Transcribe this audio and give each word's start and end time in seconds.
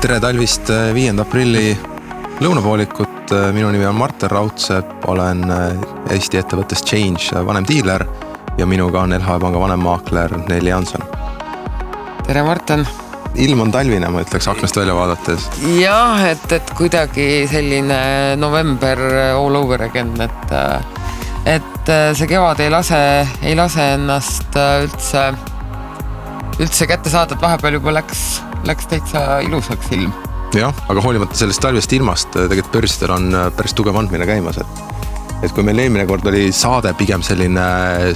tere 0.00 0.16
talvist 0.20 0.70
äh, 0.72 0.94
viienda 0.96 1.26
aprilli 1.26 1.74
lõunapoolikut, 2.40 3.32
minu 3.52 3.68
nimi 3.68 3.84
on 3.84 3.98
Martin 4.00 4.30
Raudsepp, 4.32 5.04
olen 5.12 5.42
Eesti 6.10 6.40
ettevõttes 6.40 6.80
Change 6.88 7.42
vanem 7.44 7.66
diiler 7.68 8.06
ja 8.56 8.64
minuga 8.66 9.02
on 9.04 9.12
LHV 9.12 9.44
Panga 9.44 9.60
vanemmaakler 9.60 10.38
Nelli 10.48 10.72
Hanson. 10.72 11.04
tere, 12.24 12.42
Martin 12.42 12.86
ilm 13.44 13.60
on 13.66 13.74
talvine, 13.76 14.08
ma 14.08 14.24
ütleks 14.24 14.48
aknast 14.48 14.80
välja 14.80 14.96
vaadates. 14.96 15.50
jah, 15.76 16.24
et, 16.30 16.48
et 16.56 16.72
kuidagi 16.78 17.28
selline 17.52 18.00
november 18.40 19.04
all 19.36 19.60
over 19.60 19.84
again, 19.84 20.16
et, 20.24 20.56
et 21.44 21.96
see 22.16 22.30
kevad 22.30 22.64
ei 22.64 22.72
lase, 22.72 23.02
ei 23.44 23.52
lase 23.58 23.92
ennast 23.98 24.56
üldse, 24.56 25.28
üldse 26.56 26.88
kätte 26.88 27.12
saada, 27.12 27.36
et 27.36 27.44
vahepeal 27.44 27.82
juba 27.82 28.00
läks, 28.00 28.40
läks 28.68 28.90
täitsa 28.90 29.40
ilusaks 29.46 29.92
ilm. 29.96 30.12
jah, 30.56 30.74
aga 30.88 31.04
hoolimata 31.04 31.38
sellest 31.38 31.62
talvisest 31.62 31.92
ilmast 31.98 32.32
tegelikult 32.36 32.80
börsidel 32.80 33.16
on 33.16 33.36
päris 33.56 33.76
tugev 33.78 33.96
andmine 33.96 34.26
käimas, 34.28 34.58
et 34.60 35.00
et 35.40 35.52
kui 35.56 35.64
meil 35.64 35.78
eelmine 35.80 36.04
kord 36.08 36.26
oli 36.28 36.50
saade 36.52 36.92
pigem 36.98 37.22
selline 37.24 37.62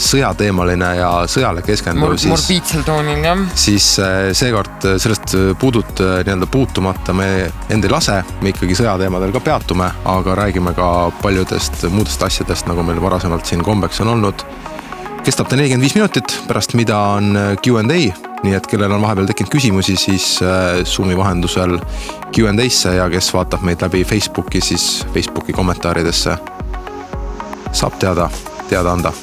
sõjateemaline 0.03 0.91
ja 0.99 1.11
sõjale 1.31 1.63
keskenduv 1.65 2.11
Mor, 2.13 2.19
siis. 2.21 2.33
morbiidsel 2.35 2.85
toonil 2.85 3.25
jah. 3.25 3.45
siis 3.59 3.87
äh, 4.03 4.29
seekord 4.37 4.85
äh, 4.85 4.99
sellest 5.01 5.37
puudut 5.61 6.03
äh, 6.05 6.19
nii-öelda 6.27 6.49
puutumata 6.53 7.17
me 7.17 7.29
end 7.73 7.89
ei 7.89 7.93
lase, 7.93 8.21
me 8.45 8.53
ikkagi 8.53 8.77
sõjateemadel 8.77 9.33
ka 9.35 9.41
peatume, 9.45 9.89
aga 10.13 10.37
räägime 10.43 10.75
ka 10.77 10.91
paljudest 11.23 11.87
muudest 11.95 12.23
asjadest, 12.29 12.69
nagu 12.69 12.85
meil 12.85 13.01
varasemalt 13.03 13.49
siin 13.49 13.65
kombeks 13.65 14.05
on 14.05 14.13
olnud. 14.19 14.45
Kestab 15.25 15.49
ta 15.49 15.57
nelikümmend 15.57 15.87
viis 15.87 15.95
minutit, 15.97 16.35
pärast 16.49 16.75
mida 16.77 16.99
on 17.17 17.33
Q 17.65 17.79
and 17.81 17.93
A, 17.95 18.01
nii 18.45 18.57
et 18.59 18.67
kellel 18.69 18.93
on 18.93 19.01
vahepeal 19.01 19.29
tekkinud 19.31 19.53
küsimusi, 19.55 19.97
siis 19.97 20.27
Zoomi 20.85 21.17
vahendusel 21.17 21.79
Q 22.29 22.51
and 22.51 22.61
A-sse 22.61 22.93
ja 22.99 23.07
kes 23.13 23.31
vaatab 23.33 23.65
meid 23.65 23.81
läbi 23.81 24.03
Facebooki, 24.05 24.61
siis 24.61 25.07
Facebooki 25.15 25.57
kommentaaridesse 25.57 26.37
saab 27.73 27.97
teada, 28.03 28.29
teada 28.69 28.93
anda. 28.93 29.15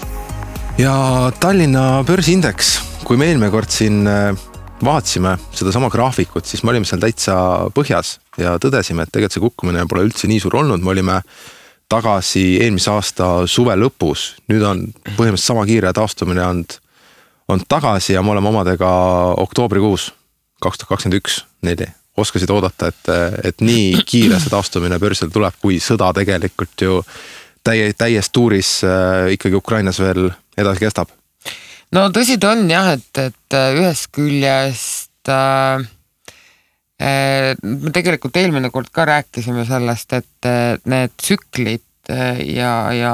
ja 0.81 0.95
Tallinna 1.39 2.03
börsiindeks, 2.07 2.73
kui 3.05 3.21
me 3.21 3.29
eelmine 3.29 3.51
kord 3.53 3.69
siin 3.69 4.01
äh, 4.09 4.33
vaatasime 4.81 5.37
sedasama 5.53 5.89
graafikut, 5.93 6.49
siis 6.49 6.63
me 6.65 6.73
olime 6.73 6.89
seal 6.89 7.01
täitsa 7.03 7.35
põhjas 7.77 8.17
ja 8.41 8.57
tõdesime, 8.57 9.05
et 9.05 9.13
tegelikult 9.13 9.37
see 9.37 9.45
kukkumine 9.45 9.85
pole 9.89 10.09
üldse 10.09 10.29
nii 10.31 10.41
suur 10.41 10.63
olnud, 10.63 10.81
me 10.81 10.95
olime 10.95 11.21
tagasi 11.91 12.45
eelmise 12.63 12.91
aasta 12.93 13.31
suve 13.51 13.75
lõpus, 13.75 14.31
nüüd 14.51 14.63
on 14.63 14.85
põhimõtteliselt 15.17 15.49
sama 15.51 15.65
kiire 15.67 15.91
taastumine 15.95 16.43
olnud, 16.45 16.77
on 17.51 17.63
tagasi 17.67 18.15
ja 18.15 18.23
me 18.23 18.31
oleme 18.31 18.51
omadega 18.53 18.91
oktoobrikuus 19.43 20.11
kaks 20.61 20.81
tuhat 20.81 20.93
kakskümmend 20.93 21.19
üks, 21.19 21.41
neli 21.65 21.89
oskasid 22.21 22.51
oodata, 22.53 22.91
et, 22.91 23.09
et 23.49 23.63
nii 23.63 24.03
kiire 24.07 24.39
see 24.39 24.51
taastumine 24.51 24.99
börsil 25.01 25.31
tuleb, 25.33 25.55
kui 25.61 25.79
sõda 25.81 26.11
tegelikult 26.15 26.83
ju 26.83 26.99
täie, 27.65 27.91
täies 27.97 28.29
tuuris 28.33 28.81
äh, 28.85 29.31
ikkagi 29.37 29.57
Ukrainas 29.57 29.99
veel 30.01 30.29
edasi 30.59 30.85
kestab? 30.85 31.13
no 31.95 32.07
tõsi 32.13 32.37
ta 32.41 32.53
on 32.55 32.67
jah, 32.69 32.93
et, 32.97 33.23
et 33.23 33.57
äh, 33.57 33.79
ühest 33.79 34.11
küljest 34.15 35.31
äh, 35.31 35.87
me 37.01 37.93
tegelikult 37.93 38.35
eelmine 38.37 38.69
kord 38.69 38.91
ka 38.93 39.07
rääkisime 39.09 39.65
sellest, 39.65 40.13
et 40.13 40.49
need 40.85 41.15
tsüklid 41.17 41.81
ja, 42.55 42.91
ja 42.93 43.13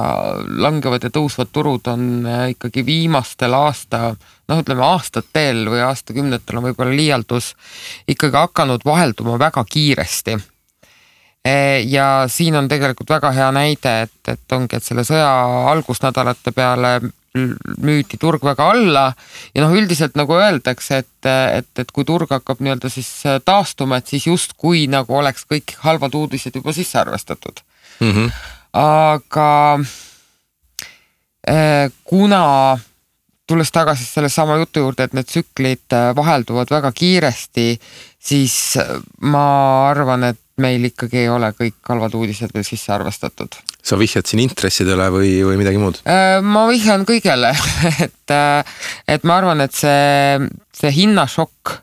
langevad 0.59 1.03
ja 1.07 1.11
tõusvad 1.13 1.52
turud 1.53 1.88
on 1.91 2.27
ikkagi 2.52 2.83
viimastel 2.88 3.55
aasta, 3.57 4.11
noh, 4.49 4.61
ütleme 4.63 4.85
aastatel 4.88 5.66
või 5.71 5.81
aastakümnetel 5.85 6.59
on 6.59 6.69
võib-olla 6.69 6.95
liialdus, 6.95 7.53
ikkagi 8.07 8.38
hakanud 8.38 8.85
vahelduma 8.88 9.39
väga 9.39 9.63
kiiresti. 9.69 10.38
Ja 11.88 12.25
siin 12.28 12.57
on 12.59 12.67
tegelikult 12.67 13.09
väga 13.13 13.31
hea 13.31 13.51
näide, 13.56 13.94
et, 14.07 14.17
et 14.28 14.56
ongi, 14.56 14.75
et 14.75 14.83
selle 14.83 15.06
sõja 15.07 15.29
algusnädalate 15.72 16.51
peale 16.51 16.97
müüdi 17.35 18.17
turg 18.19 18.43
väga 18.43 18.69
alla 18.73 19.05
ja 19.53 19.63
noh, 19.63 19.73
üldiselt 19.77 20.15
nagu 20.17 20.35
öeldakse, 20.38 21.03
et, 21.03 21.29
et, 21.29 21.71
et 21.79 21.91
kui 21.93 22.05
turg 22.07 22.31
hakkab 22.31 22.61
nii-öelda 22.63 22.89
siis 22.89 23.09
taastuma, 23.45 23.99
et 23.99 24.07
siis 24.07 24.27
justkui 24.27 24.88
nagu 24.91 25.17
oleks 25.17 25.45
kõik 25.49 25.75
halvad 25.83 26.15
uudised 26.17 26.55
juba 26.55 26.73
sisse 26.73 26.99
arvestatud 26.99 27.61
mm. 27.99 28.11
-hmm. 28.11 28.31
aga 28.73 29.49
eh, 31.47 31.91
kuna 32.03 32.77
tulles 33.47 33.71
tagasi 33.71 34.05
sellesama 34.05 34.57
jutu 34.57 34.79
juurde, 34.79 35.03
et 35.03 35.13
need 35.15 35.25
tsüklid 35.29 35.95
vahelduvad 36.15 36.71
väga 36.71 36.91
kiiresti, 36.91 37.79
siis 38.19 38.75
ma 39.21 39.45
arvan, 39.89 40.23
et 40.23 40.41
meil 40.57 40.89
ikkagi 40.89 41.23
ei 41.23 41.29
ole 41.29 41.53
kõik 41.55 41.79
halvad 41.89 42.17
uudised 42.17 42.51
veel 42.53 42.65
sisse 42.67 42.91
arvestatud. 42.94 43.55
Sa 43.88 43.98
vihjad 44.00 44.28
siin 44.28 44.44
intressidele 44.44 45.08
või, 45.14 45.31
või 45.48 45.58
midagi 45.59 45.80
muud? 45.81 46.02
Äh, 46.09 46.38
ma 46.44 46.66
vihjan 46.70 47.06
kõigele 47.08 47.53
et, 48.08 48.34
äh, 48.34 48.78
et 49.08 49.28
ma 49.28 49.40
arvan, 49.42 49.64
et 49.64 49.75
see, 49.75 50.50
see 50.75 50.92
hinnašokk, 51.00 51.78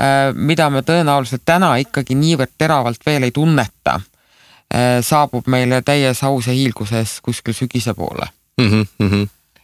äh, 0.00 0.30
mida 0.36 0.68
me 0.72 0.84
tõenäoliselt 0.86 1.46
täna 1.48 1.74
ikkagi 1.82 2.18
niivõrd 2.18 2.56
teravalt 2.60 3.04
veel 3.06 3.28
ei 3.28 3.34
tunneta, 3.34 4.00
saabub 5.00 5.46
meile 5.48 5.78
täies 5.80 6.18
aus 6.28 6.44
ja 6.50 6.52
hiilguses 6.52 7.14
kuskil 7.24 7.54
sügise 7.56 7.94
poole 7.96 8.26
mm. 8.60 8.82
-hmm. 9.00 9.22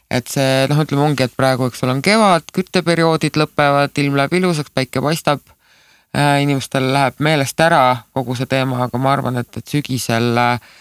et 0.09 0.31
see 0.33 0.63
noh, 0.71 0.81
ütleme 0.81 1.05
ongi, 1.05 1.27
et 1.27 1.35
praegu, 1.37 1.67
eks 1.69 1.85
ole, 1.85 1.93
on 1.93 2.01
kevad, 2.01 2.47
kütteperioodid 2.57 3.37
lõpevad, 3.37 3.93
ilm 4.01 4.17
läheb 4.17 4.33
ilusaks, 4.41 4.73
päike 4.73 5.03
paistab 5.05 5.45
inimestel 6.41 6.89
läheb 6.95 7.21
meelest 7.21 7.61
ära 7.61 7.83
kogu 8.17 8.33
see 8.39 8.49
teema, 8.49 8.81
aga 8.87 8.99
ma 8.99 9.13
arvan, 9.13 9.37
et, 9.43 9.61
et 9.61 9.75
sügisel, 9.77 10.33
äh, 10.41 10.73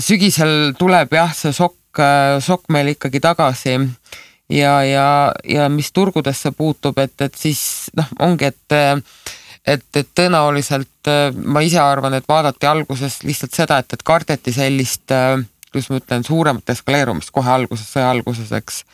sügisel 0.00 0.74
tuleb 0.78 1.14
jah, 1.16 1.32
see 1.34 1.54
šokk, 1.54 1.98
äh, 2.02 2.36
šokk 2.44 2.70
meil 2.74 2.92
ikkagi 2.94 3.20
tagasi. 3.20 3.78
ja, 4.48 4.82
ja, 4.86 5.32
ja 5.44 5.68
mis 5.68 5.90
turgudesse 5.92 6.52
puutub, 6.54 6.98
et, 6.98 7.20
et 7.20 7.34
siis 7.34 7.90
noh, 7.96 8.06
ongi, 8.20 8.52
et 8.52 8.76
et, 9.66 9.82
et 9.98 10.08
tõenäoliselt 10.14 11.10
ma 11.42 11.60
ise 11.66 11.80
arvan, 11.82 12.14
et 12.14 12.28
vaadati 12.28 12.68
alguses 12.70 13.24
lihtsalt 13.26 13.54
seda, 13.54 13.80
et, 13.82 13.96
et 13.96 14.02
kardeti 14.06 14.52
sellist, 14.54 15.10
kuidas 15.72 15.90
ma 15.90 15.98
ütlen, 15.98 16.22
suuremat 16.22 16.70
eskaleerumist 16.70 17.32
kohe 17.34 17.50
alguses, 17.50 17.88
sõja 17.90 18.12
alguses, 18.14 18.52
eks. 18.54 18.84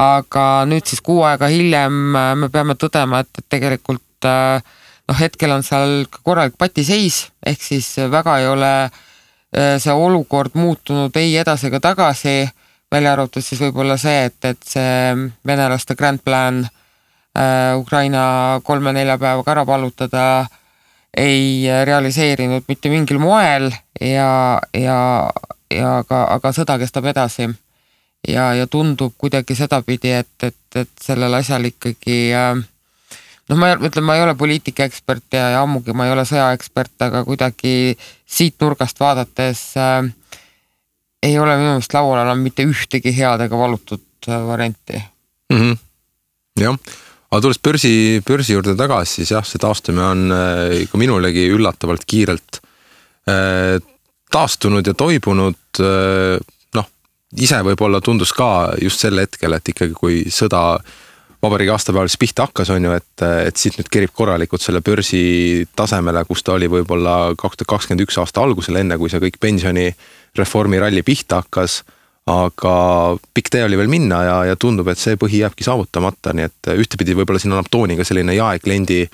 aga 0.00 0.64
nüüd 0.70 0.88
siis 0.88 1.04
kuu 1.04 1.20
aega 1.28 1.50
hiljem 1.52 2.16
me 2.16 2.48
peame 2.48 2.78
tõdema, 2.80 3.20
et, 3.20 3.32
et 3.36 3.48
tegelikult 3.58 4.24
äh, 4.24 4.64
noh, 5.10 5.20
hetkel 5.20 5.52
on 5.52 5.66
seal 5.66 6.06
korralik 6.22 6.56
patiseis, 6.56 7.26
ehk 7.44 7.68
siis 7.68 7.92
väga 8.08 8.38
ei 8.40 8.48
ole 8.48 8.72
äh, 8.86 9.04
see 9.54 9.92
olukord 9.92 10.56
muutunud 10.58 11.14
ei 11.16 11.36
edasi 11.38 11.68
ega 11.68 11.80
tagasi, 11.80 12.48
välja 12.92 13.12
arvatud 13.12 13.44
siis 13.44 13.60
võib-olla 13.60 13.96
see, 14.00 14.26
et, 14.30 14.38
et 14.44 14.62
see 14.66 15.14
venelaste 15.46 15.96
grand 15.98 16.22
plan 16.24 16.62
äh, 16.66 17.74
Ukraina 17.78 18.60
kolme-nelja 18.64 19.18
päevaga 19.18 19.54
ära 19.56 19.66
vallutada 19.66 20.24
ei 21.16 21.64
realiseerinud 21.84 22.66
mitte 22.68 22.90
mingil 22.92 23.18
moel 23.18 23.70
ja, 24.00 24.60
ja, 24.76 24.98
ja 25.72 25.92
aga, 26.02 26.24
aga 26.36 26.52
sõda 26.52 26.76
kestab 26.78 27.08
edasi. 27.08 27.48
ja, 28.28 28.52
ja 28.54 28.66
tundub 28.66 29.14
kuidagi 29.18 29.54
sedapidi, 29.54 30.12
et, 30.12 30.34
et, 30.42 30.76
et 30.76 30.90
sellel 31.00 31.34
asjal 31.34 31.64
ikkagi 31.70 32.20
äh, 32.34 32.64
noh, 33.50 33.58
ma 33.58 33.72
ütlen, 33.76 34.04
ma 34.06 34.16
ei 34.18 34.24
ole 34.24 34.34
poliitikaekspert 34.38 35.38
ja, 35.38 35.48
ja 35.54 35.64
ammugi 35.64 35.94
ma 35.96 36.08
ei 36.08 36.14
ole 36.14 36.26
sõjaekspert, 36.28 36.96
aga 37.06 37.24
kuidagi 37.26 37.96
siit 38.26 38.58
nurgast 38.62 39.00
vaadates 39.00 39.62
äh, 39.80 40.00
ei 41.26 41.38
ole 41.38 41.56
minu 41.58 41.74
meelest 41.74 41.96
laual 41.96 42.22
enam 42.22 42.44
mitte 42.44 42.66
ühtegi 42.66 43.14
head 43.16 43.46
ega 43.46 43.58
valutud 43.58 44.28
äh, 44.28 44.46
varianti 44.46 44.98
mm. 44.98 45.58
-hmm. 45.58 45.78
jah, 46.60 46.78
aga 47.30 47.40
tulles 47.42 47.62
börsi, 47.62 48.22
börsi 48.26 48.56
juurde 48.56 48.76
tagasi, 48.78 49.20
siis 49.20 49.34
jah, 49.34 49.46
see 49.46 49.62
taastumine 49.62 50.06
on 50.06 50.32
äh, 50.32 50.80
ikka 50.86 50.98
minulegi 50.98 51.48
üllatavalt 51.54 52.06
kiirelt 52.06 52.60
äh, 53.30 53.78
taastunud 54.32 54.86
ja 54.86 54.94
toibunud 54.94 55.80
äh, 55.80 56.38
noh, 56.74 56.88
ise 57.36 57.62
võib-olla 57.66 58.00
tundus 58.00 58.34
ka 58.36 58.74
just 58.82 59.02
sel 59.02 59.18
hetkel, 59.22 59.56
et 59.56 59.74
ikkagi 59.74 59.94
kui 59.94 60.22
sõda 60.30 60.80
vabariigi 61.42 61.72
aastapäeval 61.72 62.08
siis 62.08 62.20
pihta 62.20 62.46
hakkas, 62.46 62.70
on 62.70 62.84
ju, 62.84 62.92
et, 62.96 63.24
et 63.46 63.60
siit 63.60 63.76
nüüd 63.78 63.90
kerib 63.92 64.12
korralikult 64.16 64.62
selle 64.64 64.80
börsi 64.84 65.66
tasemele, 65.76 66.24
kus 66.28 66.44
ta 66.46 66.56
oli 66.56 66.68
võib-olla 66.70 67.34
kaks 67.38 67.60
tuhat 67.60 67.72
kakskümmend 67.74 68.06
üks 68.06 68.18
aasta 68.22 68.42
algusel, 68.44 68.80
enne 68.80 68.98
kui 69.00 69.12
see 69.12 69.22
kõik 69.22 69.38
pensionireformi 69.42 70.80
ralli 70.82 71.04
pihta 71.06 71.42
hakkas. 71.44 71.82
aga 72.26 72.70
pikk 73.34 73.50
tee 73.54 73.64
oli 73.64 73.76
veel 73.78 73.88
minna 73.88 74.22
ja, 74.24 74.36
ja 74.50 74.56
tundub, 74.58 74.88
et 74.90 74.98
see 74.98 75.14
põhi 75.14 75.44
jääbki 75.44 75.62
saavutamata, 75.64 76.32
nii 76.34 76.48
et 76.48 76.70
ühtepidi 76.74 77.14
võib-olla 77.14 77.38
siin 77.38 77.52
annab 77.54 77.68
tooni 77.70 77.96
ka 77.96 78.04
selline 78.04 78.34
jaekliendi 78.34 79.04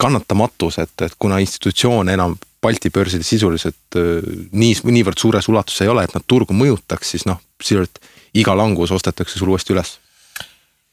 kannatamatus, 0.00 0.78
et, 0.80 0.94
et 1.04 1.18
kuna 1.18 1.38
institutsioon 1.44 2.08
enam 2.08 2.38
Balti 2.60 2.90
börsil 2.92 3.22
sisuliselt 3.24 3.96
nii, 3.96 4.72
niivõrd 4.84 5.20
suures 5.20 5.46
ulatuses 5.48 5.80
ei 5.84 5.88
ole, 5.88 6.04
et 6.04 6.12
nad 6.12 6.24
turgu 6.28 6.52
mõjutaks, 6.52 7.12
siis 7.14 7.24
noh, 7.28 7.38
sisuliselt 7.60 8.00
iga 8.36 8.52
langus 8.56 8.92
ostetakse 8.92 9.40
sul 9.40 9.52
uuesti 9.52 9.72
üles 9.72 9.94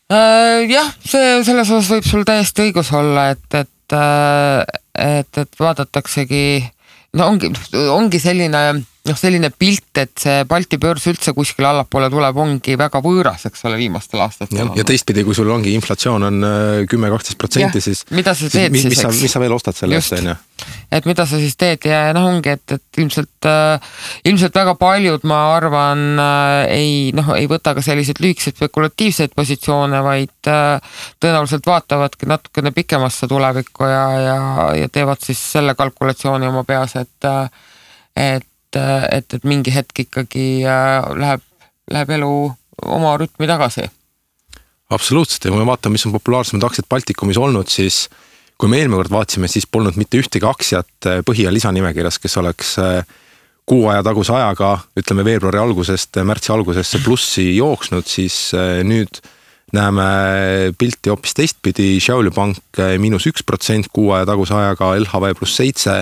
jah, 0.10 0.92
see 1.04 1.44
selles 1.44 1.70
osas 1.70 1.90
võib 1.92 2.06
sul 2.08 2.24
täiesti 2.28 2.68
õigus 2.68 2.92
olla, 2.96 3.30
et, 3.36 3.48
et, 3.60 3.96
äh, 3.96 4.62
et, 5.20 5.42
et 5.44 5.60
vaadataksegi, 5.60 6.46
no 7.20 7.32
ongi, 7.34 7.52
ongi 7.92 8.22
selline 8.24 8.64
noh, 9.10 9.18
selline 9.18 9.50
pilt, 9.54 9.90
et 10.02 10.14
see 10.22 10.44
Balti 10.50 10.80
börs 10.82 11.08
üldse 11.10 11.34
kuskile 11.36 11.70
allapoole 11.70 12.10
tuleb, 12.12 12.40
ongi 12.44 12.78
väga 12.80 13.02
võõras, 13.04 13.46
eks 13.50 13.64
ole, 13.68 13.80
viimastel 13.82 14.22
aastatel. 14.26 14.72
ja, 14.78 14.86
teistpidi, 14.88 15.24
kui 15.28 15.38
sul 15.38 15.50
ongi 15.54 15.74
inflatsioon 15.78 16.28
on 16.30 16.48
äh, 16.48 16.82
kümme, 16.90 17.12
kaksteist 17.14 17.40
protsenti, 17.42 17.82
siis. 17.84 18.04
mida 18.16 18.36
sa 18.38 18.50
teed 18.52 18.76
siis, 18.76 18.90
siis, 18.90 19.04
eks. 19.04 19.22
mis 19.24 19.36
sa 19.36 19.42
veel 19.44 19.56
ostad 19.56 19.78
selle 19.78 20.00
eest, 20.00 20.18
on 20.18 20.32
ju. 20.32 20.36
et 20.98 21.08
mida 21.10 21.28
sa 21.30 21.40
siis 21.42 21.56
teed 21.60 21.88
ja 21.90 22.02
noh, 22.18 22.28
ongi, 22.34 22.56
et, 22.58 22.76
et 22.78 23.02
ilmselt 23.04 23.50
äh,, 23.50 23.94
ilmselt 24.30 24.58
väga 24.58 24.76
paljud, 24.80 25.26
ma 25.30 25.40
arvan 25.56 26.04
äh,, 26.24 26.66
ei 26.76 26.92
noh, 27.18 27.32
ei 27.38 27.48
võta 27.52 27.76
ka 27.78 27.86
selliseid 27.86 28.22
lühikeseid 28.24 28.60
spekulatiivseid 28.60 29.38
positsioone, 29.38 30.04
vaid 30.06 30.52
äh, 30.52 31.00
tõenäoliselt 31.24 31.68
vaatavadki 31.68 32.30
natukene 32.30 32.74
pikemasse 32.76 33.30
tulevikku 33.32 33.88
ja, 33.88 34.06
ja, 34.26 34.38
ja 34.84 34.92
teevad 34.92 35.24
siis 35.24 35.42
selle 35.58 35.78
kalkulatsiooni 35.78 36.50
oma 36.50 36.66
peas, 36.68 36.98
et 37.00 37.28
äh, 37.30 37.48
et 38.18 38.48
et, 38.76 39.34
et 39.34 39.46
mingi 39.48 39.72
hetk 39.74 40.04
ikkagi 40.08 40.64
äh, 40.68 41.12
läheb, 41.18 41.44
läheb 41.92 42.16
elu 42.18 42.32
oma 42.86 43.16
rütmi 43.20 43.48
tagasi. 43.50 43.88
absoluutselt. 44.90 45.46
Ja 45.46 45.52
kui 45.52 45.62
me 45.62 45.68
vaatame, 45.68 45.98
mis 45.98 46.06
on 46.08 46.16
populaarsemad 46.16 46.66
aktsiad 46.68 46.90
Baltikumis 46.90 47.40
olnud, 47.40 47.70
siis 47.72 48.08
kui 48.58 48.70
me 48.70 48.80
eelmine 48.82 48.98
kord 49.00 49.14
vaatasime, 49.14 49.50
siis 49.52 49.68
polnud 49.70 49.98
mitte 50.00 50.20
ühtegi 50.20 50.48
aktsiat 50.48 51.10
äh, 51.10 51.24
põhi- 51.28 51.46
ja 51.48 51.54
lisanimekirjas, 51.54 52.20
kes 52.20 52.38
oleks 52.42 52.76
äh, 52.84 53.02
kuu 53.68 53.88
aja 53.92 54.04
taguse 54.04 54.34
ajaga, 54.36 54.78
ütleme 55.00 55.26
veebruari 55.28 55.60
algusest 55.60 56.20
märtsi 56.24 56.54
algusesse 56.56 57.02
plussi 57.04 57.50
jooksnud, 57.58 58.08
siis 58.08 58.54
nüüd 58.88 59.20
näeme 59.76 60.06
pilti 60.80 61.12
hoopis 61.12 61.36
teistpidi, 61.36 61.98
Šiauliu 62.00 62.32
pank 62.32 62.80
miinus 62.96 63.28
üks 63.28 63.44
protsent 63.44 63.90
kuu 63.92 64.14
aja 64.16 64.24
taguse 64.30 64.56
ajaga, 64.56 64.94
LHV 65.02 65.34
pluss 65.36 65.60
seitse, 65.60 65.98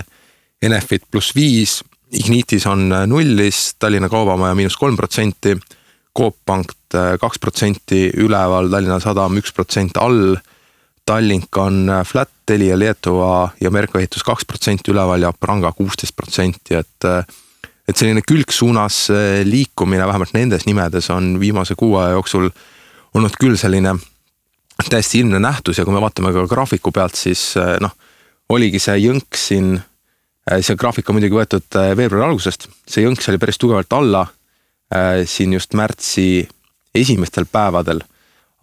Enefit 0.61 1.09
pluss 1.09 1.33
viis 1.33 1.79
Ignitis 2.15 2.65
on 2.69 2.91
äh, 2.93 3.05
nullis, 3.07 3.75
Tallinna 3.79 4.09
Kaubamaja 4.09 4.55
miinus 4.55 4.77
kolm 4.79 4.95
protsenti, 4.97 5.55
Coop 6.15 6.37
Pank 6.47 6.71
äh, 6.95 7.15
kaks 7.21 7.41
protsenti 7.43 8.07
üleval, 8.23 8.69
Tallinna 8.71 8.99
Sadam 9.03 9.35
üks 9.41 9.53
protsent 9.55 9.99
all. 9.99 10.37
Tallink 11.05 11.57
on 11.61 11.83
äh, 11.91 12.03
flat, 12.07 12.31
Telia 12.45 12.77
Lietuva 12.79 13.49
ja 13.61 13.71
Merko 13.73 13.99
ehitus 13.99 14.23
kaks 14.25 14.47
protsenti 14.47 14.93
üleval 14.93 15.27
ja 15.27 15.33
Pranga 15.33 15.73
kuusteist 15.75 16.15
protsenti, 16.15 16.77
et 16.77 17.09
et 17.85 17.99
selline 17.99 18.23
külgsuunas 18.25 19.11
liikumine 19.45 20.07
vähemalt 20.09 20.31
nendes 20.33 20.63
nimedes 20.65 21.05
on 21.13 21.35
viimase 21.37 21.75
kuu 21.77 21.99
aja 22.01 22.15
jooksul 22.15 22.47
olnud 23.13 23.35
küll 23.37 23.59
selline 23.61 23.91
täiesti 24.89 25.21
ilmne 25.21 25.37
nähtus 25.37 25.77
ja 25.77 25.85
kui 25.85 25.93
me 25.93 26.01
vaatame 26.01 26.31
ka 26.33 26.47
graafiku 26.49 26.89
pealt, 26.95 27.13
siis 27.13 27.51
noh, 27.85 27.93
oligi 28.49 28.81
see 28.81 28.97
jõnk 29.03 29.37
siin 29.37 29.75
see 30.45 30.77
graafik 30.77 31.09
on 31.09 31.17
muidugi 31.17 31.37
võetud 31.39 31.77
äh, 31.79 31.93
veebruari 31.97 32.29
algusest, 32.29 32.67
see 32.87 33.05
jõnks 33.05 33.29
oli 33.31 33.39
päris 33.41 33.57
tugevalt 33.61 33.93
alla 33.97 34.25
äh, 34.25 35.23
siin 35.29 35.55
just 35.57 35.73
märtsi 35.73 36.47
esimestel 36.95 37.47
päevadel. 37.51 38.03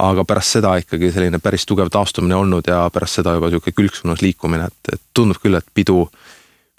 aga 0.02 0.24
pärast 0.26 0.56
seda 0.56 0.72
ikkagi 0.80 1.12
selline 1.14 1.38
päris 1.38 1.66
tugev 1.66 1.90
taastumine 1.92 2.34
olnud 2.34 2.66
ja 2.66 2.88
pärast 2.90 3.20
seda 3.20 3.34
juba 3.36 3.50
sihuke 3.50 3.72
külgsuunas 3.72 4.22
liikumine, 4.22 4.64
et, 4.66 4.94
et 4.94 5.02
tundub 5.14 5.38
küll, 5.38 5.54
et 5.54 5.66
pidu, 5.74 6.08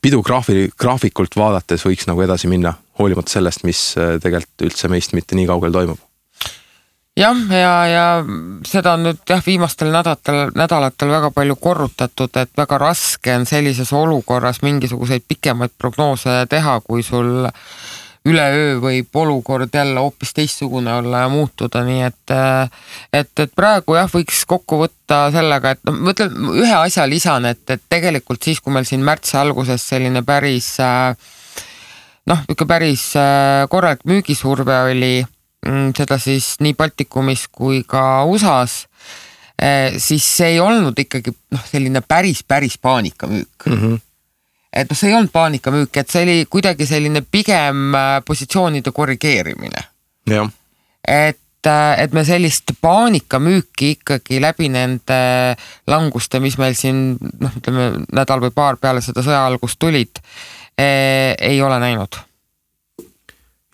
pidu 0.02 0.22
graafi, 0.24 0.72
graafikult 0.80 1.38
vaadates 1.40 1.86
võiks 1.86 2.10
nagu 2.10 2.22
edasi 2.26 2.52
minna, 2.52 2.74
hoolimata 3.00 3.32
sellest, 3.32 3.64
mis 3.64 3.94
tegelikult 3.96 4.68
üldse 4.68 4.92
meist 4.92 5.16
mitte 5.16 5.40
nii 5.40 5.48
kaugel 5.48 5.72
toimub 5.72 6.02
jah, 7.18 7.38
ja, 7.50 7.74
ja 7.88 8.06
seda 8.68 8.96
on 8.98 9.08
nüüd 9.08 9.22
jah, 9.30 9.42
viimastel 9.46 9.92
nädalatel, 9.94 10.54
nädalatel 10.58 11.12
väga 11.14 11.32
palju 11.36 11.58
korrutatud, 11.62 12.32
et 12.42 12.54
väga 12.58 12.80
raske 12.82 13.36
on 13.38 13.46
sellises 13.50 13.94
olukorras 13.94 14.64
mingisuguseid 14.66 15.28
pikemaid 15.28 15.76
prognoose 15.78 16.44
teha, 16.50 16.80
kui 16.86 17.04
sul 17.06 17.46
üleöö 18.24 18.78
võib 18.80 19.18
olukord 19.20 19.74
jälle 19.76 20.00
hoopis 20.00 20.32
teistsugune 20.34 20.94
olla 20.96 21.26
ja 21.26 21.30
muutuda, 21.30 21.82
nii 21.84 22.06
et 22.08 22.34
et, 23.14 23.34
et 23.40 23.52
praegu 23.56 23.98
jah, 23.98 24.08
võiks 24.10 24.46
kokku 24.48 24.80
võtta 24.86 25.26
sellega, 25.36 25.76
et 25.76 25.84
noh, 25.84 26.00
ma 26.00 26.16
ütlen 26.16 26.56
ühe 26.56 26.78
asja 26.78 27.06
lisan, 27.10 27.46
et, 27.52 27.66
et 27.70 27.84
tegelikult 27.90 28.44
siis, 28.44 28.64
kui 28.64 28.74
meil 28.74 28.88
siin 28.88 29.04
märtsi 29.04 29.36
alguses 29.38 29.90
selline 29.92 30.24
päris 30.24 30.78
noh, 30.80 32.40
niisugune 32.48 32.72
päris 32.72 33.10
korralik 33.70 34.08
müügisurve 34.08 34.80
oli 34.94 35.14
seda 35.98 36.18
siis 36.22 36.56
nii 36.64 36.76
Baltikumis 36.78 37.48
kui 37.52 37.84
ka 37.88 38.24
USA-s, 38.30 38.88
eh, 39.60 40.00
siis 40.02 40.26
see 40.38 40.56
ei 40.56 40.60
olnud 40.64 40.98
ikkagi 41.00 41.34
noh, 41.54 41.68
selline 41.70 42.04
päris, 42.08 42.44
päris 42.48 42.78
paanikamüük 42.78 43.68
mm. 43.68 43.78
-hmm. 43.78 44.02
et 44.74 44.90
noh, 44.90 44.98
see 44.98 45.12
ei 45.12 45.16
olnud 45.18 45.32
paanikamüük, 45.34 45.98
et 45.98 46.10
see 46.10 46.24
oli 46.24 46.46
kuidagi 46.50 46.86
selline 46.86 47.24
pigem 47.32 47.96
äh, 47.96 48.18
positsioonide 48.26 48.92
korrigeerimine. 48.92 49.88
et 51.08 51.68
äh, 51.68 52.04
et 52.04 52.14
me 52.14 52.26
sellist 52.26 52.76
paanikamüüki 52.82 53.92
ikkagi 53.98 54.42
läbi 54.42 54.70
nende 54.70 55.56
languste, 55.88 56.40
mis 56.40 56.58
meil 56.58 56.76
siin 56.76 57.18
noh, 57.40 57.56
ütleme 57.58 58.06
nädal 58.12 58.44
või 58.44 58.52
paar 58.52 58.78
peale 58.78 59.02
seda 59.02 59.24
sõja 59.24 59.46
algust 59.46 59.80
tulid, 59.80 60.20
eh, 60.78 61.36
ei 61.40 61.62
ole 61.62 61.80
näinud 61.80 62.33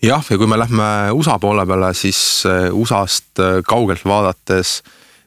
jah, 0.02 0.24
ja 0.30 0.38
kui 0.38 0.48
me 0.48 0.58
lähme 0.58 0.86
USA 1.12 1.38
poole 1.38 1.66
peale, 1.66 1.92
siis 1.94 2.46
äh, 2.48 2.68
USA-st 2.72 3.42
äh, 3.42 3.60
kaugelt 3.66 4.04
vaadates 4.04 4.80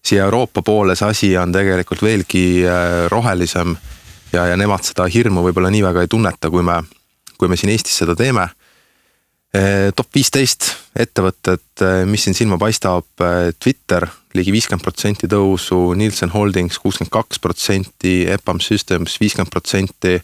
siia 0.03 0.25
Euroopa 0.25 0.61
poole 0.61 0.95
see 0.95 1.09
asi 1.09 1.29
on 1.37 1.53
tegelikult 1.53 2.01
veelgi 2.03 2.65
äh, 2.65 3.05
rohelisem 3.11 3.75
ja, 4.33 4.47
ja 4.49 4.57
nemad 4.57 4.83
seda 4.85 5.07
hirmu 5.07 5.45
võib-olla 5.45 5.71
nii 5.73 5.83
väga 5.85 6.03
ei 6.03 6.11
tunneta, 6.11 6.49
kui 6.51 6.65
me, 6.65 6.81
kui 7.37 7.51
me 7.51 7.57
siin 7.59 7.73
Eestis 7.73 8.01
seda 8.03 8.17
teeme. 8.17 8.49
top 9.93 10.07
viisteist 10.15 10.65
ettevõtted, 10.97 11.83
mis 12.09 12.23
siin 12.25 12.33
silma 12.33 12.57
paistab, 12.57 13.05
Twitter 13.61 14.07
ligi 14.33 14.49
viiskümmend 14.49 14.81
protsenti 14.81 15.27
tõusu, 15.29 15.93
Nielsen 15.93 16.33
Holdings 16.33 16.79
kuuskümmend 16.81 17.11
kaks 17.13 17.37
protsenti, 17.39 18.23
EPAM 18.33 18.57
Systems 18.65 19.19
viiskümmend 19.21 19.53
protsenti 19.53 20.15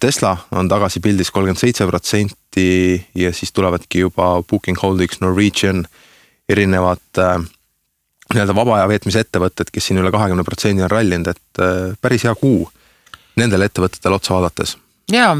Tesla 0.00 0.34
on 0.52 0.68
tagasi 0.68 1.00
pildis 1.00 1.30
kolmkümmend 1.32 1.60
seitse 1.60 1.86
protsenti 1.88 2.96
ja 3.16 3.30
siis 3.32 3.54
tulevadki 3.56 4.02
juba 4.02 4.42
Booking 4.44 4.76
Holdings, 4.82 5.22
Norwegian, 5.22 5.86
erinevad 6.48 7.20
äh, 7.22 7.38
nii-öelda 8.34 8.54
vaba 8.54 8.76
aja 8.76 8.88
veetmise 8.90 9.22
ettevõtted, 9.24 9.70
kes 9.72 9.88
siin 9.88 10.02
üle 10.02 10.12
kahekümne 10.12 10.44
protsendi 10.44 10.84
on 10.84 10.92
rallinud, 10.92 11.30
et 11.32 11.62
äh, 11.64 11.94
päris 12.00 12.26
hea 12.28 12.34
kuu 12.36 12.66
nendele 13.40 13.70
ettevõtetele 13.70 14.18
otsa 14.18 14.36
vaadates. 14.36 14.76
ja, 15.12 15.30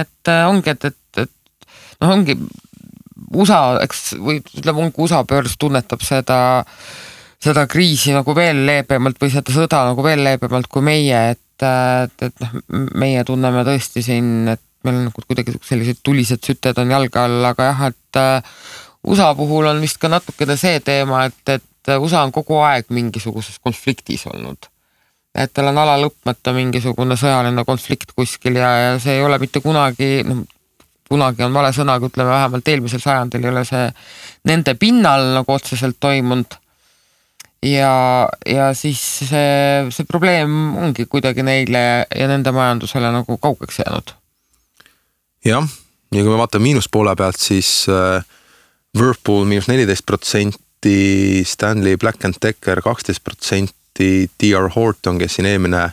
et 0.00 0.32
ongi, 0.48 0.74
et, 0.74 0.90
et, 0.90 1.22
et 1.26 1.70
noh, 2.02 2.16
ongi 2.16 2.36
USA, 3.30 3.78
eks 3.84 4.16
või 4.18 4.40
ütleme, 4.42 4.86
ongi 4.88 5.04
USA 5.04 5.22
börs 5.22 5.54
tunnetab 5.60 6.02
seda 6.02 6.40
seda 7.40 7.64
kriisi 7.70 8.12
nagu 8.12 8.34
veel 8.36 8.64
leebemalt 8.66 9.20
või 9.20 9.32
seda 9.32 9.54
sõda 9.54 9.84
nagu 9.88 10.04
veel 10.04 10.22
leebemalt 10.26 10.68
kui 10.68 10.84
meie, 10.84 11.20
et 11.32 11.40
et, 11.66 12.26
et 12.26 12.42
noh, 12.44 12.58
meie 13.00 13.24
tunneme 13.26 13.64
tõesti 13.66 14.02
siin, 14.04 14.48
et 14.52 14.62
meil 14.84 15.00
on 15.00 15.08
nagu 15.08 15.24
kuidagi 15.26 15.56
sellised 15.66 16.00
tulised 16.04 16.44
süted 16.46 16.78
on 16.80 16.92
jalge 16.94 17.20
all, 17.20 17.40
aga 17.50 17.70
jah, 17.70 17.82
et 17.90 18.20
äh, 18.20 18.60
USA 19.08 19.30
puhul 19.36 19.70
on 19.70 19.80
vist 19.82 20.00
ka 20.00 20.10
natukene 20.12 20.56
see 20.60 20.80
teema, 20.84 21.24
et, 21.30 21.56
et 21.56 21.94
USA 21.96 22.24
on 22.26 22.32
kogu 22.32 22.60
aeg 22.64 22.92
mingisuguses 22.92 23.58
konfliktis 23.62 24.26
olnud. 24.30 24.70
et 25.34 25.52
tal 25.54 25.70
on 25.70 25.78
ala 25.78 25.94
lõpmata 26.02 26.52
mingisugune 26.52 27.14
sõjaline 27.16 27.62
konflikt 27.64 28.16
kuskil 28.16 28.56
ja, 28.58 28.70
ja 28.82 28.96
see 28.98 29.20
ei 29.20 29.22
ole 29.22 29.38
mitte 29.38 29.62
kunagi, 29.62 30.24
noh 30.26 30.42
kunagi 31.10 31.42
on 31.42 31.54
vale 31.54 31.72
sõna, 31.74 31.96
aga 31.98 32.06
ütleme 32.06 32.30
vähemalt 32.30 32.68
eelmisel 32.70 33.02
sajandil 33.02 33.44
ei 33.44 33.50
ole 33.50 33.64
see 33.66 33.86
nende 34.46 34.76
pinnal 34.78 35.32
nagu 35.34 35.54
otseselt 35.56 35.98
toimunud 36.02 36.54
ja, 37.62 38.28
ja 38.46 38.70
siis 38.74 39.00
see, 39.28 39.90
see 39.92 40.08
probleem 40.08 40.76
ongi 40.80 41.06
kuidagi 41.10 41.44
neile 41.46 41.84
ja 42.04 42.30
nende 42.30 42.52
majandusele 42.56 43.12
nagu 43.12 43.36
kaugeks 43.38 43.82
jäänud. 43.82 44.14
jah, 45.44 45.68
ja 46.14 46.22
kui 46.22 46.32
me 46.32 46.40
vaatame 46.40 46.70
miinuspoole 46.70 47.14
pealt, 47.16 47.40
siis 47.40 47.86
äh, 47.88 48.24
Whirlpool 48.96 49.46
miinus 49.48 49.68
neliteist 49.70 50.06
protsenti, 50.06 51.44
Stanley 51.46 51.96
Black 51.96 52.24
and 52.24 52.40
Decker 52.42 52.82
kaksteist 52.82 53.24
protsenti, 53.24 54.30
DR 54.40 54.70
Horton, 54.74 55.18
kes 55.20 55.38
siin 55.38 55.48
eelmine 55.48 55.90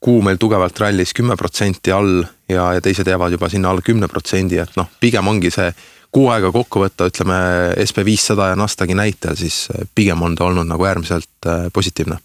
kuu 0.00 0.22
meil 0.24 0.38
tugevalt 0.40 0.78
rallis 0.80 1.12
kümme 1.16 1.36
protsenti 1.36 1.92
all 1.92 2.22
ja, 2.48 2.70
ja 2.76 2.80
teised 2.80 3.06
jäävad 3.06 3.34
juba 3.36 3.50
sinna 3.52 3.70
alla 3.70 3.84
kümne 3.84 4.08
protsendi, 4.08 4.58
et 4.62 4.76
noh, 4.80 4.88
pigem 5.00 5.28
ongi 5.28 5.50
see 5.52 5.68
kuu 6.12 6.28
aega 6.32 6.50
kokku 6.52 6.82
võtta, 6.84 7.08
ütleme 7.10 7.36
SB 7.84 8.04
viissada 8.06 8.50
ja 8.50 8.58
Nasdaqi 8.58 8.96
näitel, 8.98 9.36
siis 9.38 9.66
äh, 9.74 9.86
pigem 9.94 10.22
on 10.26 10.34
ta 10.38 10.48
olnud 10.48 10.68
nagu 10.68 10.84
äärmiselt 10.84 11.46
äh, 11.46 11.68
positiivne. 11.72 12.18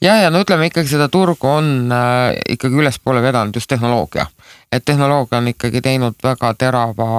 ja, 0.00 0.16
ja 0.22 0.30
no 0.30 0.40
ütleme 0.40 0.70
ikkagi 0.70 0.88
seda 0.88 1.08
turgu 1.08 1.48
on 1.48 1.92
äh, 1.92 2.38
ikkagi 2.56 2.80
ülespoole 2.82 3.22
vedanud 3.22 3.56
just 3.56 3.68
tehnoloogia, 3.68 4.26
et 4.72 4.84
tehnoloogia 4.84 5.38
on 5.38 5.52
ikkagi 5.52 5.82
teinud 5.84 6.16
väga 6.24 6.54
terava 6.54 7.10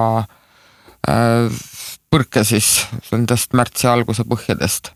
äh, 1.08 1.62
põrke 2.10 2.44
siis 2.44 2.82
nendest 3.12 3.54
märtsi 3.56 3.88
alguse 3.88 4.26
põhjadest 4.28 4.92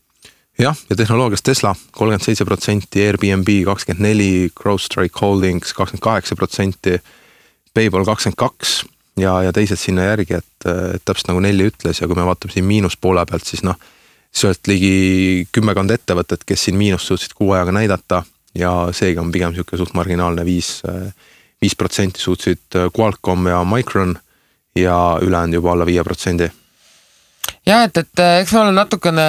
jah, 0.59 0.77
ja 0.91 0.97
tehnoloogias 0.97 1.43
Tesla 1.43 1.75
kolmkümmend 1.93 2.25
seitse 2.25 2.45
protsenti, 2.45 3.05
Airbnb 3.07 3.49
kakskümmend 3.69 4.09
neli, 4.09 4.51
CrowdStrike 4.59 5.23
Holdings 5.23 5.73
kakskümmend 5.77 6.05
kaheksa 6.05 6.37
protsenti, 6.37 6.99
Payball 7.75 8.09
kakskümmend 8.09 8.41
kaks 8.41 8.81
ja, 9.21 9.35
ja 9.43 9.53
teised 9.53 9.81
sinna 9.81 10.11
järgi, 10.11 10.41
et, 10.41 10.69
et 10.69 11.05
täpselt 11.05 11.31
nagu 11.33 11.43
Nelli 11.45 11.69
ütles 11.71 12.01
ja 12.01 12.09
kui 12.09 12.19
me 12.19 12.27
vaatame 12.27 12.55
siin 12.55 12.67
miinuspoole 12.69 13.25
pealt, 13.29 13.47
siis 13.49 13.65
noh, 13.67 13.79
sealt 14.37 14.69
ligi 14.69 15.47
kümmekond 15.55 15.95
ettevõtet, 15.95 16.45
kes 16.45 16.67
siin 16.67 16.77
miinust 16.77 17.09
suutsid 17.09 17.37
kuu 17.37 17.55
ajaga 17.57 17.73
näidata 17.79 18.23
ja 18.57 18.73
seega 18.97 19.23
on 19.23 19.33
pigem 19.33 19.55
niisugune 19.55 19.81
suht 19.81 19.97
marginaalne 19.97 20.45
viis, 20.45 20.83
viis 21.63 21.77
protsenti 21.77 22.21
suutsid 22.21 22.79
Qualcomm 22.93 23.49
ja 23.53 23.65
Micron 23.65 24.17
ja 24.77 25.19
ülejäänud 25.23 25.61
juba 25.61 25.73
alla 25.73 25.87
viie 25.89 26.05
protsendi. 26.05 26.51
Jah, 27.67 27.83
et, 27.87 27.97
et 27.99 28.23
eks 28.43 28.53
ma 28.55 28.63
olen 28.63 28.77
natukene 28.79 29.25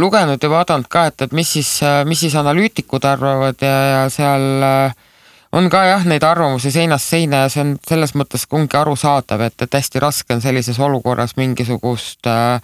lugenud 0.00 0.42
ja 0.42 0.50
vaadanud 0.52 0.88
ka, 0.88 1.08
et, 1.10 1.26
et 1.26 1.34
mis 1.36 1.50
siis, 1.58 1.72
mis 2.08 2.20
siis 2.20 2.36
analüütikud 2.38 3.04
arvavad 3.04 3.60
ja, 3.64 3.76
ja 3.92 4.02
seal 4.12 4.64
äh, 4.64 5.07
on 5.52 5.68
ka 5.72 5.80
jah, 5.88 6.04
neid 6.08 6.24
arvamusi 6.26 6.70
seinast 6.72 7.08
seina 7.08 7.44
ja 7.44 7.52
see 7.52 7.62
on 7.64 7.70
selles 7.88 8.12
mõttes 8.18 8.44
ongi 8.52 8.76
arusaadav, 8.76 9.46
et, 9.46 9.56
et 9.64 9.76
hästi 9.78 10.02
raske 10.02 10.36
on 10.36 10.42
sellises 10.44 10.78
olukorras 10.84 11.36
mingisugust 11.38 12.28
äh,, 12.28 12.60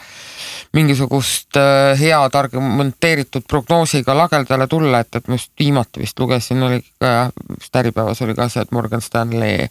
mingisugust 0.77 1.57
äh, 1.61 1.95
head 2.01 2.37
argumenteeritud 2.37 3.47
prognoosiga 3.49 4.17
lagedale 4.19 4.69
tulla, 4.69 5.01
et, 5.01 5.17
et 5.17 5.29
ma 5.29 5.39
just 5.39 5.53
viimati 5.61 6.03
vist 6.05 6.21
lugesin, 6.21 6.63
oli 6.67 6.83
ka 7.01 7.31
vist 7.55 7.81
Äripäevas 7.81 8.21
oli 8.27 8.37
ka 8.37 8.51
see, 8.53 8.67
et 8.67 8.77
Morgan 8.77 9.05
Stanley, 9.05 9.69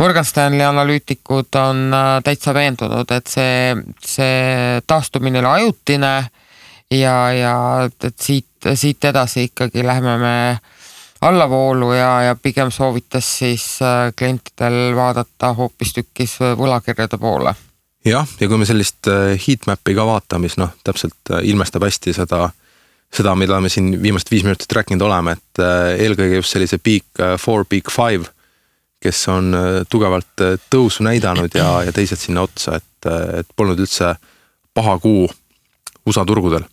Morgan 0.00 0.26
Stanley 0.26 0.66
analüütikud 0.66 1.60
on 1.62 1.86
äh, 1.94 2.10
täitsa 2.26 2.54
veendunud, 2.56 3.14
et 3.14 3.30
see, 3.30 3.76
see 4.02 4.82
taastumine 4.90 5.38
oli 5.44 5.54
ajutine 5.54 6.14
ja, 6.90 7.16
ja 7.32 7.54
et 7.86 8.10
siit, 8.18 8.50
siit 8.74 9.04
edasi 9.06 9.46
ikkagi 9.52 9.86
lähme 9.86 10.18
me 10.18 10.36
allavoolu 11.20 11.92
ja, 11.92 12.22
ja 12.22 12.36
pigem 12.42 12.70
soovitas 12.70 13.38
siis 13.38 13.64
äh, 13.82 14.12
klientidel 14.18 14.96
vaadata 14.96 15.52
hoopistükkis 15.54 16.38
äh, 16.42 16.54
võlakirjade 16.58 17.18
poole. 17.18 17.54
jah, 18.04 18.28
ja 18.40 18.48
kui 18.48 18.58
me 18.58 18.68
sellist 18.68 19.08
äh, 19.10 19.36
heatmap'i 19.36 19.94
ka 19.94 20.06
vaatame, 20.08 20.48
siis 20.48 20.60
noh, 20.62 20.72
täpselt 20.84 21.34
ilmestab 21.42 21.84
hästi 21.84 22.16
seda, 22.16 22.48
seda, 23.12 23.34
mida 23.36 23.60
me 23.60 23.68
siin 23.68 23.92
viimased 24.02 24.32
viis 24.32 24.46
minutit 24.46 24.72
rääkinud 24.72 25.04
oleme, 25.04 25.36
et 25.36 25.64
eelkõige 26.00 26.40
just 26.40 26.56
sellise 26.56 26.78
big 26.78 27.24
four, 27.38 27.66
big 27.68 27.92
five, 27.92 28.24
kes 29.00 29.22
on 29.32 29.54
tugevalt 29.88 30.44
tõusu 30.72 31.04
näidanud 31.04 31.54
ja, 31.56 31.68
ja 31.84 31.92
teised 31.92 32.20
sinna 32.20 32.44
otsa, 32.44 32.76
et, 32.76 33.08
et 33.40 33.48
polnud 33.56 33.80
üldse 33.80 34.14
paha 34.76 34.98
kuu 35.00 35.28
USA 36.06 36.24
turgudel. 36.24 36.64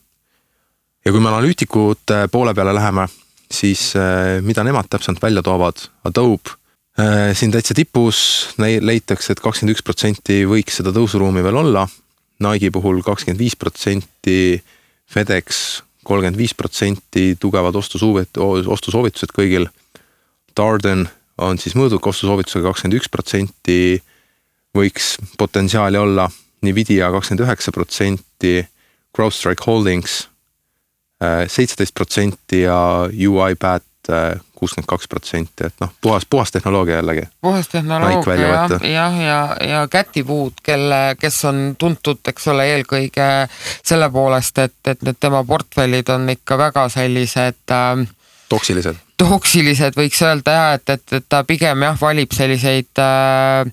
ja 1.05 1.11
kui 1.11 1.19
me 1.19 1.31
analüütikute 1.31 2.27
poole 2.31 2.53
peale 2.53 2.75
läheme 2.75 3.07
siis 3.51 3.93
äh, 3.95 4.37
mida 4.43 4.63
nemad 4.67 4.89
täpsemalt 4.89 5.21
välja 5.23 5.43
toovad, 5.43 5.87
Adobe 6.07 6.55
äh, 6.99 7.31
siin 7.37 7.51
täitsa 7.51 7.75
tipus 7.77 8.19
leitakse 8.57 9.33
et, 9.33 9.39
et 9.39 9.43
kakskümmend 9.43 9.75
üks 9.75 9.85
protsenti 9.85 10.41
võiks 10.49 10.79
seda 10.81 10.93
tõusuruumi 10.95 11.43
veel 11.45 11.63
olla. 11.63 11.87
Nike'i 12.43 12.69
puhul 12.73 13.01
kakskümmend 13.05 13.41
viis 13.41 13.55
protsenti, 13.57 14.57
FedEx 15.09 15.81
kolmkümmend 16.07 16.39
viis 16.39 16.53
protsenti, 16.55 17.35
tugevad 17.39 17.75
ostusoovit-, 17.75 18.39
ostusoovitused 18.39 19.33
kõigil. 19.35 19.67
Darden 20.57 21.07
on 21.43 21.59
siis 21.61 21.75
mõõduka 21.77 22.11
ostusoovitusega 22.13 22.69
kakskümmend 22.69 22.99
üks 22.99 23.11
protsenti, 23.11 23.79
võiks 24.77 25.15
potentsiaali 25.37 25.99
olla, 25.99 26.29
Nvidia 26.65 27.11
kakskümmend 27.13 27.45
üheksa 27.45 27.73
protsenti, 27.75 28.61
CrowdStrike 29.15 29.65
Holdings 29.65 30.25
seitseteist 31.47 31.95
protsenti 31.97 32.61
ja 32.61 32.77
UiPath 33.09 33.85
äh, 34.09 34.39
kuuskümmend 34.57 34.87
kaks 34.89 35.07
protsenti, 35.07 35.67
et 35.67 35.73
noh, 35.81 35.91
puhas, 36.01 36.25
puhas 36.29 36.51
tehnoloogia 36.51 36.95
jällegi. 36.95 37.27
puhas 37.41 37.67
tehnoloogia 37.67 38.35
jah, 38.35 38.71
jah, 38.91 39.19
ja, 39.21 39.39
ja 39.69 39.87
kätipuud, 39.91 40.61
kelle, 40.63 41.15
kes 41.19 41.37
on 41.45 41.75
tuntud, 41.77 42.21
eks 42.27 42.47
ole, 42.53 42.65
eelkõige 42.73 43.27
selle 43.85 44.09
poolest, 44.13 44.57
et, 44.65 44.77
et 44.87 45.05
need 45.05 45.19
tema 45.19 45.43
portfellid 45.45 46.09
on 46.13 46.29
ikka 46.33 46.57
väga 46.57 46.87
sellised 46.89 47.75
äh, 47.75 48.07
toksilised. 48.49 48.97
toksilised 49.17 49.97
võiks 49.99 50.21
öelda 50.25 50.57
jah, 50.57 50.73
et, 50.79 50.89
et, 50.97 51.17
et 51.19 51.29
ta 51.29 51.43
pigem 51.47 51.85
jah, 51.85 51.97
valib 52.01 52.33
selliseid 52.33 53.03
äh, 53.03 53.69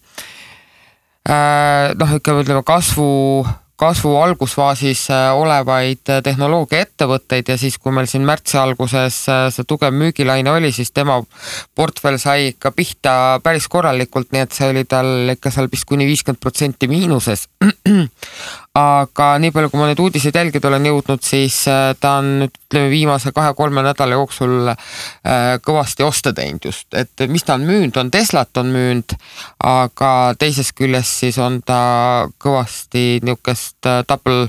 äh, 1.29 1.93
noh, 2.01 2.17
ütleme, 2.21 2.45
ütleme 2.45 2.65
kasvu 2.67 3.47
kasvu 3.85 4.15
algusfaasis 4.17 5.05
äh, 5.13 5.27
olevaid 5.37 6.09
äh, 6.09 6.23
tehnoloogiaettevõtteid 6.25 7.53
ja 7.53 7.57
siis, 7.61 7.77
kui 7.79 7.93
meil 7.95 8.09
siin 8.11 8.25
märtsi 8.27 8.59
alguses 8.61 9.21
äh, 9.29 9.47
see 9.53 9.69
tugev 9.69 9.95
müügilaine 9.95 10.53
oli, 10.55 10.73
siis 10.73 10.93
tema 10.95 11.21
portfell 11.77 12.19
sai 12.23 12.51
ikka 12.55 12.73
pihta 12.77 13.15
päris 13.45 13.69
korralikult, 13.69 14.33
nii 14.33 14.45
et 14.47 14.57
see 14.57 14.71
oli 14.73 14.87
tal 14.89 15.35
ikka 15.35 15.53
seal 15.55 15.69
vist 15.73 15.89
kuni 15.91 16.09
viiskümmend 16.09 16.41
protsenti 16.41 16.89
miinuses. 16.91 17.49
aga 18.75 19.27
nii 19.39 19.53
palju, 19.55 19.71
kui 19.71 19.79
ma 19.79 19.87
neid 19.87 20.01
uudiseid 20.03 20.35
jälgida 20.35 20.67
olen 20.67 20.89
jõudnud, 20.91 21.23
siis 21.23 21.61
ta 22.01 22.17
on 22.19 22.49
ütleme 22.49 22.91
viimase 22.91 23.31
kahe-kolme 23.35 23.85
nädala 23.87 24.19
jooksul 24.19 24.73
kõvasti 25.63 26.03
oste 26.03 26.33
teinud 26.35 26.67
just, 26.67 26.89
et 26.99 27.27
mis 27.31 27.47
ta 27.47 27.55
on 27.55 27.69
müünud, 27.69 27.95
on 28.01 28.11
Teslat 28.11 28.57
on 28.59 28.73
müünud, 28.75 29.15
aga 29.63 30.11
teisest 30.39 30.75
küljest 30.75 31.23
siis 31.23 31.39
on 31.39 31.61
ta 31.63 32.27
kõvasti 32.43 33.05
niisugust 33.23 33.87
äh, 33.87 34.03
double, 34.09 34.49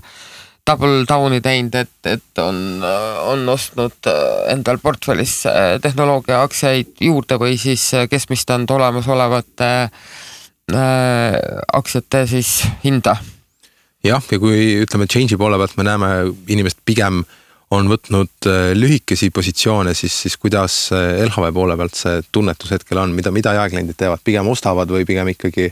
double 0.68 1.06
down'i 1.10 1.42
teinud, 1.42 1.76
et, 1.76 1.94
et 2.10 2.42
on, 2.42 2.82
äh, 2.84 3.20
on 3.30 3.48
ostnud 3.50 4.10
äh, 4.10 4.54
endal 4.54 4.80
portfellisse 4.84 5.52
tehnoloogia 5.84 6.42
aktsiaid 6.46 7.02
juurde 7.02 7.40
või 7.42 7.58
siis 7.62 7.92
keskmistanud 8.10 8.72
olemasolevate 8.78 9.72
äh, 9.86 11.40
aktsiate 11.74 12.26
siis 12.28 12.58
hinda. 12.84 13.18
Jah, 14.06 14.30
ja 14.32 14.40
kui 14.42 14.62
ütleme 14.84 15.10
change'i 15.10 15.40
poole 15.40 15.60
pealt 15.62 15.76
me 15.80 15.88
näeme 15.88 16.12
inimesed 16.52 16.84
pigem 16.86 17.24
on 17.74 17.90
võtnud 17.90 18.46
lühikesi 18.78 19.32
positsioone, 19.34 19.96
siis, 19.98 20.14
siis 20.26 20.36
kuidas 20.38 20.76
LHV 20.94 21.50
poole 21.54 21.76
pealt 21.80 21.98
see 21.98 22.22
tunnetus 22.32 22.76
hetkel 22.76 23.02
on, 23.02 23.16
mida, 23.18 23.34
mida 23.34 23.56
jaekliendid 23.58 23.98
teevad, 23.98 24.22
pigem 24.24 24.48
ostavad 24.52 24.92
või 24.94 25.08
pigem 25.10 25.34
ikkagi 25.34 25.72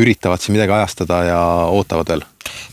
üritavad 0.00 0.42
siin 0.42 0.56
midagi 0.56 0.74
ajastada 0.74 1.20
ja 1.28 1.40
ootavad 1.70 2.10
veel? 2.10 2.24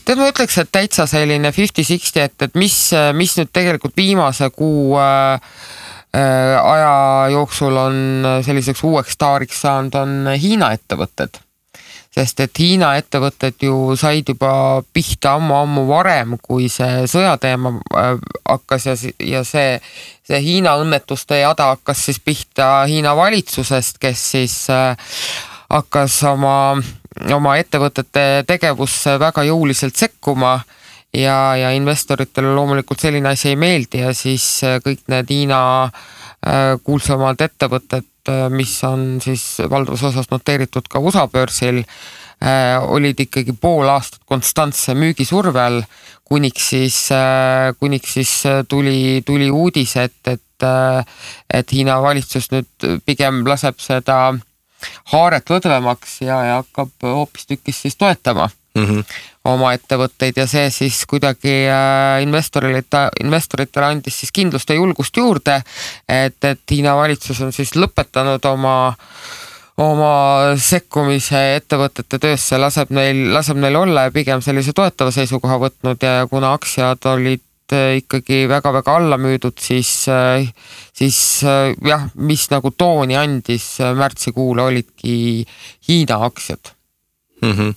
tead, 0.06 0.18
ma 0.18 0.28
ütleks, 0.30 0.58
et 0.58 0.72
täitsa 0.74 1.06
selline 1.10 1.52
fifty-sixty, 1.54 2.22
et, 2.22 2.36
et 2.42 2.58
mis, 2.58 2.74
mis 3.18 3.36
nüüd 3.38 3.52
tegelikult 3.54 3.94
viimase 3.98 4.50
kuu 4.54 4.98
äh, 4.98 5.54
äh, 6.16 6.58
aja 6.58 7.30
jooksul 7.36 7.78
on 7.78 8.02
selliseks 8.44 8.82
uueks 8.86 9.16
staariks 9.18 9.62
saanud, 9.64 9.96
on 10.02 10.34
Hiina 10.34 10.72
ettevõtted 10.76 11.40
sest 12.12 12.42
et 12.44 12.60
Hiina 12.60 12.92
ettevõtted 13.00 13.64
ju 13.64 13.94
said 13.96 14.28
juba 14.28 14.82
pihta 14.92 15.36
ammu-ammu 15.38 15.86
varem, 15.88 16.36
kui 16.42 16.68
see 16.72 17.06
sõjateema 17.08 17.72
äh, 17.96 18.10
hakkas 18.48 18.86
ja, 18.90 18.96
ja 19.32 19.44
see, 19.48 19.78
see 20.28 20.42
Hiina 20.44 20.76
õnnetuste 20.82 21.40
jada 21.40 21.70
hakkas 21.72 22.04
siis 22.08 22.20
pihta 22.20 22.84
Hiina 22.88 23.16
valitsusest, 23.16 24.00
kes 24.02 24.26
siis 24.36 24.58
äh, 24.72 24.92
hakkas 25.72 26.20
oma 26.28 26.56
oma 27.32 27.56
ettevõtete 27.60 28.44
tegevusse 28.48 29.18
väga 29.20 29.44
jõuliselt 29.44 29.96
sekkuma 29.96 30.54
ja, 31.12 31.36
ja 31.60 31.72
investoritele 31.76 32.54
loomulikult 32.56 33.04
selline 33.04 33.32
asi 33.32 33.52
ei 33.52 33.58
meeldi 33.60 34.04
ja 34.04 34.12
siis 34.16 34.46
äh, 34.68 34.80
kõik 34.84 35.06
need 35.12 35.32
Hiina 35.32 35.62
kuulsamad 36.82 37.38
ettevõtted, 37.38 38.02
mis 38.54 38.74
on 38.86 39.18
siis 39.22 39.44
valdavas 39.70 40.04
osas 40.06 40.28
noteeritud 40.30 40.86
ka 40.90 41.00
USA 41.02 41.26
börsil, 41.28 41.82
olid 42.90 43.20
ikkagi 43.22 43.54
pool 43.60 43.86
aastat 43.90 44.22
konstantse 44.26 44.94
müügisurve 44.98 45.60
all, 45.62 45.82
kuniks 46.26 46.68
siis, 46.72 46.98
kuniks 47.78 48.14
siis 48.18 48.32
tuli, 48.68 49.22
tuli 49.26 49.50
uudis, 49.50 49.96
et, 49.96 50.18
et, 50.26 50.66
et 51.54 51.74
Hiina 51.74 52.00
valitsus 52.02 52.50
nüüd 52.54 52.88
pigem 53.06 53.44
laseb 53.46 53.78
seda 53.82 54.18
haaret 55.12 55.50
lõdvemaks 55.50 56.18
ja, 56.26 56.40
ja 56.46 56.58
hakkab 56.62 57.06
hoopistükkis 57.06 57.84
siis 57.86 57.98
toetama 57.98 58.48
mm 58.74 58.84
-hmm. 58.84 59.04
oma 59.44 59.72
ettevõtteid 59.76 60.36
ja 60.36 60.46
see 60.46 60.70
siis 60.70 61.04
kuidagi 61.06 61.54
äh, 61.68 62.22
investorile, 62.22 62.82
investoritele 63.20 63.86
andis 63.86 64.20
siis 64.20 64.32
kindlust 64.32 64.70
ja 64.70 64.76
julgust 64.76 65.16
juurde. 65.16 65.62
et, 66.08 66.44
et 66.44 66.70
Hiina 66.70 66.96
valitsus 66.96 67.40
on 67.40 67.52
siis 67.52 67.76
lõpetanud 67.76 68.44
oma 68.48 68.94
oma 69.76 70.54
sekkumise 70.56 71.56
ettevõtete 71.56 72.18
töösse, 72.18 72.58
laseb 72.58 72.90
neil, 72.90 73.32
laseb 73.34 73.56
neil 73.56 73.76
olla 73.76 74.02
ja 74.02 74.10
pigem 74.10 74.40
sellise 74.40 74.72
toetava 74.72 75.10
seisukoha 75.10 75.56
võtnud 75.58 76.02
ja 76.02 76.26
kuna 76.30 76.52
aktsiad 76.52 77.06
olid 77.06 77.40
Äh, 77.72 78.02
ikkagi 78.02 78.44
väga-väga 78.50 78.96
alla 78.98 79.16
müüdud, 79.20 79.56
siis, 79.60 79.90
äh, 80.10 80.44
siis 80.92 81.18
jah, 81.86 82.04
mis 82.14 82.44
nagu 82.52 82.72
tooni 82.76 83.16
andis 83.16 83.78
märtsikuule, 83.96 84.66
olidki 84.68 85.14
Hiina 85.88 86.18
aktsiad 86.26 86.74
mm. 87.42 87.52
-hmm. 87.52 87.74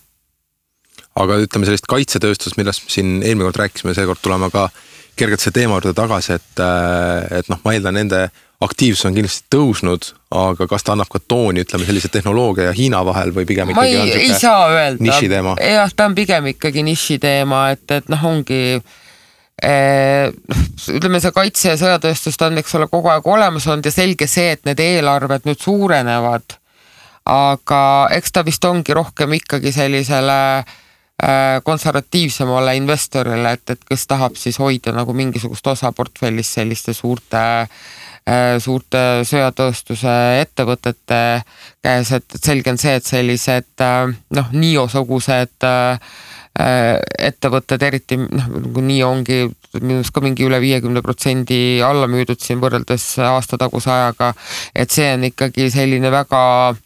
Aga 1.16 1.38
ütleme 1.46 1.68
sellist 1.68 1.88
kaitsetööstust, 1.90 2.58
millest 2.60 2.90
siin 2.92 3.22
eelmine 3.24 3.48
kord 3.48 3.62
rääkisime, 3.64 3.96
seekord 3.96 4.20
tuleme 4.24 4.50
ka 4.52 4.68
kergelt 5.16 5.40
selle 5.40 5.56
teema 5.56 5.78
juurde 5.78 5.94
tagasi, 5.96 6.36
et, 6.36 6.60
äh, 6.60 7.40
et 7.40 7.52
noh, 7.52 7.62
ma 7.64 7.76
eeldan, 7.76 7.96
nende 7.96 8.26
aktiivsus 8.66 9.08
on 9.08 9.16
kindlasti 9.16 9.48
tõusnud, 9.52 10.10
aga 10.36 10.68
kas 10.68 10.84
ta 10.84 10.94
annab 10.96 11.10
ka 11.12 11.22
tooni, 11.24 11.64
ütleme 11.64 11.88
sellise 11.88 12.12
tehnoloogia 12.12 12.70
ja 12.70 12.76
Hiina 12.76 13.02
vahel 13.08 13.32
või 13.36 13.48
pigem 13.48 13.72
ma 13.76 13.88
ei, 13.88 13.96
ei 14.16 14.36
saa 14.36 14.68
öelda. 14.72 15.04
jah, 15.60 15.96
ta 15.96 16.10
on 16.10 16.16
pigem 16.18 16.52
ikkagi 16.52 16.84
nišiteema, 16.88 17.64
et, 17.76 17.86
et 17.96 18.12
noh, 18.12 18.28
ongi 18.32 18.62
eh, 18.76 20.32
ütleme, 20.96 21.24
see 21.24 21.36
kaitse- 21.36 21.74
ja 21.74 21.80
sõjatööstus 21.80 22.40
ta 22.40 22.52
on, 22.52 22.60
eks 22.60 22.76
ole, 22.80 22.92
kogu 22.92 23.12
aeg 23.12 23.28
olemas 23.28 23.68
olnud 23.72 23.88
ja 23.88 23.96
selge 23.96 24.28
see, 24.28 24.56
et 24.58 24.68
need 24.68 24.84
eelarved 24.84 25.48
nüüd 25.48 25.64
suurenevad. 25.64 26.60
aga 27.26 27.84
eks 28.14 28.32
ta 28.32 28.44
vist 28.46 28.66
ongi 28.68 28.94
rohkem 28.94 29.32
ikkagi 29.40 29.72
sellisele 29.74 30.42
äh, 30.60 30.82
konservatiivsemale 31.64 32.74
investorile, 32.76 33.54
et, 33.56 33.70
et 33.72 33.86
kes 33.88 34.02
tahab 34.08 34.36
siis 34.36 34.58
hoida 34.60 34.92
nagu 34.92 35.14
mingisugust 35.16 35.68
osa 35.72 35.94
portfellist 35.96 36.58
selliste 36.58 36.94
suurte 36.94 37.40
äh, 37.40 37.70
Äh, 38.26 38.56
suurte 38.58 39.22
söetööstuse 39.22 40.12
ettevõtete 40.42 41.18
käes, 41.86 42.10
et, 42.16 42.38
selge 42.42 42.72
on 42.74 42.80
see, 42.82 42.96
et 42.98 43.06
sellised 43.06 43.84
äh, 43.86 44.16
noh, 44.34 44.48
Nio-sugused 44.50 45.68
äh, 45.70 46.16
ettevõtted, 47.28 47.86
eriti 47.86 48.18
noh, 48.18 48.48
nagu 48.56 48.82
Nio 48.82 49.12
ongi 49.12 49.44
minu 49.76 50.00
arust 50.00 50.16
ka 50.16 50.26
mingi 50.26 50.48
üle 50.48 50.58
viiekümne 50.64 51.06
protsendi 51.06 51.84
alla 51.86 52.10
müüdud 52.10 52.42
siin 52.42 52.64
võrreldes 52.64 53.06
aastataguse 53.28 53.94
ajaga. 53.94 54.32
et 54.74 54.90
see 54.90 55.12
on 55.14 55.30
ikkagi 55.30 55.70
selline 55.70 56.10
väga 56.10 56.42
äh, 56.72 56.85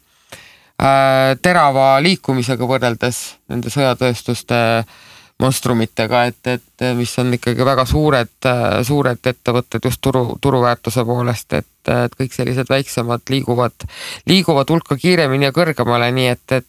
terava 0.80 1.86
liikumisega 2.00 2.64
võrreldes 2.64 3.18
nende 3.52 3.68
sõjatööstuste 3.72 4.60
äh, 4.80 4.98
monstrumitega, 5.40 6.24
et, 6.24 6.46
et 6.46 6.86
mis 6.96 7.12
on 7.20 7.32
ikkagi 7.34 7.64
väga 7.66 7.84
suured, 7.88 8.48
suured 8.86 9.30
ettevõtted 9.32 9.86
just 9.88 10.00
turu, 10.04 10.24
turuväärtuse 10.42 11.04
poolest, 11.08 11.56
et, 11.56 11.92
et 11.94 12.16
kõik 12.18 12.34
sellised 12.36 12.68
väiksemad 12.70 13.24
liiguvad, 13.32 13.86
liiguvad 14.30 14.70
hulka 14.72 14.98
kiiremini 15.00 15.48
ja 15.48 15.54
kõrgemale, 15.56 16.10
nii 16.16 16.32
et, 16.34 16.58
et 16.60 16.66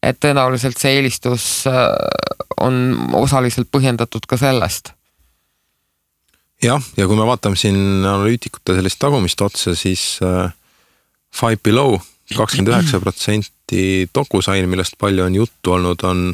et 0.00 0.16
tõenäoliselt 0.22 0.78
see 0.80 0.94
eelistus 0.96 1.44
on 2.62 2.76
osaliselt 3.18 3.68
põhjendatud 3.72 4.24
ka 4.28 4.38
sellest. 4.40 4.94
jah, 6.62 6.80
ja 6.96 7.08
kui 7.08 7.18
me 7.18 7.26
vaatame 7.28 7.58
siin 7.58 7.76
analüütikute 8.04 8.76
sellist 8.78 9.00
tagumist 9.02 9.40
otsa, 9.44 9.74
siis 9.76 10.20
äh, 10.24 10.52
Five 11.34 11.60
Below 11.64 11.98
kakskümmend 12.36 12.74
üheksa 12.74 13.00
protsenti 13.02 14.08
DocuSign, 14.14 14.68
millest 14.70 14.98
palju 14.98 15.24
on 15.26 15.34
juttu 15.34 15.74
olnud, 15.76 16.04
on 16.06 16.30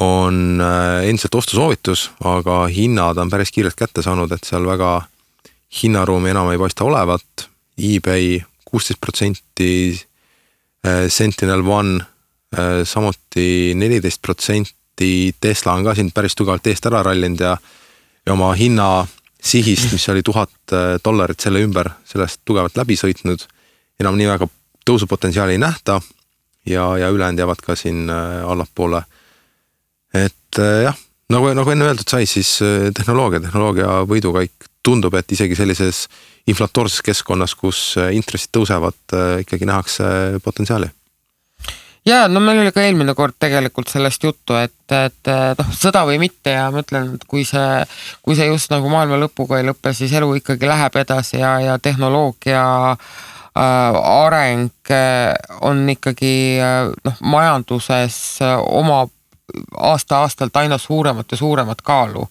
on 0.00 0.60
äh, 0.60 1.08
endiselt 1.08 1.34
ostusoovitus, 1.34 2.10
aga 2.24 2.66
hinnad 2.70 3.18
on 3.18 3.30
päris 3.30 3.50
kiirelt 3.54 3.76
kätte 3.78 4.02
saanud, 4.02 4.30
et 4.32 4.46
seal 4.46 4.66
väga 4.66 4.92
hinnaruumi 5.82 6.30
enam 6.30 6.52
ei 6.52 6.60
paista 6.60 6.86
olevat. 6.86 7.48
eBay 7.78 8.40
kuusteist 8.64 9.00
protsenti, 9.00 9.98
äh, 10.86 11.06
Sentinel 11.08 11.66
One 11.66 12.00
äh, 12.00 12.84
samuti 12.84 13.74
neliteist 13.74 14.22
protsenti, 14.22 15.34
Tesla 15.40 15.74
on 15.74 15.84
ka 15.84 15.94
siin 15.94 16.12
päris 16.14 16.34
tugevalt 16.34 16.66
eest 16.66 16.86
ära 16.86 17.02
rallinud 17.02 17.40
ja, 17.40 17.56
ja 18.26 18.32
oma 18.32 18.52
hinna 18.54 19.06
sihist, 19.42 19.92
mis 19.92 20.08
oli 20.10 20.22
tuhat 20.26 20.74
dollarit 21.04 21.40
selle 21.40 21.62
ümber, 21.62 21.90
sellest 22.04 22.40
tugevalt 22.44 22.76
läbi 22.76 22.96
sõitnud. 22.98 23.46
enam 24.00 24.18
nii 24.18 24.26
väga 24.26 24.48
tõusupotentsiaali 24.88 25.58
ei 25.58 25.62
nähta 25.62 26.00
ja, 26.66 26.88
ja 26.98 27.12
ülejäänud 27.12 27.44
jäävad 27.44 27.62
ka 27.64 27.76
siin 27.76 28.08
allapoole. 28.46 29.02
Et 30.14 30.58
äh, 30.58 30.82
jah, 30.88 30.96
nagu, 31.32 31.52
nagu 31.56 31.72
enne 31.72 31.88
öeldud 31.90 32.08
sai, 32.08 32.26
siis 32.26 32.58
äh, 32.64 32.88
tehnoloogia, 32.96 33.42
tehnoloogia 33.44 34.02
võidukäik 34.08 34.68
tundub, 34.84 35.16
et 35.18 35.32
isegi 35.32 35.56
sellises 35.58 36.06
inflatoorses 36.48 37.04
keskkonnas, 37.04 37.54
kus 37.58 37.82
äh, 38.00 38.14
intressid 38.16 38.54
tõusevad, 38.56 39.18
ikkagi 39.44 39.68
nähakse 39.68 40.06
potentsiaali. 40.44 40.88
Ja 42.08 42.22
no 42.30 42.40
meil 42.40 42.62
oli 42.62 42.70
ka 42.72 42.80
eelmine 42.80 43.12
kord 43.12 43.34
tegelikult 43.36 43.90
sellest 43.92 44.22
juttu, 44.24 44.54
et, 44.56 44.94
et 44.96 45.28
noh, 45.58 45.72
sõda 45.76 46.06
või 46.08 46.16
mitte 46.22 46.54
ja 46.54 46.70
ma 46.72 46.80
ütlen, 46.80 47.10
et 47.18 47.26
kui 47.28 47.42
see, 47.44 47.82
kui 48.24 48.38
see 48.38 48.46
just 48.48 48.72
nagu 48.72 48.88
maailma 48.88 49.18
lõpuga 49.20 49.58
ei 49.58 49.66
lõpe, 49.68 49.92
siis 49.92 50.14
elu 50.16 50.38
ikkagi 50.38 50.70
läheb 50.70 50.96
edasi 51.02 51.42
ja, 51.42 51.58
ja 51.60 51.74
tehnoloogia 51.82 52.62
äh, 52.94 53.18
areng 53.58 54.90
on 55.66 55.80
ikkagi 55.90 56.34
noh, 57.04 57.22
majanduses 57.26 58.18
omab 58.62 59.10
aasta-aastalt 59.76 60.56
aina 60.56 60.78
suuremat 60.78 61.32
ja 61.32 61.36
suuremat 61.36 61.82
kaalu. 61.82 62.28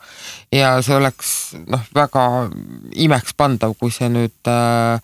ja 0.52 0.78
see 0.82 0.96
oleks 0.96 1.30
noh, 1.68 1.82
väga 1.96 2.24
imekspandav, 2.96 3.74
kui 3.80 3.92
see 3.92 4.10
nüüd 4.14 4.52
äh, 4.52 5.02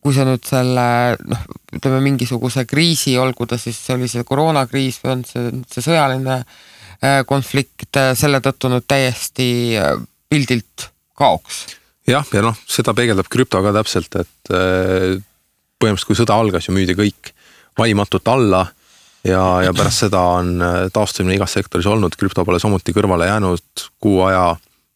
kui 0.00 0.16
see 0.16 0.24
nüüd 0.24 0.46
selle 0.48 0.86
noh, 1.20 1.42
ütleme 1.76 2.00
mingisuguse 2.04 2.64
kriisi, 2.68 3.18
olgu 3.20 3.46
ta 3.46 3.58
siis, 3.60 3.82
oli 3.92 4.08
see 4.08 4.24
koroonakriis 4.24 5.02
või 5.04 5.12
on 5.18 5.26
see, 5.28 5.50
see 5.68 5.84
sõjaline 5.90 6.38
äh, 6.40 7.20
konflikt, 7.28 7.92
äh, 8.00 8.14
selle 8.16 8.40
tõttu 8.44 8.72
nüüd 8.72 8.88
täiesti 8.88 9.50
pildilt 10.30 10.88
kaoks. 11.20 11.66
Jah, 12.10 12.26
ja 12.34 12.42
noh, 12.44 12.58
seda 12.68 12.94
peegeldab 12.96 13.30
krüpto 13.30 13.62
ka 13.64 13.72
täpselt, 13.76 14.16
et 14.20 14.52
põhimõtteliselt 15.80 16.10
kui 16.10 16.18
sõda 16.18 16.36
algas 16.36 16.68
ju 16.68 16.74
müüdi 16.76 16.96
kõik 16.98 17.32
valimatult 17.78 18.28
alla 18.28 18.66
ja, 19.24 19.62
ja 19.64 19.72
pärast 19.76 20.04
seda 20.06 20.20
on 20.38 20.56
äh, 20.64 20.82
taastumine 20.92 21.36
igas 21.36 21.54
sektoris 21.56 21.88
olnud, 21.88 22.16
krüpto 22.18 22.44
pole 22.46 22.60
samuti 22.62 22.94
kõrvale 22.96 23.28
jäänud, 23.30 23.86
kuu 24.02 24.22
aja 24.28 24.44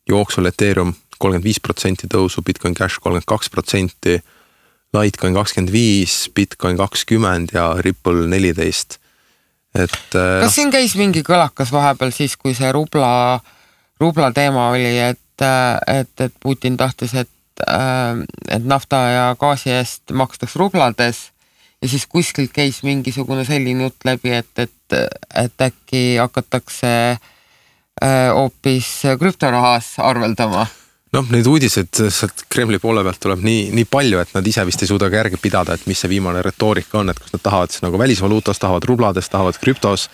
jooksul 0.08 0.50
Ethereum 0.50 0.94
kolmkümmend 1.18 1.46
viis 1.46 1.60
protsenti 1.62 2.08
tõusu, 2.10 2.42
Bitcoin 2.44 2.74
Cash 2.76 3.00
kolmkümmend 3.00 3.28
kaks 3.30 3.52
protsenti. 3.52 4.18
Litecoin 4.94 5.34
kakskümmend 5.34 5.72
viis, 5.74 6.28
Bitcoin 6.34 6.76
kakskümmend 6.78 7.50
ja 7.54 7.72
Ripple 7.82 8.28
neliteist. 8.30 8.98
et. 9.74 10.14
Äh, 10.14 10.44
kas 10.44 10.54
siin 10.54 10.70
käis 10.70 10.94
mingi 10.94 11.24
kõlakas 11.26 11.72
vahepeal 11.74 12.12
siis, 12.14 12.36
kui 12.38 12.54
see 12.54 12.70
rubla, 12.72 13.40
rubla 14.00 14.30
teema 14.30 14.68
oli, 14.70 14.92
et, 15.02 15.18
äh, 15.18 15.23
et, 15.42 16.20
et 16.20 16.34
Putin 16.42 16.76
tahtis, 16.76 17.14
et, 17.14 17.30
et 17.64 18.64
nafta 18.64 19.00
ja 19.10 19.24
gaasi 19.40 19.72
eest 19.74 20.12
makstaks 20.12 20.56
rublades 20.60 21.30
ja 21.82 21.88
siis 21.88 22.06
kuskilt 22.08 22.52
käis 22.54 22.82
mingisugune 22.82 23.44
selline 23.44 23.88
jutt 23.88 24.06
läbi, 24.08 24.32
et, 24.32 24.52
et, 24.58 24.96
et 25.44 25.66
äkki 25.66 26.16
hakatakse 26.22 26.94
äh, 27.10 28.30
hoopis 28.32 28.90
krüptorahas 29.20 29.94
arveldama. 29.98 30.66
Noh, 31.14 31.28
neid 31.30 31.46
uudiseid 31.46 31.94
sealt 31.94 32.46
Kremli 32.50 32.80
poole 32.82 33.04
pealt 33.06 33.20
tuleb 33.22 33.44
nii, 33.44 33.68
nii 33.76 33.86
palju, 33.86 34.18
et 34.18 34.32
nad 34.34 34.46
ise 34.50 34.64
vist 34.66 34.82
ei 34.82 34.90
suuda 34.90 35.06
ka 35.12 35.20
järge 35.20 35.38
pidada, 35.38 35.76
et 35.76 35.84
mis 35.86 36.00
see 36.00 36.10
viimane 36.10 36.42
retoorika 36.42 36.98
on, 37.02 37.12
et 37.12 37.20
kas 37.20 37.36
nad 37.36 37.42
tahavad 37.44 37.70
siis 37.70 37.84
nagu 37.84 38.00
välisvaluutas, 38.00 38.58
tahavad 38.58 38.88
rublades, 38.88 39.28
tahavad 39.30 39.60
krüptos 39.62 40.08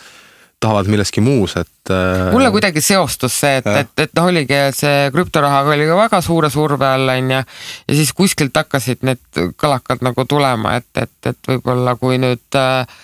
tahavad 0.60 0.90
milleski 0.92 1.22
muus, 1.24 1.56
et. 1.56 1.90
Äh, 1.90 2.28
mulle 2.32 2.50
kuidagi 2.52 2.82
seostus 2.84 3.38
see, 3.40 3.60
et, 3.62 3.68
et, 3.80 3.92
et 4.04 4.12
noh, 4.16 4.28
oligi 4.28 4.58
see 4.76 5.08
krüptorahaga 5.14 5.72
oli 5.72 5.86
ka 5.88 5.96
väga 5.96 6.20
suure 6.24 6.50
surve 6.52 6.86
all 6.86 7.14
onju. 7.14 7.40
ja 7.88 7.96
siis 7.96 8.12
kuskilt 8.16 8.56
hakkasid 8.56 9.06
need 9.08 9.40
kõlakad 9.60 10.04
nagu 10.04 10.26
tulema, 10.28 10.76
et, 10.80 10.90
et, 11.00 11.32
et 11.32 11.50
võib-olla 11.54 11.96
kui 12.00 12.20
nüüd 12.20 12.60
äh, 12.60 13.00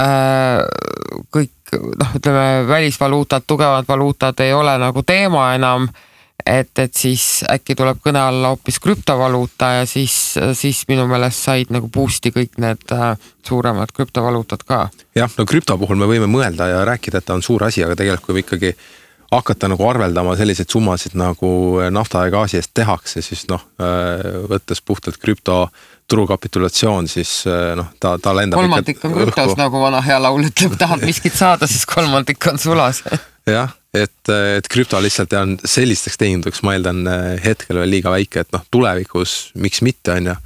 äh, 0.00 0.64
kõik 1.36 1.52
noh, 2.00 2.16
ütleme 2.16 2.48
välisvaluutad, 2.68 3.44
tugevad 3.46 3.88
valuutad 3.88 4.40
ei 4.40 4.54
ole 4.56 4.78
nagu 4.80 5.04
teema 5.04 5.50
enam 5.58 5.90
et, 6.46 6.78
et 6.78 6.94
siis 6.94 7.44
äkki 7.50 7.76
tuleb 7.78 8.02
kõne 8.04 8.20
alla 8.22 8.52
hoopis 8.52 8.78
krüptovaluuta 8.82 9.70
ja 9.80 9.86
siis, 9.88 10.36
siis 10.58 10.82
minu 10.90 11.06
meelest 11.10 11.48
said 11.48 11.72
nagu 11.74 11.88
boost'i 11.92 12.32
kõik 12.34 12.60
need 12.62 12.94
äh, 12.94 13.16
suuremad 13.46 13.92
krüptovaluutad 13.96 14.66
ka. 14.66 14.86
jah, 15.16 15.32
no 15.38 15.48
krüpto 15.48 15.78
puhul 15.80 15.98
me 16.00 16.10
võime 16.10 16.30
mõelda 16.30 16.70
ja 16.70 16.84
rääkida, 16.88 17.22
et 17.22 17.28
ta 17.28 17.34
on 17.38 17.44
suur 17.46 17.66
asi, 17.66 17.84
aga 17.84 17.98
tegelikult 17.98 18.26
kui 18.26 18.38
me 18.38 18.46
ikkagi 18.46 18.76
hakata 19.32 19.68
nagu 19.68 19.88
arveldama 19.88 20.36
selliseid 20.38 20.70
summasid 20.70 21.16
nagu 21.18 21.50
nafta 21.90 22.24
ja 22.26 22.32
gaasi 22.34 22.60
eest 22.60 22.72
tehakse, 22.78 23.22
siis 23.24 23.46
noh, 23.50 23.62
äh, 23.82 24.42
võttes 24.50 24.82
puhtalt 24.84 25.18
krüpto 25.22 25.64
turukapitulatsioon, 26.06 27.08
siis 27.10 27.40
äh, 27.50 27.72
noh, 27.78 27.90
ta, 28.00 28.16
ta 28.22 28.34
lendab. 28.36 28.60
kolmandik 28.62 29.02
on 29.04 29.16
krüptos, 29.16 29.56
nagu 29.58 29.82
vana 29.82 30.02
hea 30.06 30.20
laul 30.22 30.46
ütleb, 30.46 30.76
tahad 30.78 31.02
miskit 31.06 31.34
saada, 31.34 31.66
siis 31.70 31.86
kolmandik 31.90 32.46
on 32.52 32.62
sulas 32.62 33.02
jah, 33.46 33.74
et, 33.96 34.30
et 34.30 34.68
krüpto 34.70 35.00
lihtsalt 35.02 35.32
on 35.38 35.56
sellisteks 35.64 36.18
tehinguteks, 36.20 36.62
ma 36.66 36.76
eeldan 36.76 37.02
hetkel 37.42 37.80
veel 37.80 37.92
liiga 37.96 38.12
väike, 38.14 38.44
et 38.44 38.54
noh, 38.54 38.64
tulevikus 38.72 39.36
miks 39.60 39.82
mitte, 39.86 40.14
on 40.16 40.32
ju. 40.32 40.36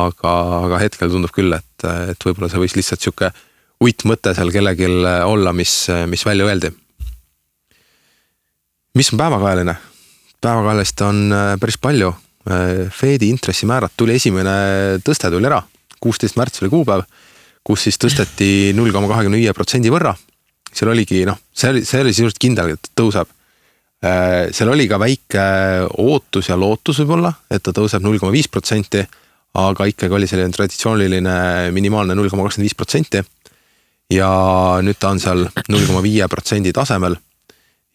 aga, 0.00 0.32
aga 0.66 0.78
hetkel 0.84 1.10
tundub 1.10 1.32
küll, 1.34 1.52
et, 1.56 1.86
et 2.12 2.26
võib-olla 2.26 2.50
see 2.50 2.62
võis 2.62 2.76
lihtsalt 2.78 3.02
sihuke 3.02 3.32
uitmõte 3.82 4.34
seal 4.36 4.52
kellelgi 4.54 4.88
olla, 5.26 5.52
mis, 5.56 5.74
mis 6.10 6.24
välja 6.26 6.46
öeldi. 6.46 6.70
mis 8.94 9.12
on 9.12 9.18
päevakajaline? 9.18 9.76
päevakajalist 10.40 11.00
on 11.04 11.34
päris 11.60 11.76
palju. 11.78 12.14
Fedi 12.96 13.28
intressimäärad 13.28 13.92
tuli 13.96 14.14
esimene 14.16 14.54
tõste 15.04 15.28
tuli 15.30 15.44
ära, 15.46 15.60
kuusteist 16.00 16.38
märts 16.40 16.62
oli 16.62 16.70
kuupäev, 16.72 17.04
kus 17.64 17.84
siis 17.84 18.00
tõsteti 18.00 18.72
null 18.74 18.92
koma 18.92 19.10
kahekümne 19.10 19.36
viie 19.36 19.52
protsendi 19.52 19.92
võrra 19.92 20.14
seal 20.72 20.92
oligi 20.92 21.24
noh, 21.28 21.38
see 21.52 21.72
oli, 21.72 21.84
see 21.86 22.02
oli 22.04 22.14
sisuliselt 22.14 22.40
kindel, 22.42 22.74
et 22.76 22.90
tõuseb. 22.96 23.30
seal 24.00 24.70
oli 24.72 24.86
ka 24.88 24.96
väike 25.00 25.42
ootus 26.00 26.48
ja 26.48 26.56
lootus 26.56 27.02
võib-olla, 27.02 27.34
et 27.52 27.62
ta 27.62 27.74
tõuseb 27.76 28.04
null 28.04 28.20
koma 28.20 28.32
viis 28.32 28.48
protsenti, 28.48 29.02
aga 29.60 29.88
ikkagi 29.90 30.16
oli 30.16 30.28
selline 30.30 30.54
traditsiooniline 30.54 31.34
minimaalne 31.76 32.16
null 32.16 32.30
koma 32.32 32.46
kakskümmend 32.46 32.70
viis 32.70 32.78
protsenti. 32.78 33.22
ja 34.10 34.30
nüüd 34.82 34.98
ta 34.98 35.10
on 35.10 35.20
seal 35.20 35.44
null 35.68 35.86
koma 35.86 36.00
viie 36.02 36.26
protsendi 36.28 36.72
tasemel 36.72 37.14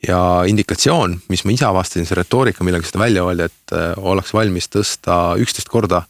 ja 0.08 0.20
indikatsioon, 0.48 1.18
mis 1.30 1.44
ma 1.44 1.52
ise 1.52 1.66
avastasin, 1.66 2.06
see 2.06 2.16
retoorika, 2.16 2.64
millega 2.64 2.86
seda 2.86 3.02
välja 3.02 3.26
öeldi, 3.26 3.50
et 3.50 3.74
ollakse 3.98 4.38
valmis 4.38 4.70
tõsta 4.70 5.36
üksteist 5.42 5.72
korda 5.72 6.04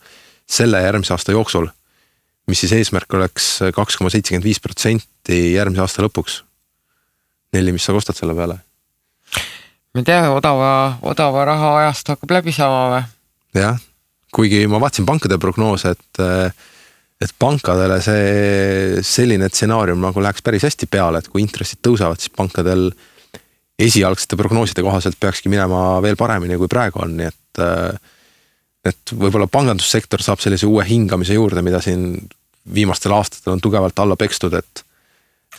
selle 0.46 0.82
järgmise 0.84 1.16
aasta 1.16 1.32
jooksul 1.32 1.70
mis 2.50 2.62
siis 2.62 2.76
eesmärk 2.78 3.14
oleks 3.18 3.48
kaks 3.76 3.98
koma 3.98 4.12
seitsekümmend 4.14 4.46
viis 4.46 4.62
protsenti 4.62 5.40
järgmise 5.56 5.86
aasta 5.86 6.06
lõpuks. 6.06 6.44
Nelli, 7.56 7.74
mis 7.76 7.86
sa 7.88 7.96
kostad 7.96 8.18
selle 8.18 8.36
peale? 8.38 8.60
ma 9.96 10.04
ei 10.04 10.08
tea, 10.08 10.28
odava, 10.36 10.70
odava 11.08 11.46
raha 11.48 11.74
ajast 11.82 12.12
hakkab 12.12 12.34
läbi 12.36 12.54
saama 12.56 12.86
või? 12.92 13.04
jah, 13.62 13.84
kuigi 14.36 14.66
ma 14.68 14.82
vaatasin 14.84 15.08
pankade 15.08 15.38
prognoose, 15.40 15.94
et, 15.96 16.24
et 17.24 17.36
pankadele 17.40 18.02
see 18.04 19.04
selline 19.08 19.48
stsenaarium 19.52 20.04
nagu 20.04 20.24
läheks 20.24 20.44
päris 20.44 20.68
hästi 20.68 20.90
peale, 20.92 21.24
et 21.24 21.32
kui 21.32 21.44
intressid 21.46 21.80
tõusevad, 21.86 22.20
siis 22.20 22.34
pankadel 22.36 22.90
esialgsete 23.80 24.38
prognooside 24.40 24.84
kohaselt 24.84 25.20
peakski 25.20 25.52
minema 25.52 26.02
veel 26.04 26.20
paremini, 26.20 26.60
kui 26.60 26.72
praegu 26.72 27.04
on, 27.04 27.16
nii 27.20 27.32
et 27.32 27.64
et 28.86 29.14
võib-olla 29.18 29.48
pangandussektor 29.50 30.22
saab 30.22 30.42
sellise 30.44 30.68
uue 30.70 30.84
hingamise 30.86 31.34
juurde, 31.34 31.64
mida 31.66 31.80
siin 31.82 32.20
viimastel 32.74 33.16
aastatel 33.16 33.56
on 33.56 33.64
tugevalt 33.64 33.98
alla 34.00 34.18
pekstud, 34.20 34.54
et 34.54 34.85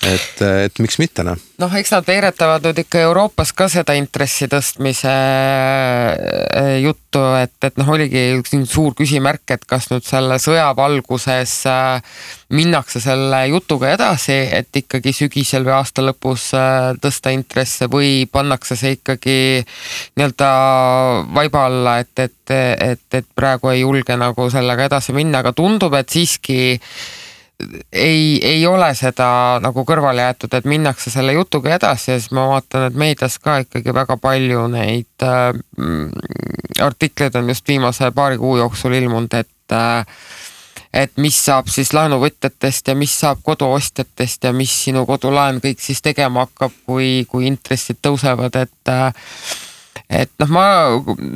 et, 0.04 0.42
et 0.42 0.78
miks 0.82 0.98
mitte 1.00 1.24
noh. 1.26 1.38
noh, 1.60 1.72
eks 1.78 1.92
nad 1.94 2.06
veeretavad 2.06 2.64
nüüd 2.66 2.80
ikka 2.82 3.00
Euroopas 3.06 3.52
ka 3.56 3.68
seda 3.72 3.96
intressi 3.96 4.48
tõstmise 4.50 5.12
äh, 5.12 6.72
juttu, 6.84 7.22
et, 7.40 7.54
et 7.64 7.80
noh, 7.80 7.88
oligi 7.96 8.24
siin 8.48 8.66
suur 8.68 8.94
küsimärk, 8.98 9.44
et 9.56 9.64
kas 9.68 9.88
nüüd 9.92 10.04
selle 10.06 10.38
sõja 10.42 10.68
valguses 10.76 11.54
äh, 11.70 12.20
minnakse 12.54 13.00
selle 13.02 13.42
jutuga 13.50 13.94
edasi, 13.96 14.36
et 14.60 14.82
ikkagi 14.82 15.14
sügisel 15.16 15.66
või 15.66 15.76
aasta 15.78 16.04
lõpus 16.04 16.50
äh, 16.56 16.92
tõsta 17.02 17.32
intresse 17.34 17.90
või 17.92 18.26
pannakse 18.30 18.76
see 18.78 18.98
ikkagi 18.98 19.38
nii-öelda 20.16 20.50
vaiba 21.34 21.68
alla, 21.70 21.98
et, 22.04 22.14
et, 22.20 22.56
et, 22.90 23.06
et 23.20 23.30
praegu 23.34 23.72
ei 23.72 23.82
julge 23.82 24.18
nagu 24.20 24.50
sellega 24.52 24.90
edasi 24.90 25.16
minna, 25.16 25.40
aga 25.40 25.56
tundub, 25.56 25.96
et 25.96 26.12
siiski 26.12 26.76
ei, 27.92 28.40
ei 28.44 28.66
ole 28.66 28.88
seda 28.94 29.28
nagu 29.64 29.84
kõrvale 29.88 30.26
jäetud, 30.26 30.54
et 30.56 30.66
minnakse 30.68 31.10
selle 31.12 31.32
jutuga 31.36 31.74
edasi 31.76 32.10
ja 32.10 32.18
siis 32.20 32.32
ma 32.36 32.46
vaatan, 32.50 32.88
et 32.90 32.98
meedias 32.98 33.38
ka 33.42 33.58
ikkagi 33.64 33.94
väga 33.96 34.18
palju 34.20 34.66
neid 34.72 35.24
äh, 35.24 35.52
artikleid 36.84 37.38
on 37.40 37.48
just 37.52 37.68
viimase 37.68 38.10
paari 38.14 38.38
kuu 38.40 38.56
jooksul 38.60 38.96
ilmunud, 38.98 39.32
et 39.40 39.76
äh, 39.76 40.04
et 40.96 41.12
mis 41.20 41.36
saab 41.44 41.68
siis 41.68 41.92
laenuvõtjatest 41.92 42.88
ja 42.88 42.94
mis 42.96 43.12
saab 43.20 43.42
koduostjatest 43.44 44.46
ja 44.48 44.52
mis 44.56 44.72
sinu 44.86 45.04
kodulaen 45.08 45.60
kõik 45.64 45.80
siis 45.82 46.00
tegema 46.04 46.46
hakkab, 46.46 46.72
kui, 46.86 47.26
kui 47.28 47.48
intressid 47.50 48.00
tõusevad, 48.04 48.56
et 48.62 48.92
äh, 48.92 49.32
et 50.10 50.30
noh, 50.42 50.50
ma 50.54 50.66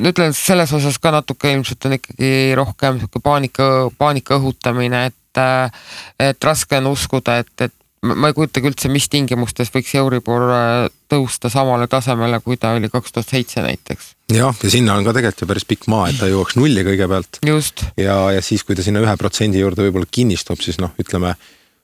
ütlen 0.09 0.35
selles 0.37 0.71
osas 0.73 0.99
ka 1.01 1.11
natuke 1.11 1.51
ilmselt 1.51 1.89
on 1.89 1.97
ikkagi 1.97 2.53
rohkem 2.55 3.01
sihuke 3.01 3.19
paanika, 3.23 3.65
paanika 3.99 4.37
õhutamine, 4.39 5.05
et 5.11 5.17
et, 5.31 5.77
et 6.19 6.43
raske 6.43 6.77
on 6.77 6.91
uskuda, 6.91 7.39
et, 7.41 7.67
et 7.67 7.73
ma 8.01 8.31
ei 8.31 8.35
kujutagi 8.35 8.71
üldse, 8.71 8.89
mis 8.89 9.07
tingimustes 9.11 9.69
võiks 9.73 9.93
Euribor 9.99 10.47
äh, 10.49 10.87
tõusta 11.11 11.51
samale 11.53 11.87
tasemele, 11.87 12.39
kui 12.41 12.57
ta 12.57 12.73
oli 12.77 12.89
kaks 12.89 13.13
tuhat 13.13 13.29
seitse 13.29 13.61
näiteks. 13.61 14.15
jah, 14.33 14.55
ja 14.63 14.73
sinna 14.73 14.97
on 14.97 15.05
ka 15.05 15.13
tegelikult 15.13 15.45
ju 15.45 15.49
päris 15.51 15.67
pikk 15.69 15.87
maa, 15.91 16.09
et 16.09 16.19
ta 16.19 16.29
jõuaks 16.31 16.57
nulli 16.57 16.83
kõigepealt. 16.87 17.41
ja, 17.45 18.17
ja 18.35 18.41
siis, 18.41 18.65
kui 18.65 18.75
ta 18.75 18.85
sinna 18.85 19.03
ühe 19.03 19.15
protsendi 19.17 19.61
juurde 19.61 19.85
võib-olla 19.85 20.09
kinnistub, 20.09 20.61
siis 20.63 20.81
noh, 20.81 20.95
ütleme 21.01 21.35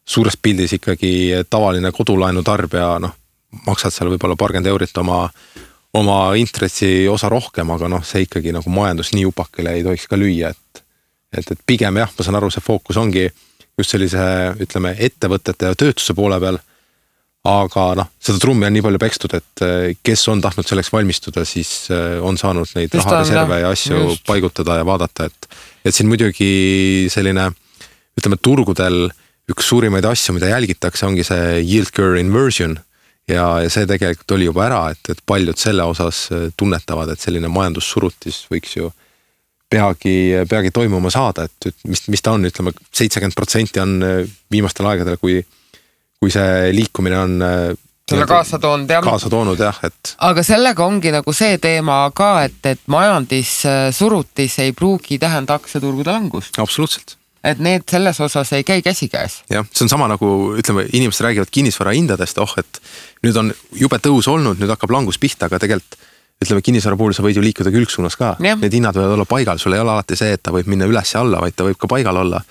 suures 0.08 0.38
pildis 0.42 0.74
ikkagi 0.80 1.46
tavaline 1.50 1.92
kodulaenu 1.94 2.44
tarbija 2.44 2.98
noh, 3.04 3.14
maksad 3.68 3.94
seal 3.94 4.10
võib-olla 4.12 4.40
paarkümmend 4.40 4.74
eurit 4.74 4.98
oma, 4.98 5.28
oma 5.96 6.36
intressi 6.36 7.08
osa 7.10 7.30
rohkem, 7.32 7.70
aga 7.74 7.90
noh, 7.92 8.04
see 8.06 8.26
ikkagi 8.26 8.52
nagu 8.56 8.72
majandus 8.74 9.14
nii 9.16 9.28
upakile 9.30 9.78
ei 9.78 9.86
tohiks 9.86 10.08
ka 10.10 10.20
lüüa, 10.20 10.52
et 10.52 10.84
et, 11.36 11.52
et 11.52 11.60
pigem 11.68 12.00
jah, 12.00 12.12
ma 12.16 12.26
saan 12.26 12.40
aru, 12.40 12.50
see 12.54 12.64
fookus 12.64 12.98
ongi 13.00 13.28
just 13.78 13.94
sellise, 13.94 14.24
ütleme 14.64 14.94
ettevõtete 15.08 15.70
ja 15.72 15.78
töötuse 15.78 16.16
poole 16.18 16.40
peal. 16.42 16.60
aga 17.48 17.84
noh, 17.96 18.08
seda 18.20 18.42
trummi 18.44 18.66
on 18.68 18.74
nii 18.76 18.84
palju 18.84 19.00
pekstud, 19.00 19.34
et 19.38 19.62
eh, 19.64 19.92
kes 20.04 20.26
on 20.34 20.42
tahtnud 20.44 20.68
selleks 20.68 20.90
valmistuda, 20.92 21.46
siis 21.48 21.88
eh, 21.96 22.18
on 22.20 22.36
saanud 22.40 22.68
neid 22.76 22.96
rahareserve 22.98 23.62
ja 23.62 23.70
asju 23.72 24.02
just. 24.02 24.26
paigutada 24.28 24.80
ja 24.82 24.88
vaadata, 24.88 25.30
et. 25.30 25.48
et 25.86 25.96
siin 25.96 26.10
muidugi 26.12 27.08
selline 27.14 27.48
ütleme 28.20 28.40
turgudel 28.42 29.08
üks 29.48 29.70
suurimaid 29.70 30.04
asju, 30.10 30.36
mida 30.36 30.50
jälgitakse, 30.50 31.06
ongi 31.08 31.24
see 31.24 31.62
yield 31.62 31.94
curve 31.96 32.20
inversion 32.20 32.76
ja, 33.28 33.48
ja 33.64 33.70
see 33.74 33.88
tegelikult 33.90 34.36
oli 34.38 34.48
juba 34.50 34.66
ära, 34.68 34.82
et, 34.94 35.12
et 35.12 35.22
paljud 35.26 35.60
selle 35.60 35.86
osas 35.88 36.28
eh, 36.32 36.48
tunnetavad, 36.58 37.12
et 37.14 37.24
selline 37.24 37.52
majandussurutis 37.52 38.46
võiks 38.52 38.78
ju 38.80 38.92
peagi, 39.70 40.16
peagi 40.50 40.72
toimuma 40.72 41.12
saada, 41.14 41.48
et 41.48 41.84
mis, 41.88 42.06
mis 42.12 42.24
ta 42.24 42.36
on, 42.38 42.48
ütleme 42.48 42.74
seitsekümmend 42.96 43.36
protsenti 43.36 43.84
on 43.84 43.98
äh, 44.06 44.22
viimastel 44.52 44.88
aegadel, 44.92 45.20
kui, 45.22 45.42
kui 46.22 46.34
see 46.34 46.72
liikumine 46.76 47.20
on 47.20 47.38
äh, 47.44 47.60
selle 48.08 48.28
kaasa 48.30 48.60
toonud 48.64 48.92
jah. 48.92 49.04
kaasa 49.04 49.30
toonud 49.30 49.60
jah, 49.60 49.80
et. 49.84 50.16
aga 50.24 50.44
sellega 50.46 50.86
ongi 50.86 51.12
nagu 51.12 51.34
see 51.36 51.58
teema 51.64 52.00
ka, 52.16 52.32
et, 52.48 52.60
et 52.70 52.84
majandissurutis 52.88 54.60
ei 54.64 54.76
pruugi 54.76 55.20
tähenda 55.20 55.58
aktsiaturgude 55.60 56.14
langust. 56.16 56.56
absoluutselt. 56.64 57.18
Et 57.48 57.62
need 57.64 57.86
selles 57.90 58.20
osas 58.24 58.52
ei 58.58 58.66
käi 58.68 58.82
käsikäes. 58.86 59.42
jah, 59.52 59.66
see 59.72 59.86
on 59.86 59.92
sama 59.92 60.08
nagu 60.12 60.30
ütleme, 60.60 60.88
inimesed 60.94 61.26
räägivad 61.26 61.52
kinnisvara 61.52 61.96
hindadest, 61.96 62.38
oh 62.44 62.54
et 62.60 62.82
nüüd 63.26 63.40
on 63.40 63.54
jube 63.76 64.00
tõus 64.04 64.30
olnud, 64.32 64.60
nüüd 64.60 64.72
hakkab 64.74 64.94
langus 64.94 65.20
pihta, 65.22 65.48
aga 65.48 65.60
tegelikult 65.64 66.00
ütleme 66.44 66.62
kinnisvara 66.62 66.98
puhul 67.00 67.16
sa 67.18 67.24
võid 67.26 67.40
ju 67.40 67.44
liikuda 67.46 67.72
külgsuunas 67.74 68.18
ka, 68.20 68.36
need 68.62 68.74
hinnad 68.74 68.98
võivad 68.98 69.16
olla 69.16 69.26
paigal, 69.30 69.62
sul 69.62 69.74
ei 69.74 69.82
ole 69.82 69.96
alati 69.96 70.18
see, 70.20 70.36
et 70.38 70.44
ta 70.44 70.54
võib 70.54 70.70
minna 70.70 70.86
üles 70.90 71.14
ja 71.14 71.24
alla, 71.26 71.42
vaid 71.42 71.56
ta 71.58 71.66
võib 71.66 71.80
ka 71.82 71.90
paigal 71.90 72.24
olla. 72.24 72.42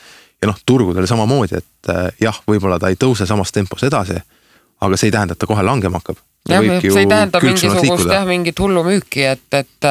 ja 0.43 0.49
noh, 0.51 0.57
turgudel 0.67 1.07
samamoodi, 1.09 1.57
et 1.57 1.93
äh, 1.93 2.09
jah, 2.21 2.41
võib-olla 2.49 2.81
ta 2.83 2.91
ei 2.93 2.99
tõuse 3.01 3.27
samas 3.27 3.53
tempos 3.53 3.87
edasi, 3.87 4.19
aga 4.81 4.97
see 4.97 5.09
ei 5.09 5.15
tähenda, 5.15 5.37
et 5.37 5.41
ta 5.41 5.49
kohe 5.49 5.63
langema 5.65 6.03
hakkab 6.03 6.19
jah, 6.51 6.67
see 6.83 7.03
ei 7.03 7.09
tähenda 7.11 7.41
mingisugust 7.43 8.11
jah, 8.11 8.25
mingit 8.29 8.61
hullumüüki, 8.63 9.25
et, 9.33 9.59
et, 9.59 9.89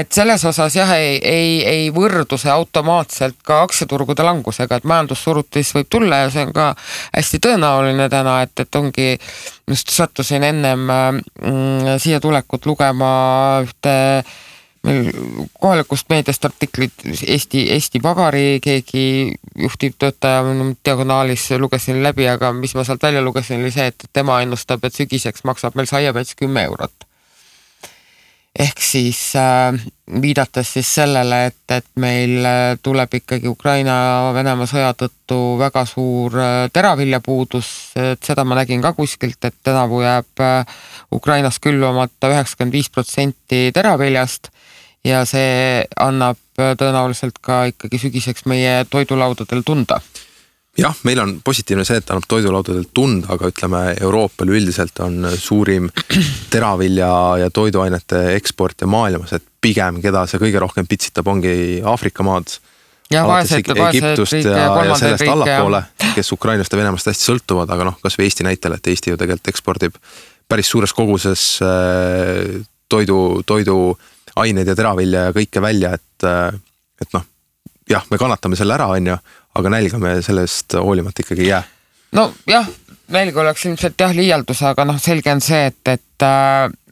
et 0.00 0.12
selles 0.12 0.44
osas 0.50 0.76
jah, 0.76 0.92
ei, 0.96 1.16
ei, 1.22 1.54
ei 1.66 1.88
võrdu 1.94 2.38
see 2.40 2.52
automaatselt 2.52 3.38
ka 3.46 3.62
aktsiaturgude 3.66 4.26
langusega, 4.26 4.80
et 4.80 4.88
majandussurutis 4.90 5.74
võib 5.76 5.90
tulla 5.92 6.24
ja 6.24 6.34
see 6.34 6.46
on 6.48 6.54
ka 6.56 6.68
hästi 7.14 7.42
tõenäoline 7.46 8.10
täna, 8.12 8.40
et, 8.46 8.54
et 8.64 8.80
ongi, 8.80 9.10
just 9.70 9.94
sattusin 9.94 10.46
ennem 10.50 10.86
mm, 10.90 11.98
siia 12.02 12.20
tulekut 12.22 12.66
lugema 12.70 13.10
ühte 13.64 13.96
äh, 14.20 14.38
kohalikust 15.60 16.08
meediast 16.08 16.44
artiklid 16.44 17.04
Eesti, 17.26 17.66
Eesti 17.72 18.00
Pagari 18.00 18.60
keegi 18.62 19.34
juhtivtöötaja 19.58 20.44
diagonaalis 20.84 21.50
lugesin 21.58 22.02
läbi, 22.02 22.28
aga 22.28 22.52
mis 22.52 22.74
ma 22.74 22.84
sealt 22.84 23.02
välja 23.02 23.22
lugesin, 23.22 23.60
oli 23.60 23.70
see, 23.70 23.90
et 23.92 24.08
tema 24.12 24.40
ennustab, 24.40 24.84
et 24.84 24.96
sügiseks 24.96 25.44
maksab 25.44 25.76
meil 25.76 25.88
saiapets 25.90 26.34
kümme 26.36 26.64
eurot. 26.64 27.06
ehk 28.58 28.80
siis 28.82 29.36
äh, 29.36 29.76
viidates 30.22 30.72
siis 30.72 30.94
sellele, 30.94 31.44
et, 31.46 31.60
et 31.70 31.86
meil 31.96 32.44
äh, 32.44 32.78
tuleb 32.82 33.14
ikkagi 33.14 33.48
Ukraina-Venemaa 33.48 34.66
sõja 34.66 34.94
tõttu 34.98 35.38
väga 35.60 35.84
suur 35.86 36.34
äh, 36.40 36.64
teraviljapuudus, 36.72 37.68
et 38.00 38.24
seda 38.26 38.44
ma 38.44 38.58
nägin 38.58 38.82
ka 38.82 38.92
kuskilt, 38.96 39.44
et 39.44 39.60
tänavu 39.62 40.00
jääb 40.02 40.42
äh, 40.42 40.80
Ukrainas 41.12 41.60
külvamata 41.60 42.32
üheksakümmend 42.32 42.74
viis 42.74 42.90
protsenti 42.90 43.68
teraviljast 43.76 44.50
ja 45.04 45.22
see 45.28 45.84
annab 46.00 46.40
äh, 46.60 46.74
tõenäoliselt 46.78 47.40
ka 47.40 47.64
ikkagi 47.72 48.00
sügiseks 48.02 48.46
meie 48.50 48.84
toidulaudadel 48.90 49.64
tunda 49.66 50.00
jah, 50.78 50.96
meil 51.04 51.20
on 51.22 51.36
positiivne 51.44 51.84
see, 51.86 52.00
et 52.00 52.10
annab 52.12 52.26
toidulaudadel 52.30 52.86
tunda, 52.94 53.32
aga 53.34 53.50
ütleme, 53.50 53.82
Euroopal 54.00 54.52
üldiselt 54.54 55.00
on 55.04 55.28
suurim 55.36 55.88
teravilja 56.52 57.10
ja 57.44 57.50
toiduainete 57.54 58.22
eksportija 58.36 58.88
maailmas, 58.90 59.34
et 59.36 59.46
pigem, 59.60 60.00
keda 60.04 60.26
see 60.30 60.40
kõige 60.42 60.62
rohkem 60.62 60.88
pitsitab, 60.88 61.28
ongi 61.30 61.54
Aafrika 61.84 62.26
maad. 62.26 62.56
jah, 63.10 63.26
vaesed, 63.28 63.66
vaesed 63.66 64.14
riigid 64.14 64.46
ja, 64.46 64.66
ja 64.86 64.98
sellest 65.00 65.28
allapoole, 65.28 65.82
kes 66.14 66.32
Ukrainast 66.36 66.72
ja 66.72 66.78
Venemaast 66.80 67.10
hästi 67.10 67.28
sõltuvad, 67.32 67.72
aga 67.74 67.90
noh, 67.90 67.98
kasvõi 68.02 68.28
Eesti 68.28 68.46
näitel, 68.46 68.76
et 68.76 68.92
Eesti 68.92 69.14
ju 69.14 69.20
tegelikult 69.20 69.52
ekspordib 69.54 69.98
päris 70.50 70.70
suures 70.70 70.94
koguses 70.94 71.44
äh, 71.62 72.60
toidu, 72.90 73.42
toidu 73.46 73.76
aineid 74.42 74.68
ja 74.70 74.76
teravilja 74.78 75.28
ja 75.28 75.34
kõike 75.36 75.62
välja, 75.62 75.94
et, 75.98 76.28
et 77.02 77.16
noh, 77.16 77.26
jah, 77.90 78.06
me 78.10 78.18
kannatame 78.20 78.58
selle 78.58 78.76
ära, 78.76 78.88
on 78.94 79.12
ju, 79.12 79.16
aga 79.58 79.72
nälga 79.72 80.00
me 80.02 80.16
sellest 80.24 80.78
hoolimata 80.78 81.24
ikkagi 81.24 81.46
ei 81.46 81.52
jää. 81.52 81.62
nojah, 82.18 82.68
nälg 83.14 83.36
oleks 83.42 83.66
ilmselt 83.66 84.00
jah 84.00 84.14
liialdus, 84.16 84.62
aga 84.66 84.86
noh, 84.88 85.00
selge 85.02 85.32
on 85.32 85.42
see, 85.44 85.70
et, 85.70 85.94
et, 85.96 86.26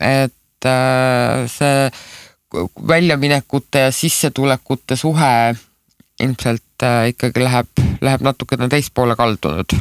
et 0.08 0.70
see 1.52 1.90
väljaminekute 2.88 3.87
ja 3.87 3.92
sissetulekute 3.92 4.96
suhe 4.96 5.32
ilmselt 6.18 6.87
ikkagi 7.12 7.44
läheb, 7.44 7.84
läheb 8.02 8.24
natukene 8.26 8.68
teispoole 8.72 9.14
kaldunud 9.18 9.76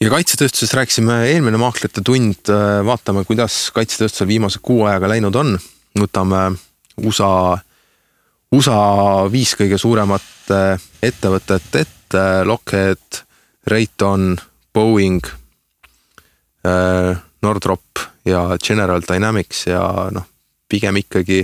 ja 0.00 0.10
kaitsetööstusest 0.12 0.74
rääkisime 0.76 1.22
eelmine 1.30 1.60
maaklerite 1.60 2.02
tund, 2.04 2.50
vaatame, 2.84 3.24
kuidas 3.28 3.70
kaitsetööstusel 3.76 4.28
viimase 4.28 4.60
kuu 4.62 4.84
ajaga 4.84 5.08
läinud 5.14 5.36
on. 5.40 5.56
võtame 5.96 6.40
USA, 7.02 7.58
USA 8.52 8.80
viis 9.32 9.54
kõige 9.58 9.78
suuremat 9.78 10.52
ettevõtet 11.02 11.80
ette, 11.82 12.24
Lockheed, 12.46 13.22
Raytheon, 13.66 14.36
Boeing, 14.74 15.26
Nordrop 17.42 18.02
ja 18.26 18.56
General 18.62 19.02
Dynamics 19.02 19.66
ja 19.66 19.82
noh, 20.14 20.26
pigem 20.68 21.02
ikkagi 21.02 21.42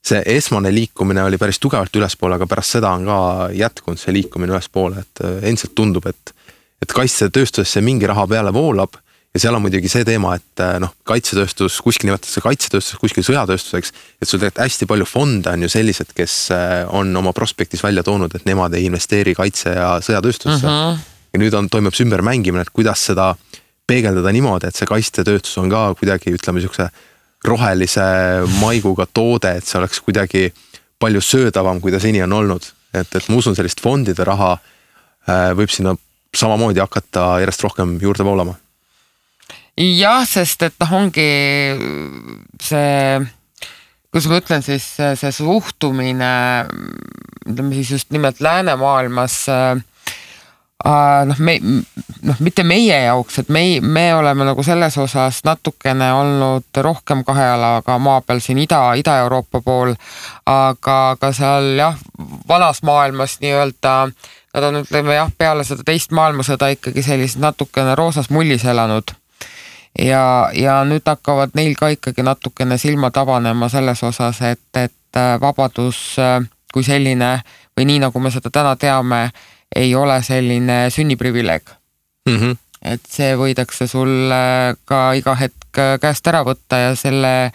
see 0.00 0.22
esmane 0.36 0.72
liikumine 0.72 1.22
oli 1.24 1.38
päris 1.40 1.60
tugevalt 1.60 1.96
ülespoole, 1.96 2.38
aga 2.38 2.48
pärast 2.48 2.78
seda 2.78 2.92
on 2.96 3.04
ka 3.08 3.20
jätkunud 3.56 4.00
see 4.00 4.14
liikumine 4.16 4.54
ülespoole, 4.54 5.04
et 5.04 5.24
endiselt 5.42 5.76
tundub, 5.76 6.08
et 6.08 6.34
et 6.80 6.92
kaitsetööstusesse 6.96 7.82
mingi 7.84 8.08
raha 8.08 8.24
peale 8.24 8.52
voolab 8.56 8.96
ja 9.34 9.40
seal 9.42 9.54
on 9.54 9.62
muidugi 9.62 9.90
see 9.90 10.04
teema, 10.06 10.34
et 10.38 10.62
äh, 10.62 10.78
noh, 10.82 10.92
kaitsetööstus, 11.06 11.78
kuskil 11.84 12.10
nimetatakse 12.10 12.42
kaitsetööstus, 12.42 12.98
kuskil 12.98 13.24
sõjatööstuseks, 13.26 13.92
et 14.18 14.28
sul 14.28 14.40
tegelikult 14.40 14.64
hästi 14.64 14.88
palju 14.90 15.06
fonde 15.06 15.52
on 15.54 15.66
ju 15.66 15.70
sellised, 15.70 16.10
kes 16.16 16.36
äh, 16.54 16.82
on 16.96 17.14
oma 17.20 17.32
prospektis 17.36 17.84
välja 17.86 18.02
toonud, 18.06 18.34
et 18.34 18.48
nemad 18.48 18.74
ei 18.74 18.88
investeeri 18.88 19.36
kaitse- 19.38 19.76
ja 19.76 19.92
sõjatööstusse 20.02 20.66
uh. 20.66 20.72
-huh. 20.72 20.98
ja 21.34 21.42
nüüd 21.42 21.54
on, 21.54 21.70
toimub 21.70 21.94
see 21.94 22.08
ümbermängimine, 22.08 22.66
et 22.66 22.74
kuidas 22.74 23.06
seda 23.10 23.34
peegeldada 23.86 24.32
niimoodi, 24.34 24.66
et 24.66 24.78
see 24.78 24.88
kaitsetööstus 24.90 25.58
on 25.62 25.70
ka 25.70 25.94
kuidagi 25.98 26.34
ütleme 26.34 26.62
sihukese 26.62 26.90
rohelise 27.46 28.02
maiguga 28.60 29.06
toode, 29.06 29.54
et 29.56 29.66
see 29.66 29.78
oleks 29.78 30.02
kuidagi 30.04 30.50
palju 31.00 31.22
söödavam, 31.24 31.80
kui 31.80 31.92
ta 31.94 32.00
seni 32.02 32.22
on 32.22 32.32
olnud. 32.32 32.66
et, 32.94 33.14
et 33.14 33.28
ma 33.28 33.36
usun, 33.38 33.54
sellist 33.54 33.80
fondide 33.80 34.24
raha 34.26 34.56
äh, 34.58 35.52
võib 35.54 35.70
sinna 35.70 35.94
samamoodi 36.34 36.82
hakata 36.82 37.38
järjest 37.44 37.62
rohkem 37.62 37.94
juurde 38.02 38.26
voolama? 38.26 38.56
Jah, 39.76 40.24
sest 40.28 40.62
et 40.66 40.74
noh, 40.80 40.96
ongi 41.00 41.28
see, 42.62 43.20
kuidas 44.10 44.30
ma 44.30 44.40
ütlen 44.40 44.66
siis, 44.66 44.88
see 44.96 45.32
suhtumine 45.34 46.32
ütleme 47.50 47.74
siis 47.74 47.90
just 47.90 48.10
nimelt 48.10 48.40
läänemaailmas 48.40 49.36
äh, 49.48 49.80
noh, 51.26 51.38
me 51.38 51.58
noh, 52.22 52.40
mitte 52.40 52.64
meie 52.64 52.96
jaoks, 53.04 53.40
et 53.42 53.48
me, 53.52 53.62
me 53.80 54.06
oleme 54.14 54.46
nagu 54.48 54.62
selles 54.64 54.96
osas 55.00 55.42
natukene 55.44 56.12
olnud 56.16 56.82
rohkem 56.84 57.24
kahe 57.26 57.46
jalaga 57.52 57.98
maa 57.98 58.20
peal 58.24 58.40
siin 58.44 58.60
Ida, 58.62 58.82
Ida-Euroopa 59.00 59.60
pool. 59.64 59.94
aga, 60.46 60.98
aga 61.14 61.32
seal 61.36 61.72
jah, 61.78 61.96
vanas 62.48 62.82
maailmas 62.82 63.38
nii-öelda 63.40 63.96
nad 64.54 64.66
on, 64.66 64.80
ütleme 64.82 65.14
jah, 65.14 65.30
peale 65.38 65.64
seda 65.64 65.84
teist 65.86 66.14
maailmasõda 66.16 66.72
ikkagi 66.74 67.04
sellises 67.06 67.38
natukene 67.38 67.94
roosas 67.98 68.30
mullis 68.30 68.64
elanud. 68.64 69.14
Ja, 69.98 70.50
ja 70.54 70.80
nüüd 70.84 71.06
hakkavad 71.06 71.54
neil 71.58 71.74
ka 71.78 71.90
ikkagi 71.94 72.24
natukene 72.26 72.78
silmad 72.78 73.16
avanema 73.16 73.68
selles 73.68 74.02
osas, 74.06 74.40
et, 74.42 74.62
et 74.76 75.16
äh, 75.18 75.36
vabadus 75.40 76.18
äh, 76.18 76.40
kui 76.72 76.86
selline 76.86 77.40
või 77.76 77.86
nii, 77.88 78.00
nagu 78.06 78.22
me 78.22 78.30
seda 78.30 78.52
täna 78.54 78.76
teame, 78.76 79.30
ei 79.76 79.94
ole 79.94 80.20
selline 80.22 80.82
sünniprivileeg 80.90 81.70
mm. 82.28 82.36
-hmm. 82.36 82.56
et 82.82 83.06
see 83.08 83.34
võidakse 83.36 83.86
sul 83.86 84.32
ka 84.84 85.12
iga 85.14 85.34
hetk 85.34 85.78
äh, 85.78 85.96
käest 86.00 86.26
ära 86.26 86.44
võtta 86.46 86.78
ja 86.78 86.94
selle, 86.96 87.52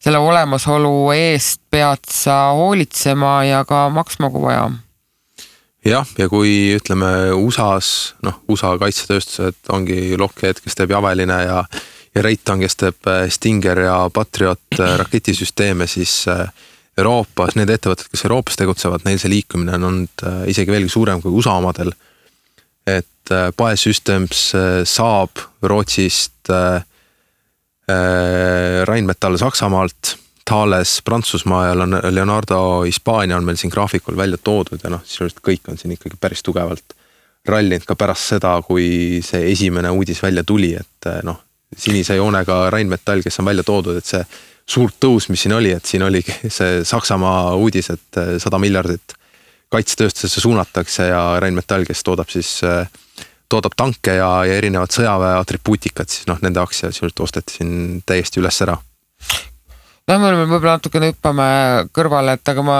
selle 0.00 0.18
olemasolu 0.18 1.12
eest 1.14 1.60
pead 1.70 2.02
sa 2.10 2.52
hoolitsema 2.54 3.44
ja 3.44 3.64
ka 3.64 3.88
maksma, 3.88 4.30
kui 4.30 4.42
vaja 4.42 4.70
jah, 5.86 6.06
ja 6.18 6.28
kui 6.30 6.76
ütleme 6.76 7.32
USA-s, 7.36 8.14
noh, 8.26 8.40
USA 8.50 8.74
kaitsetööstused 8.80 9.70
ongi 9.74 10.16
Lockheed, 10.18 10.60
kes 10.62 10.78
teeb 10.78 10.94
Javeline 10.94 11.38
ja, 11.46 11.60
ja 12.14 12.24
Raytheon, 12.26 12.62
kes 12.64 12.78
teeb 12.80 13.10
äh, 13.10 13.26
Stinger 13.32 13.82
ja 13.86 13.98
Patriot 14.12 14.80
äh, 14.80 14.96
raketisüsteeme, 15.02 15.88
siis 15.90 16.24
äh, 16.32 16.46
Euroopas, 16.98 17.56
need 17.58 17.70
ettevõtted, 17.72 18.08
kes 18.12 18.24
Euroopas 18.24 18.56
tegutsevad, 18.56 19.04
neil 19.04 19.20
see 19.20 19.28
liikumine 19.28 19.74
on 19.76 19.90
olnud 19.90 20.22
isegi 20.48 20.72
veelgi 20.72 20.88
suurem 20.94 21.20
kui 21.20 21.34
USA 21.36 21.58
omadel. 21.60 21.92
et 22.88 23.32
Pae 23.56 23.76
Systems 23.76 24.54
saab 24.88 25.42
Rootsist 25.60 26.48
Rheinmetall 28.88 29.36
Saksamaalt 29.36 30.14
Thales 30.46 31.00
Prantsusmaa 31.04 31.66
ja 31.66 31.74
Leonardo 32.10 32.82
Hispaania 32.82 33.36
on 33.36 33.44
meil 33.44 33.56
siin 33.58 33.72
graafikul 33.72 34.16
välja 34.16 34.38
toodud 34.38 34.84
ja 34.84 34.90
noh, 34.90 35.02
sisuliselt 35.04 35.42
kõik 35.42 35.66
on 35.70 35.78
siin 35.78 35.96
ikkagi 35.96 36.18
päris 36.20 36.42
tugevalt 36.46 36.94
rallinud 37.46 37.86
ka 37.86 37.96
pärast 37.98 38.34
seda, 38.34 38.56
kui 38.66 39.20
see 39.26 39.50
esimene 39.52 39.90
uudis 39.94 40.22
välja 40.22 40.44
tuli, 40.46 40.72
et 40.78 41.08
eh, 41.10 41.20
noh, 41.26 41.38
sinise 41.76 42.16
joonega 42.18 42.66
Rheinmetall, 42.70 43.24
kes 43.26 43.40
on 43.42 43.48
välja 43.50 43.64
toodud, 43.66 43.98
et 43.98 44.06
see 44.06 44.22
suur 44.66 44.94
tõus, 45.02 45.28
mis 45.30 45.42
siin 45.46 45.54
oli, 45.54 45.72
et 45.74 45.86
siin 45.86 46.02
oligi 46.06 46.34
see 46.58 46.82
Saksamaa 46.86 47.54
uudis, 47.58 47.90
et 47.94 48.20
eh, 48.22 48.36
sada 48.42 48.60
miljardit 48.62 49.16
kaitsetööstusesse 49.74 50.42
suunatakse 50.42 51.08
ja 51.10 51.22
Rheinmetall, 51.42 51.86
kes 51.86 52.06
toodab 52.06 52.30
siis, 52.30 52.58
eh, 52.66 52.86
toodab 53.50 53.74
tanke 53.78 54.18
ja, 54.18 54.30
ja 54.46 54.62
erinevat 54.62 54.94
sõjaväe 54.94 55.34
atribuutikat, 55.40 56.10
siis 56.10 56.30
noh, 56.30 56.38
nende 56.42 56.62
aktsia 56.62 56.90
sisuliselt 56.94 57.26
osteti 57.26 57.60
siin 57.60 58.02
täiesti 58.06 58.42
üles 58.42 58.62
ära 58.66 58.78
noh, 60.06 60.18
me 60.18 60.28
oleme 60.30 60.46
võib-olla 60.46 60.76
natukene 60.78 61.10
hüppame 61.12 61.46
kõrvale, 61.94 62.36
et 62.38 62.52
aga 62.52 62.64
ma 62.66 62.78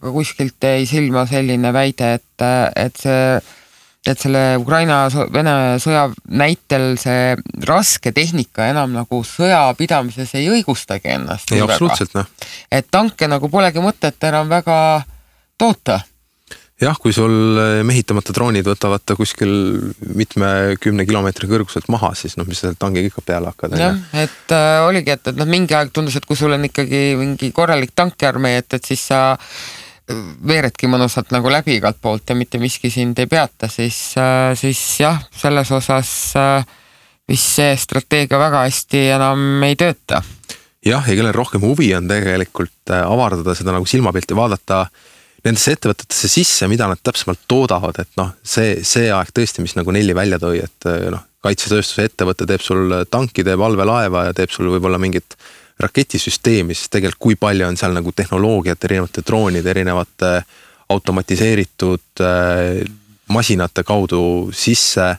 kuskilt 0.00 0.62
jäi 0.62 0.86
silma 0.88 1.26
selline 1.28 1.72
väide, 1.74 2.16
et, 2.18 2.46
et 2.76 3.00
see, 3.00 3.38
et 4.06 4.22
selle 4.22 4.42
Ukraina-Vene 4.62 5.54
sõja 5.82 6.06
näitel 6.28 6.94
see 7.00 7.34
raske 7.66 8.12
tehnika 8.16 8.68
enam 8.70 8.94
nagu 8.94 9.22
sõjapidamises 9.26 10.34
ei 10.38 10.50
õigustagi 10.52 11.14
ennast. 11.16 11.52
ei, 11.52 11.64
absoluutselt 11.64 12.14
noh. 12.18 12.28
et 12.70 12.90
tanke 12.90 13.28
nagu 13.30 13.50
polegi 13.50 13.82
mõtet 13.82 14.28
enam 14.28 14.52
väga 14.52 14.78
toota 15.58 16.00
jah, 16.80 16.98
kui 17.00 17.14
sul 17.16 17.56
eh, 17.60 17.80
mehitamata 17.86 18.34
droonid 18.36 18.66
võtavad 18.68 19.04
ta 19.04 19.16
kuskil 19.16 19.52
mitmekümne 20.18 21.06
kilomeetri 21.08 21.48
kõrguselt 21.50 21.88
maha, 21.92 22.12
siis 22.18 22.36
noh, 22.36 22.46
mis 22.48 22.60
sa 22.60 22.68
selle 22.68 22.80
tangiga 22.80 23.10
ikka 23.10 23.24
peale 23.24 23.52
hakkad. 23.52 23.78
jah, 23.80 23.96
et 24.12 24.54
äh, 24.54 24.84
oligi, 24.84 25.14
et, 25.16 25.32
et 25.32 25.40
noh, 25.40 25.48
mingi 25.48 25.76
aeg 25.76 25.94
tundus, 25.94 26.18
et 26.18 26.28
kui 26.28 26.36
sul 26.36 26.52
on 26.56 26.68
ikkagi 26.68 27.08
mingi 27.20 27.50
korralik 27.56 27.96
tankiarmee, 27.96 28.60
et, 28.60 28.76
et 28.76 28.92
siis 28.92 29.06
sa 29.08 29.22
äh, 29.32 29.48
veeredki 30.46 30.90
mõnusalt 30.90 31.32
nagu 31.34 31.50
läbi 31.50 31.78
igalt 31.80 31.98
poolt 32.02 32.30
ja 32.30 32.36
mitte 32.38 32.60
miski 32.62 32.90
sind 32.92 33.18
ei 33.18 33.30
peata, 33.30 33.70
siis 33.72 33.98
äh,, 34.20 34.52
siis 34.58 34.82
jah, 35.00 35.18
selles 35.34 35.72
osas 35.74 36.12
äh, 36.38 36.78
vist 37.26 37.56
see 37.56 37.72
strateegia 37.80 38.38
väga 38.38 38.66
hästi 38.68 39.02
enam 39.16 39.64
ei 39.66 39.80
tööta. 39.80 40.22
jah, 40.86 41.02
ja 41.08 41.18
kellel 41.18 41.34
rohkem 41.34 41.64
huvi 41.64 41.94
on 41.96 42.08
tegelikult 42.12 42.92
äh, 42.92 43.02
avardada 43.02 43.56
seda 43.58 43.74
nagu 43.74 43.88
silmapilti, 43.88 44.36
vaadata 44.38 44.84
äh, 44.86 45.04
nendesse 45.46 45.76
ettevõtetesse 45.76 46.30
sisse, 46.30 46.68
mida 46.70 46.88
nad 46.90 47.00
täpsemalt 47.02 47.44
toodavad, 47.48 48.00
et 48.02 48.10
noh, 48.18 48.32
see, 48.42 48.80
see 48.86 49.10
aeg 49.14 49.30
tõesti, 49.34 49.62
mis 49.64 49.76
nagu 49.78 49.94
Nelli 49.94 50.16
välja 50.16 50.40
tõi, 50.42 50.58
et 50.64 50.88
eh, 50.90 51.06
noh, 51.14 51.22
kaitsetööstuse 51.46 52.08
ettevõte 52.10 52.48
teeb 52.48 52.64
sul 52.64 52.92
tanki, 53.10 53.44
teeb 53.46 53.62
allveelaeva 53.62 54.26
ja 54.28 54.34
teeb 54.36 54.50
sul 54.50 54.70
võib-olla 54.72 54.98
mingit 54.98 55.38
raketisüsteemi, 55.82 56.74
siis 56.74 56.90
tegelikult 56.90 57.22
kui 57.22 57.36
palju 57.38 57.66
on 57.68 57.76
seal 57.78 57.94
nagu 57.94 58.12
tehnoloogiat, 58.16 58.86
erinevate 58.88 59.22
droonide, 59.26 59.70
erinevate 59.70 60.32
automatiseeritud 60.92 62.24
äh, 62.24 62.80
masinate 63.28 63.84
kaudu 63.86 64.22
sisse 64.54 65.16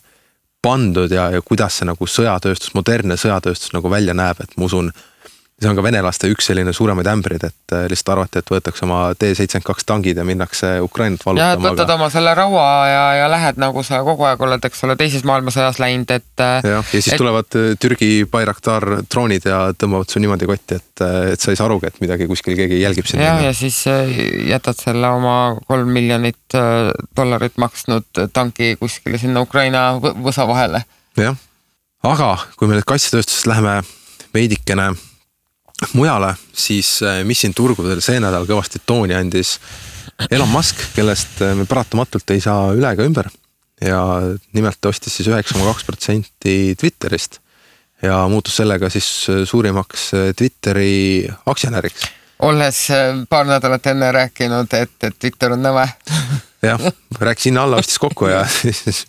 pandud 0.64 1.12
ja, 1.12 1.30
ja 1.36 1.44
kuidas 1.46 1.80
see 1.80 1.88
nagu 1.88 2.08
sõjatööstus, 2.10 2.74
modernne 2.76 3.18
sõjatööstus 3.20 3.74
nagu 3.76 3.92
välja 3.92 4.16
näeb, 4.18 4.42
et 4.44 4.58
ma 4.58 4.68
usun 4.68 4.92
see 5.58 5.70
on 5.72 5.78
ka 5.78 5.82
venelaste 5.82 6.30
üks 6.30 6.52
selline 6.52 6.70
suuremaid 6.76 7.08
ämbreid, 7.10 7.42
et 7.48 7.74
äh, 7.74 7.88
lihtsalt 7.90 8.12
arvati, 8.14 8.42
et 8.44 8.52
võetakse 8.54 8.84
oma 8.86 9.00
T-72 9.18 9.88
tangid 9.90 10.20
ja 10.20 10.26
minnakse 10.28 10.76
Ukrainat 10.86 11.24
vallutama. 11.26 11.48
ja, 11.48 11.56
et 11.58 11.64
võtad 11.64 11.86
aga... 11.88 11.96
oma 11.98 12.10
selle 12.14 12.34
raua 12.38 12.66
ja, 12.86 13.02
ja 13.24 13.30
lähed 13.32 13.58
nagu 13.62 13.82
sa 13.86 14.04
kogu 14.06 14.28
aeg 14.30 14.44
oled, 14.46 14.68
eks 14.70 14.86
ole, 14.86 14.98
teises 15.00 15.26
maailmasõjas 15.26 15.82
läinud, 15.82 16.14
et. 16.14 16.30
Äh, 16.46 16.60
jah, 16.62 16.86
ja 16.86 17.02
siis 17.02 17.10
et... 17.16 17.22
tulevad 17.24 17.58
äh, 17.58 17.72
Türgi 17.82 18.12
Bayraktar 18.30 18.86
droonid 19.10 19.50
ja 19.50 19.64
tõmbavad 19.74 20.14
su 20.14 20.22
niimoodi 20.22 20.52
kotti, 20.52 20.78
et, 20.78 21.06
et 21.34 21.42
sa 21.42 21.54
ei 21.54 21.58
saa 21.58 21.66
arugi, 21.72 21.90
et 21.90 22.00
midagi 22.06 22.30
kuskil 22.30 22.58
keegi 22.60 22.84
jälgib 22.84 23.10
sind. 23.10 23.26
jah, 23.26 23.42
ja 23.48 23.58
siis 23.58 23.82
jätad 24.52 24.78
selle 24.78 25.10
oma 25.18 25.58
kolm 25.66 25.90
miljonit 25.90 26.58
dollarit 27.18 27.58
maksnud 27.58 28.28
tanki 28.34 28.76
kuskile 28.78 29.18
sinna 29.18 29.42
Ukraina 29.42 29.90
võsa 29.98 30.46
vahele. 30.46 30.86
jah, 31.18 31.34
aga 32.06 32.34
kui 32.60 32.70
me 32.70 32.78
nüüd 32.78 32.86
kaitsetööstusest 32.94 33.50
läheme 33.50 33.80
veidikene 34.38 34.92
mujale, 35.94 36.34
siis 36.54 37.02
äh, 37.06 37.24
mis 37.28 37.42
siin 37.42 37.54
turgudel 37.58 38.02
see 38.04 38.22
nädal 38.24 38.48
kõvasti 38.50 38.82
tooni 38.86 39.16
andis. 39.18 39.58
Elon 40.32 40.50
Musk, 40.50 40.80
kellest 40.96 41.42
äh, 41.46 41.54
me 41.58 41.68
paratamatult 41.70 42.34
ei 42.34 42.42
saa 42.42 42.72
üle 42.76 42.94
ega 42.94 43.06
ümber. 43.06 43.30
ja 43.82 44.00
nimelt 44.58 44.80
ta 44.82 44.90
ostis 44.90 45.14
siis 45.14 45.28
üheksa 45.30 45.54
koma 45.54 45.70
kaks 45.70 45.84
protsenti 45.86 46.74
Twitterist 46.80 47.38
ja 48.02 48.24
muutus 48.28 48.56
sellega 48.58 48.90
siis 48.90 49.06
suurimaks 49.46 50.08
Twitteri 50.34 51.30
aktsionäriks 51.46 52.08
olles 52.40 52.80
paar 53.30 53.46
nädalat 53.46 53.86
enne 53.94 54.12
rääkinud, 54.12 54.74
et, 54.74 54.98
et 55.04 55.20
Twitter 55.20 55.54
on 55.54 55.62
nõme 55.62 55.86
jah, 56.62 56.82
rääkis 57.20 57.46
hinna 57.46 57.64
alla, 57.64 57.78
ostis 57.78 58.00
kokku 58.00 58.28
ja 58.28 58.42
siis 58.50 59.06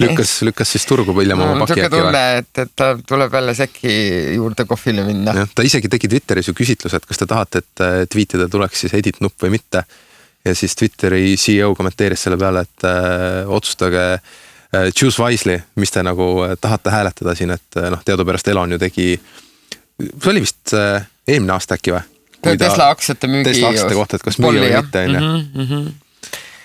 lükkas, 0.00 0.42
lükkas 0.46 0.72
siis 0.74 0.86
turgu 0.88 1.14
põljama 1.14 1.46
oma 1.46 1.66
paki 1.66 1.84
äkki 1.84 1.90
tunne, 1.94 2.22
et, 2.40 2.50
et 2.64 2.72
ta 2.76 2.90
tuleb 3.06 3.34
jälle 3.38 3.54
sekki 3.54 3.92
juurde 4.34 4.66
kohvile 4.68 5.04
minna. 5.06 5.34
jah, 5.42 5.50
ta 5.54 5.66
isegi 5.66 5.90
tegi 5.92 6.10
Twitteris 6.10 6.50
ju 6.50 6.54
küsitluse, 6.56 6.98
et 6.98 7.06
kas 7.06 7.22
te 7.22 7.28
tahate, 7.30 7.62
et 7.62 8.10
tweetida 8.10 8.48
tuleks 8.50 8.86
siis 8.86 8.96
edit 8.98 9.20
nupp 9.24 9.38
või 9.42 9.54
mitte. 9.58 9.84
ja 10.44 10.54
siis 10.56 10.74
Twitteri 10.76 11.36
CEO 11.36 11.74
kommenteeris 11.78 12.26
selle 12.26 12.38
peale, 12.40 12.64
et 12.66 12.88
äh, 12.88 13.48
otsustage 13.48 14.04
äh, 14.16 14.90
choose 14.90 15.22
wisely, 15.22 15.60
mis 15.76 15.94
te 15.94 16.02
nagu 16.02 16.30
äh, 16.46 16.56
tahate 16.60 16.90
hääletada 16.90 17.36
siin, 17.38 17.54
et 17.54 17.82
noh, 17.90 18.02
teadupärast 18.04 18.48
Elon 18.48 18.72
ju 18.72 18.82
tegi, 18.82 19.12
see 20.00 20.32
oli 20.32 20.42
vist 20.42 20.74
äh, 20.74 21.06
eelmine 21.28 21.54
aasta 21.54 21.78
äkki 21.78 21.94
või? 21.94 22.06
Tesla 22.40 22.86
aktsiate 22.88 23.28
müügi. 23.28 23.50
Tesla 23.50 23.68
aktsiate 23.68 23.94
kohta, 23.94 24.16
et 24.16 24.22
kas 24.24 24.38
müüa 24.40 24.62
või 24.64 24.70
mitte, 24.72 25.02
on 25.04 25.12
ju 25.14 25.20
mhm, 25.20 25.66
mhm 25.66 25.90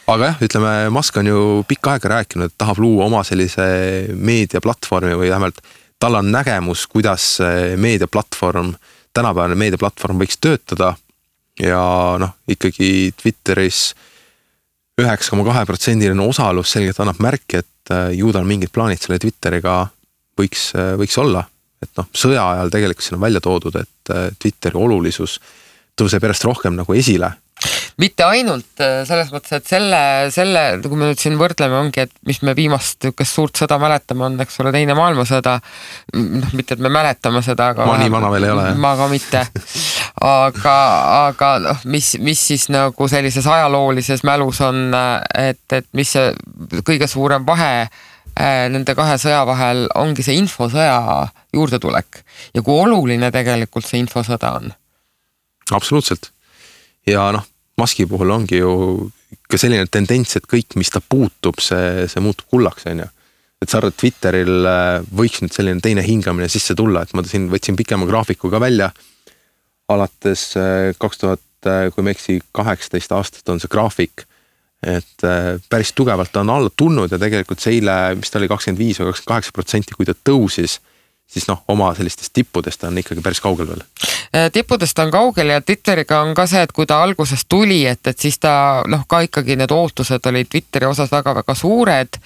aga 0.08 0.32
jah, 0.32 0.44
ütleme, 0.46 0.74
Musk 0.94 1.18
on 1.18 1.30
ju 1.30 1.40
pikka 1.70 1.96
aega 1.96 2.12
rääkinud, 2.18 2.52
et 2.52 2.58
tahab 2.58 2.82
luua 2.84 3.08
oma 3.08 3.24
sellise 3.26 3.66
meediaplatvormi 4.14 5.16
või 5.18 5.32
vähemalt 5.32 5.62
tal 6.00 6.20
on 6.20 6.28
nägemus, 6.32 6.86
kuidas 6.92 7.38
meediaplatvorm, 7.82 8.74
tänapäevane 9.16 9.56
meediaplatvorm 9.58 10.20
võiks 10.22 10.38
töötada. 10.42 10.96
ja 11.60 11.80
noh, 12.20 12.36
ikkagi 12.52 13.14
Twitteris 13.16 13.94
üheksa 15.02 15.34
koma 15.34 15.46
kahe 15.48 15.66
protsendiline 15.68 16.24
osalus 16.24 16.72
selgelt 16.76 17.00
annab 17.04 17.20
märki, 17.24 17.62
et 17.64 17.92
äh, 17.92 18.10
ju 18.16 18.32
tal 18.36 18.48
mingid 18.48 18.72
plaanid 18.76 19.02
selle 19.02 19.20
Twitteriga 19.20 19.86
võiks, 20.40 20.70
äh, 20.76 20.94
võiks 21.00 21.18
olla. 21.22 21.46
et 21.84 21.92
noh, 22.00 22.08
sõja 22.16 22.44
ajal 22.54 22.72
tegelikult 22.74 23.06
siin 23.06 23.18
on 23.18 23.26
välja 23.26 23.42
toodud, 23.44 23.76
et 23.80 24.12
äh, 24.14 24.30
Twitteri 24.40 24.80
olulisus 24.80 25.40
tõuseb 26.00 26.24
järjest 26.24 26.48
rohkem 26.48 26.76
nagu 26.80 26.96
esile 26.96 27.34
mitte 28.02 28.26
ainult 28.28 28.82
äh, 28.84 29.04
selles 29.08 29.30
mõttes, 29.32 29.54
et 29.56 29.70
selle, 29.70 30.00
selle, 30.34 30.64
kui 30.84 31.00
me 31.00 31.10
nüüd 31.10 31.22
siin 31.22 31.38
võrdleme, 31.40 31.78
ongi, 31.80 32.04
et 32.04 32.12
mis 32.28 32.42
me 32.44 32.56
viimast 32.58 33.00
niisugust 33.06 33.38
suurt 33.38 33.62
sõda 33.62 33.78
mäletame, 33.82 34.26
on, 34.28 34.40
eks 34.44 34.60
ole, 34.64 34.74
Teine 34.76 34.98
maailmasõda. 34.98 35.56
noh, 36.16 36.56
mitte, 36.58 36.76
et 36.76 36.84
me 36.84 36.92
mäletame 36.92 37.44
seda, 37.46 37.70
aga. 37.72 37.88
ma 37.88 37.96
nii 38.02 38.12
vana 38.12 38.32
veel 38.34 38.48
ei 38.48 38.56
ole. 38.56 38.66
ma 38.84 38.96
ka 39.00 39.08
mitte. 39.12 39.46
aga, 40.26 40.76
aga 41.30 41.54
noh, 41.64 41.86
mis, 41.92 42.16
mis 42.24 42.44
siis 42.52 42.68
nagu 42.74 43.08
sellises 43.12 43.48
ajaloolises 43.48 44.26
mälus 44.28 44.60
on, 44.66 44.90
et, 45.40 45.64
et 45.72 45.88
mis 45.96 46.12
see 46.18 46.36
kõige 46.84 47.08
suurem 47.12 47.48
vahe 47.48 47.72
äh, 47.86 48.68
nende 48.72 48.96
kahe 48.98 49.16
sõja 49.22 49.46
vahel 49.48 49.86
ongi 49.96 50.26
see 50.26 50.36
infosõja 50.42 51.00
juurdetulek 51.56 52.24
ja 52.56 52.62
kui 52.62 52.76
oluline 52.76 53.32
tegelikult 53.32 53.88
see 53.88 54.04
infosõda 54.04 54.56
on. 54.60 54.72
absoluutselt 55.72 56.34
ja 57.08 57.30
noh, 57.36 57.46
Musk'i 57.76 58.06
puhul 58.08 58.32
ongi 58.32 58.62
ju 58.62 58.72
ka 59.52 59.60
selline 59.60 59.88
tendents, 59.92 60.38
et 60.38 60.46
kõik, 60.48 60.78
mis 60.80 60.92
ta 60.92 61.02
puutub, 61.04 61.60
see, 61.64 62.06
see 62.12 62.24
muutub 62.24 62.48
kullaks, 62.54 62.88
on 62.92 63.04
ju. 63.04 63.08
et 63.64 63.72
sa 63.72 63.80
arvad, 63.80 63.96
Twitteril 64.00 64.70
äh, 64.70 65.08
võiks 65.16 65.42
nüüd 65.44 65.56
selline 65.56 65.84
teine 65.84 66.04
hingamine 66.06 66.48
sisse 66.52 66.76
tulla, 66.78 67.04
et 67.04 67.12
ma 67.16 67.24
siin 67.28 67.50
võtsin 67.52 67.76
pikema 67.80 68.08
graafiku 68.08 68.52
ka 68.52 68.62
välja. 68.64 68.92
alates 69.92 70.56
äh, 70.58 70.94
kaks 71.00 71.20
tuhat, 71.22 71.44
äh, 71.68 71.90
kui 71.94 72.04
ma 72.04 72.14
ei 72.14 72.18
eksi, 72.18 72.40
kaheksateist 72.56 73.12
aastat 73.12 73.50
on 73.50 73.60
see 73.60 73.72
graafik. 73.72 74.26
et 74.86 75.24
päris 75.70 75.94
tugevalt 75.98 76.36
on 76.38 76.50
alla 76.50 76.70
tulnud 76.70 77.10
ja 77.10 77.18
tegelikult 77.18 77.60
see 77.60 77.80
eile, 77.80 78.16
mis 78.20 78.30
ta 78.30 78.38
oli, 78.38 78.48
kakskümmend 78.52 78.78
viis 78.78 79.00
või 79.00 79.08
kakskümmend 79.10 79.32
kaheksa 79.32 79.54
protsenti, 79.56 79.96
kui 79.98 80.06
ta 80.06 80.14
tõusis 80.14 80.78
siis 81.28 81.48
noh, 81.48 81.64
oma 81.68 81.90
sellistest 81.96 82.34
tippudest 82.34 82.84
on 82.88 82.98
ikkagi 82.98 83.22
päris 83.22 83.42
kaugel 83.44 83.68
veel. 83.68 83.82
Äh, 84.36 84.52
tippudest 84.54 85.00
on 85.00 85.12
kaugel 85.12 85.50
ja 85.50 85.62
Twitteriga 85.62 86.22
on 86.22 86.34
ka 86.38 86.46
see, 86.48 86.62
et 86.64 86.72
kui 86.76 86.86
ta 86.86 87.02
alguses 87.04 87.46
tuli, 87.50 87.82
et, 87.90 88.02
et 88.08 88.20
siis 88.20 88.38
ta 88.40 88.84
noh, 88.88 89.04
ka 89.10 89.22
ikkagi 89.26 89.58
need 89.60 89.74
ootused 89.74 90.30
olid 90.32 90.50
Twitteri 90.52 90.86
osas 90.86 91.12
väga-väga 91.12 91.56
suured. 91.56 92.20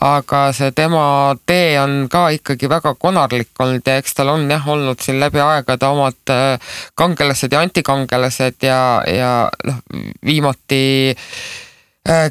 aga 0.00 0.40
see 0.54 0.72
tema 0.72 1.36
tee 1.46 1.80
on 1.80 2.08
ka 2.10 2.28
ikkagi 2.30 2.68
väga 2.70 2.94
konarlik 2.94 3.50
olnud 3.58 3.86
ja 3.86 3.96
eks 3.98 4.14
tal 4.14 4.34
on 4.34 4.50
jah 4.50 4.68
olnud 4.68 5.00
siin 5.02 5.20
läbi 5.20 5.40
aegade 5.42 5.86
omad 5.86 6.34
äh, 6.34 6.76
kangelased 6.94 7.52
ja 7.52 7.60
antikangelased 7.60 8.62
ja, 8.62 9.02
ja 9.06 9.32
noh, 9.64 9.82
viimati 10.24 11.08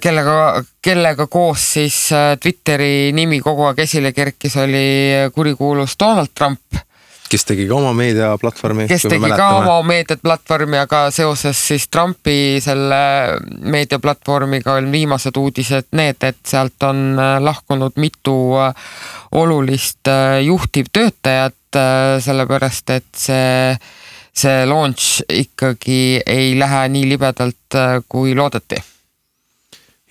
kellega, 0.02 0.63
kellega 0.82 1.28
koos 1.30 1.72
siis 1.78 2.08
äh, 2.16 2.36
Twitteri 2.42 3.12
nimi 3.13 3.40
kogu 3.46 3.68
aeg 3.70 3.84
esile 3.86 4.13
kerkis, 4.16 4.58
oli 4.58 4.86
kurikuulus 5.36 5.98
Donald 6.00 6.34
Trump 6.34 6.84
kes 7.28 7.44
tegi 7.44 7.66
ka 7.68 7.76
oma 7.76 7.92
meediaplatvormi. 7.94 8.88
kes 8.88 9.04
tegi 9.12 9.30
ka 9.36 9.50
oma 9.60 9.82
meediaplatvormi, 9.90 10.80
aga 10.80 11.02
seoses 11.12 11.60
siis 11.70 11.90
Trumpi 11.92 12.58
selle 12.63 13.02
meediaplatvormiga 13.68 14.78
on 14.80 14.90
viimased 14.92 15.38
uudised 15.38 15.92
need, 16.00 16.24
et 16.24 16.42
sealt 16.48 16.88
on 16.88 17.20
äh, 17.20 17.36
lahkunud 17.44 18.00
mitu 18.02 18.38
olulist 19.38 20.08
juhtivtöötajat, 20.42 21.78
sellepärast 22.24 22.90
et 22.96 23.10
see, 23.20 23.74
see 24.34 24.62
launch 24.66 25.26
ikkagi 25.30 26.24
ei 26.26 26.54
lähe 26.58 26.86
nii 26.96 27.10
libedalt, 27.12 27.84
kui 28.08 28.34
loodeti 28.34 28.80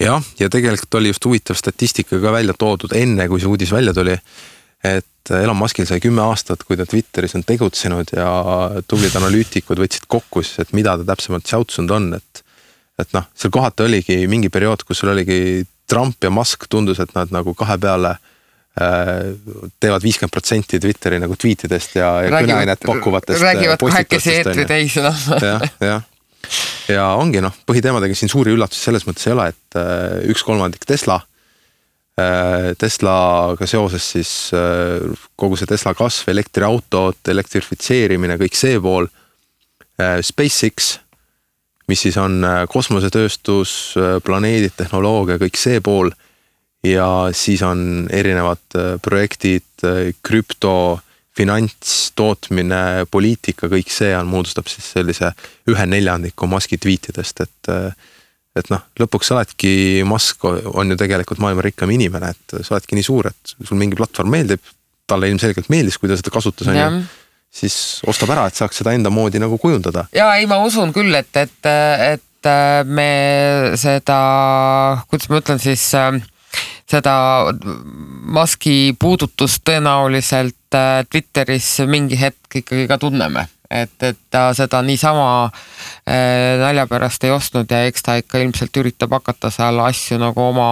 jah, 0.01 0.23
ja 0.41 0.49
tegelikult 0.53 0.99
oli 0.99 1.13
just 1.13 1.25
huvitav 1.25 1.59
statistika 1.59 2.21
ka 2.21 2.33
välja 2.33 2.55
toodud 2.59 2.95
enne, 2.97 3.29
kui 3.29 3.41
see 3.41 3.51
uudis 3.51 3.73
välja 3.73 3.95
tuli. 3.97 4.17
et 4.85 5.31
Elon 5.35 5.57
Muskil 5.57 5.87
sai 5.89 5.99
kümme 6.01 6.23
aastat, 6.23 6.63
kui 6.63 6.77
ta 6.79 6.87
Twitteris 6.87 7.35
on 7.35 7.43
tegutsenud 7.47 8.13
ja 8.15 8.29
tublid 8.87 9.17
analüütikud 9.19 9.81
võtsid 9.83 10.07
kokku 10.07 10.45
siis, 10.45 10.61
et 10.63 10.75
mida 10.77 10.95
ta 11.01 11.09
täpsemalt 11.15 11.49
säutsunud 11.49 11.91
on, 11.97 12.13
et. 12.21 12.45
et 13.01 13.11
noh, 13.17 13.27
seal 13.35 13.53
kohati 13.53 13.85
oligi 13.89 14.23
mingi 14.31 14.53
periood, 14.53 14.85
kus 14.87 15.03
sul 15.03 15.11
oligi 15.13 15.65
Trump 15.89 16.23
ja 16.23 16.31
Musk 16.31 16.69
tundus, 16.71 17.01
et 17.03 17.13
nad 17.17 17.33
nagu 17.35 17.55
kahe 17.59 17.79
peale 17.83 18.13
äh, 18.15 19.33
teevad 19.81 20.05
viiskümmend 20.05 20.35
protsenti 20.35 20.81
Twitteri 20.83 21.19
nagu 21.23 21.37
tweetidest 21.37 21.99
ja, 21.99 22.13
ja 22.27 22.37
kõneainet 22.37 22.87
pakkuvatest. 22.87 23.43
räägivad 23.43 23.83
kahekesi 23.83 24.37
eetri 24.39 24.69
täis 24.69 25.01
noh. 25.03 25.27
jah, 25.43 25.67
jah 25.81 26.05
ja 26.93 27.07
ongi 27.19 27.43
noh, 27.45 27.55
põhiteemadega 27.67 28.17
siin 28.17 28.31
suuri 28.33 28.55
üllatusi 28.55 28.89
selles 28.89 29.07
mõttes 29.09 29.27
ei 29.27 29.35
ole, 29.35 29.49
et 29.53 29.79
äh, 29.79 30.21
üks 30.33 30.45
kolmandik 30.47 30.87
Tesla. 30.89 31.21
Äh, 32.17 32.73
Teslaga 32.81 33.69
seoses 33.69 34.07
siis 34.15 34.33
äh, 34.57 35.03
kogu 35.39 35.59
see 35.59 35.69
Tesla 35.71 35.95
kasv, 35.97 36.31
elektriautod, 36.33 37.21
elektrifitseerimine, 37.35 38.39
kõik 38.41 38.59
see 38.59 38.81
pool. 38.83 39.11
SpaceX, 39.97 40.91
mis 41.89 42.03
siis 42.05 42.19
on 42.21 42.45
kosmosetööstus, 42.69 43.95
planeedid, 44.27 44.75
tehnoloogia, 44.77 45.39
kõik 45.41 45.57
see 45.57 45.81
pool. 45.81 46.11
ja 46.85 47.33
siis 47.33 47.63
on 47.65 48.05
erinevad 48.13 48.77
projektid, 49.03 49.65
krüpto 50.23 51.01
finants, 51.37 51.95
tootmine, 52.17 53.07
poliitika, 53.11 53.69
kõik 53.73 53.91
see 53.93 54.13
on, 54.17 54.29
moodustab 54.31 54.71
siis 54.73 54.89
sellise 54.97 55.33
ühe 55.71 55.87
neljandiku 55.91 56.49
Musk'i 56.51 56.81
tweetidest, 56.81 57.45
et. 57.47 57.73
et 58.57 58.71
noh, 58.73 58.81
lõpuks 58.97 59.29
sa 59.29 59.35
oledki, 59.37 60.01
Musk 60.09 60.47
on 60.49 60.89
ju 60.89 60.97
tegelikult 60.97 61.43
maailma 61.45 61.67
rikkam 61.67 61.91
inimene, 61.93 62.33
et 62.33 62.55
sa 62.65 62.79
oledki 62.79 62.97
nii 62.97 63.05
suur, 63.05 63.29
et 63.29 63.53
sul 63.61 63.77
mingi 63.77 63.99
platvorm 63.99 64.33
meeldib. 64.33 64.73
talle 65.07 65.29
ilmselgelt 65.31 65.69
meeldis, 65.71 66.01
kui 66.01 66.09
ta 66.11 66.17
seda 66.19 66.33
kasutas, 66.35 66.67
on 66.73 66.79
ju 66.81 66.87
siis 67.57 67.77
ostab 68.09 68.33
ära, 68.35 68.47
et 68.49 68.57
saaks 68.59 68.81
seda 68.81 68.95
enda 68.97 69.11
moodi 69.13 69.41
nagu 69.43 69.59
kujundada. 69.59 70.07
ja 70.15 70.31
ei, 70.37 70.47
ma 70.49 70.59
usun 70.65 70.93
küll, 70.97 71.15
et, 71.15 71.37
et, 71.37 71.69
et 72.13 72.51
me 72.87 73.11
seda, 73.81 74.19
kuidas 75.11 75.31
ma 75.31 75.41
ütlen 75.41 75.61
siis 75.63 75.85
äh, 75.99 76.19
seda 76.91 77.15
Musk'i 78.37 78.95
puudutust 78.99 79.65
tõenäoliselt 79.67 80.55
äh, 80.55 80.66
Twitteris 81.11 81.69
mingi 81.87 82.19
hetk 82.21 82.61
ikkagi 82.63 82.89
ka 82.91 82.99
tunneme 82.99 83.47
et, 83.71 84.03
et 84.03 84.19
ta 84.31 84.49
seda 84.57 84.83
niisama 84.87 85.27
äh, 85.47 86.59
nalja 86.61 86.87
pärast 86.91 87.25
ei 87.27 87.33
ostnud 87.35 87.71
ja 87.71 87.85
eks 87.89 88.03
ta 88.07 88.17
ikka 88.21 88.39
ilmselt 88.43 88.77
üritab 88.81 89.15
hakata 89.19 89.51
seal 89.55 89.81
asju 89.87 90.19
nagu 90.23 90.41
oma, 90.43 90.69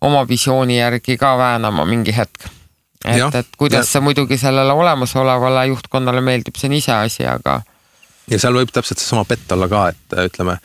oma 0.00 0.24
visiooni 0.28 0.78
järgi 0.78 1.16
ka 1.20 1.36
väänama 1.38 1.84
mingi 1.88 2.16
hetk. 2.16 2.48
et, 3.04 3.34
et 3.34 3.56
kuidas 3.58 3.86
ja. 3.86 3.92
see 3.92 4.04
muidugi 4.04 4.38
sellele 4.38 4.72
olemasolevale 4.72 5.66
juhtkonnale 5.72 6.20
meeldib, 6.20 6.56
see 6.60 6.68
on 6.68 6.76
iseasi, 6.76 7.26
aga. 7.26 7.60
ja 8.30 8.38
seal 8.38 8.54
võib 8.60 8.72
täpselt 8.72 8.98
seesama 9.00 9.24
pett 9.28 9.52
olla 9.56 9.68
ka, 9.68 9.88
et 9.94 10.18
ütleme 10.28 10.58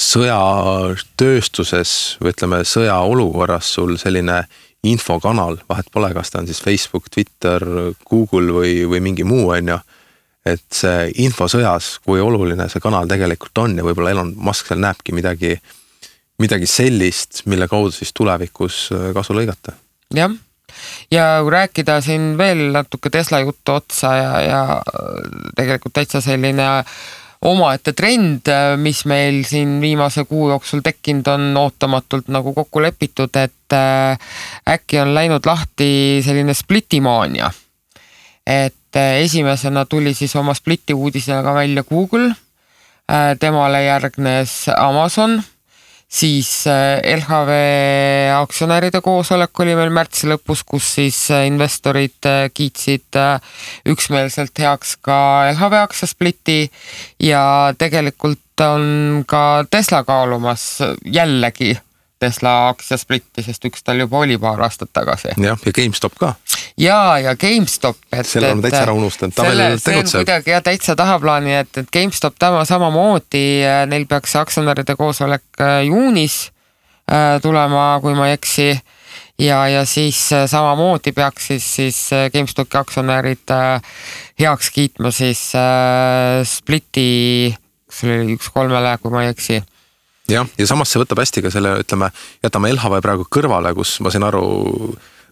sõjatööstuses 0.00 1.90
või 2.20 2.30
ütleme, 2.32 2.64
sõjaolukorras 2.64 3.74
sul 3.74 3.96
selline 4.00 4.44
infokanal, 4.86 5.58
vahet 5.68 5.90
pole, 5.92 6.12
kas 6.16 6.32
ta 6.32 6.40
on 6.40 6.48
siis 6.48 6.62
Facebook, 6.64 7.10
Twitter, 7.12 7.64
Google 8.08 8.54
või, 8.56 8.74
või 8.88 9.02
mingi 9.04 9.26
muu, 9.28 9.50
on 9.52 9.74
ju. 9.74 9.78
et 10.46 10.64
see 10.72 11.10
infosõjas, 11.20 11.98
kui 12.04 12.20
oluline 12.20 12.64
see 12.72 12.80
kanal 12.80 13.08
tegelikult 13.08 13.58
on 13.60 13.76
ja 13.76 13.84
võib-olla 13.84 14.14
Elon 14.14 14.32
Musk 14.40 14.70
seal 14.70 14.80
näebki 14.80 15.12
midagi, 15.12 15.58
midagi 16.40 16.66
sellist, 16.66 17.42
mille 17.44 17.68
kaudu 17.68 17.92
siis 17.92 18.14
tulevikus 18.16 18.86
kasu 19.14 19.36
lõigata. 19.36 19.76
jah, 20.16 20.32
ja 21.12 21.26
kui 21.42 21.52
rääkida 21.52 22.00
siin 22.00 22.32
veel 22.38 22.70
natuke 22.72 23.10
Tesla 23.10 23.42
juttu 23.44 23.76
otsa 23.76 24.14
ja, 24.16 24.32
ja 24.40 24.62
tegelikult 25.56 25.92
täitsa 26.00 26.24
selline 26.24 26.70
omaette 27.40 27.94
trend, 27.96 28.50
mis 28.76 29.04
meil 29.08 29.40
siin 29.48 29.78
viimase 29.80 30.26
kuu 30.28 30.50
jooksul 30.50 30.82
tekkinud 30.84 31.26
on, 31.32 31.46
ootamatult 31.56 32.28
nagu 32.28 32.52
kokku 32.52 32.82
lepitud, 32.84 33.32
et 33.40 33.76
äkki 34.68 35.00
on 35.00 35.14
läinud 35.16 35.46
lahti 35.48 36.20
selline 36.24 36.54
splitimaania. 36.54 37.48
Et 38.46 38.96
äh, 38.96 39.20
esimesena 39.22 39.84
tuli 39.86 40.14
siis 40.14 40.36
oma 40.36 40.54
spliti 40.54 40.94
uudisega 40.94 41.54
välja 41.54 41.84
Google, 41.84 42.32
äh, 43.12 43.36
temale 43.40 43.84
järgnes 43.84 44.66
Amazon, 44.76 45.42
siis 46.10 46.50
äh, 46.66 46.98
LHV 47.16 47.56
aktsionäride 48.34 49.00
koosolek 49.04 49.62
oli 49.62 49.76
meil 49.78 49.92
märtsi 49.94 50.28
lõpus, 50.30 50.64
kus 50.66 50.94
siis 50.98 51.18
investorid 51.46 52.28
kiitsid 52.54 53.20
üksmeelselt 53.90 54.64
heaks 54.64 54.96
ka 55.04 55.20
LHV 55.52 55.84
aktsiaspliti 55.84 56.64
ja 57.24 57.44
tegelikult 57.78 58.66
on 58.66 59.22
ka 59.28 59.64
Tesla 59.70 60.02
kaalumas 60.04 60.66
jällegi 61.06 61.76
Tesla 62.20 62.68
aktsiasplitti, 62.68 63.42
sest 63.46 63.64
üks 63.64 63.80
tal 63.84 64.02
juba 64.02 64.20
oli 64.20 64.36
paar 64.40 64.60
aastat 64.66 64.92
tagasi. 64.92 65.32
jah, 65.40 65.56
ja 65.64 65.72
GameStop 65.72 66.18
ka 66.20 66.34
ja, 66.76 67.18
ja 67.18 67.36
GameStop. 67.36 67.96
selle 68.22 68.46
oleme 68.46 68.62
täitsa 68.62 68.82
ära 68.84 68.94
unustanud, 68.96 69.34
ta 69.34 69.46
veel 69.48 69.80
tegutseb. 69.80 70.20
kuidagi 70.20 70.54
jah, 70.54 70.62
täitsa 70.64 70.96
tahaplaani, 70.96 71.54
et, 71.62 71.82
et 71.82 71.90
GameStop 71.92 72.38
täna 72.40 72.64
samamoodi, 72.68 73.44
äh, 73.64 73.82
neil 73.90 74.06
peaks 74.10 74.36
aktsionäride 74.40 74.96
koosolek 74.98 75.44
äh, 75.60 75.80
juunis 75.88 76.50
äh, 77.10 77.38
tulema, 77.42 77.92
kui 78.02 78.14
ma 78.18 78.30
ei 78.30 78.36
eksi. 78.38 78.70
ja, 79.40 79.62
ja 79.68 79.84
siis 79.88 80.20
samamoodi 80.46 81.12
peaks 81.16 81.50
siis, 81.52 81.74
siis 81.76 82.00
GameStopi 82.32 82.78
aktsionärid 82.78 83.56
heaks 84.40 84.70
kiitma 84.70 85.10
siis 85.10 85.50
äh, 85.56 86.40
spliti, 86.44 87.56
kas 87.86 88.04
see 88.04 88.16
oli 88.20 88.38
üks 88.38 88.52
kolmele, 88.54 88.96
kui 89.02 89.12
ma 89.12 89.24
ei 89.24 89.34
eksi 89.34 89.62
jah, 90.30 90.50
ja 90.58 90.66
samas 90.68 90.92
see 90.92 91.02
võtab 91.02 91.22
hästi 91.22 91.44
ka 91.46 91.52
selle, 91.54 91.76
ütleme, 91.84 92.10
jätame 92.44 92.72
LHV 92.74 93.00
praegu 93.04 93.26
kõrvale, 93.30 93.74
kus 93.76 93.98
ma 94.04 94.12
sain 94.12 94.26
aru 94.26 94.44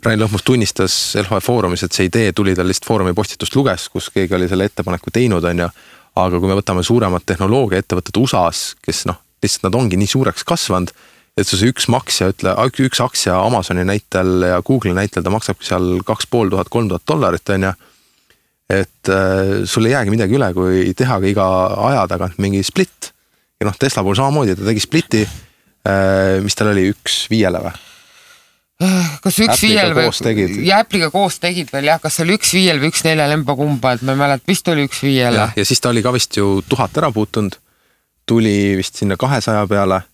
Rain 0.04 0.20
Lõhmus 0.20 0.44
tunnistas 0.46 0.94
LHV 1.18 1.40
Foorumis, 1.42 1.82
et 1.82 1.94
see 1.94 2.06
idee 2.06 2.32
tuli 2.36 2.54
tal 2.54 2.68
lihtsalt 2.70 2.86
Foorumi 2.86 3.14
postitust 3.18 3.56
luges, 3.58 3.88
kus 3.90 4.10
keegi 4.14 4.36
oli 4.36 4.48
selle 4.50 4.68
ettepaneku 4.70 5.10
teinud, 5.14 5.44
on 5.44 5.64
ju. 5.64 5.70
aga 6.18 6.38
kui 6.40 6.50
me 6.50 6.56
võtame 6.58 6.82
suuremad 6.82 7.22
tehnoloogiaettevõtted 7.26 8.16
USA-s, 8.18 8.74
kes 8.82 9.04
noh, 9.10 9.18
lihtsalt 9.42 9.68
nad 9.68 9.76
ongi 9.78 9.98
nii 9.98 10.10
suureks 10.10 10.46
kasvanud, 10.46 10.90
et 11.38 11.46
see 11.46 11.70
üks 11.70 11.86
maksja, 11.92 12.32
ütle, 12.32 12.54
üks 12.86 13.02
aktsia 13.02 13.36
Amazoni 13.38 13.84
näitel 13.86 14.48
ja 14.48 14.58
Google'i 14.66 14.96
näitel, 14.96 15.22
ta 15.22 15.30
maksabki 15.34 15.66
seal 15.66 16.00
kaks 16.06 16.26
pool 16.30 16.50
tuhat, 16.50 16.70
kolm 16.72 16.90
tuhat 16.90 17.06
dollarit, 17.06 17.54
on 17.54 17.68
ju. 17.68 17.72
et 18.68 19.10
äh, 19.14 19.64
sul 19.64 19.86
ei 19.88 19.94
jäägi 19.94 20.12
midagi 20.12 20.36
üle, 20.36 20.50
kui 20.54 20.90
teha 20.96 21.20
ka 21.22 21.30
iga 21.30 21.46
aja 21.90 22.06
tagant 22.10 22.38
mingi 22.42 22.62
split. 22.66 23.12
Ja 23.58 23.68
noh, 23.68 23.76
Tesla 23.78 24.04
puhul 24.06 24.18
samamoodi, 24.18 24.56
ta 24.58 24.66
tegi 24.68 24.82
split'i 24.82 25.22
äh,, 25.26 26.38
mis 26.44 26.58
tal 26.58 26.72
oli, 26.72 26.88
üks 26.94 27.24
viiele 27.32 27.62
või? 27.66 27.74
kas 29.24 29.38
üks 29.42 29.62
viiel 29.64 29.94
või, 29.96 30.10
ja 30.66 30.82
Apple'iga 30.84 31.08
koos 31.10 31.40
tegid 31.42 31.72
veel 31.74 31.88
jah, 31.90 31.98
kas 32.02 32.14
see 32.14 32.26
oli 32.26 32.36
üks 32.38 32.52
viiel 32.54 32.78
või 32.78 32.92
üks 32.92 33.02
neljal, 33.06 33.34
emba-kumba, 33.34 33.96
et 33.96 34.04
ma 34.06 34.14
ei 34.14 34.20
mäleta, 34.20 34.46
vist 34.46 34.70
oli 34.70 34.84
üks 34.86 35.02
viiel. 35.02 35.34
ja 35.34 35.64
siis 35.66 35.82
ta 35.82 35.90
oli 35.90 36.04
ka 36.04 36.12
vist 36.14 36.38
ju 36.38 36.60
tuhat 36.68 36.94
ära 37.00 37.10
puutunud, 37.14 37.58
tuli 38.28 38.76
vist 38.78 39.00
sinna 39.00 39.18
kahesaja 39.18 39.64
peale, 39.70 40.04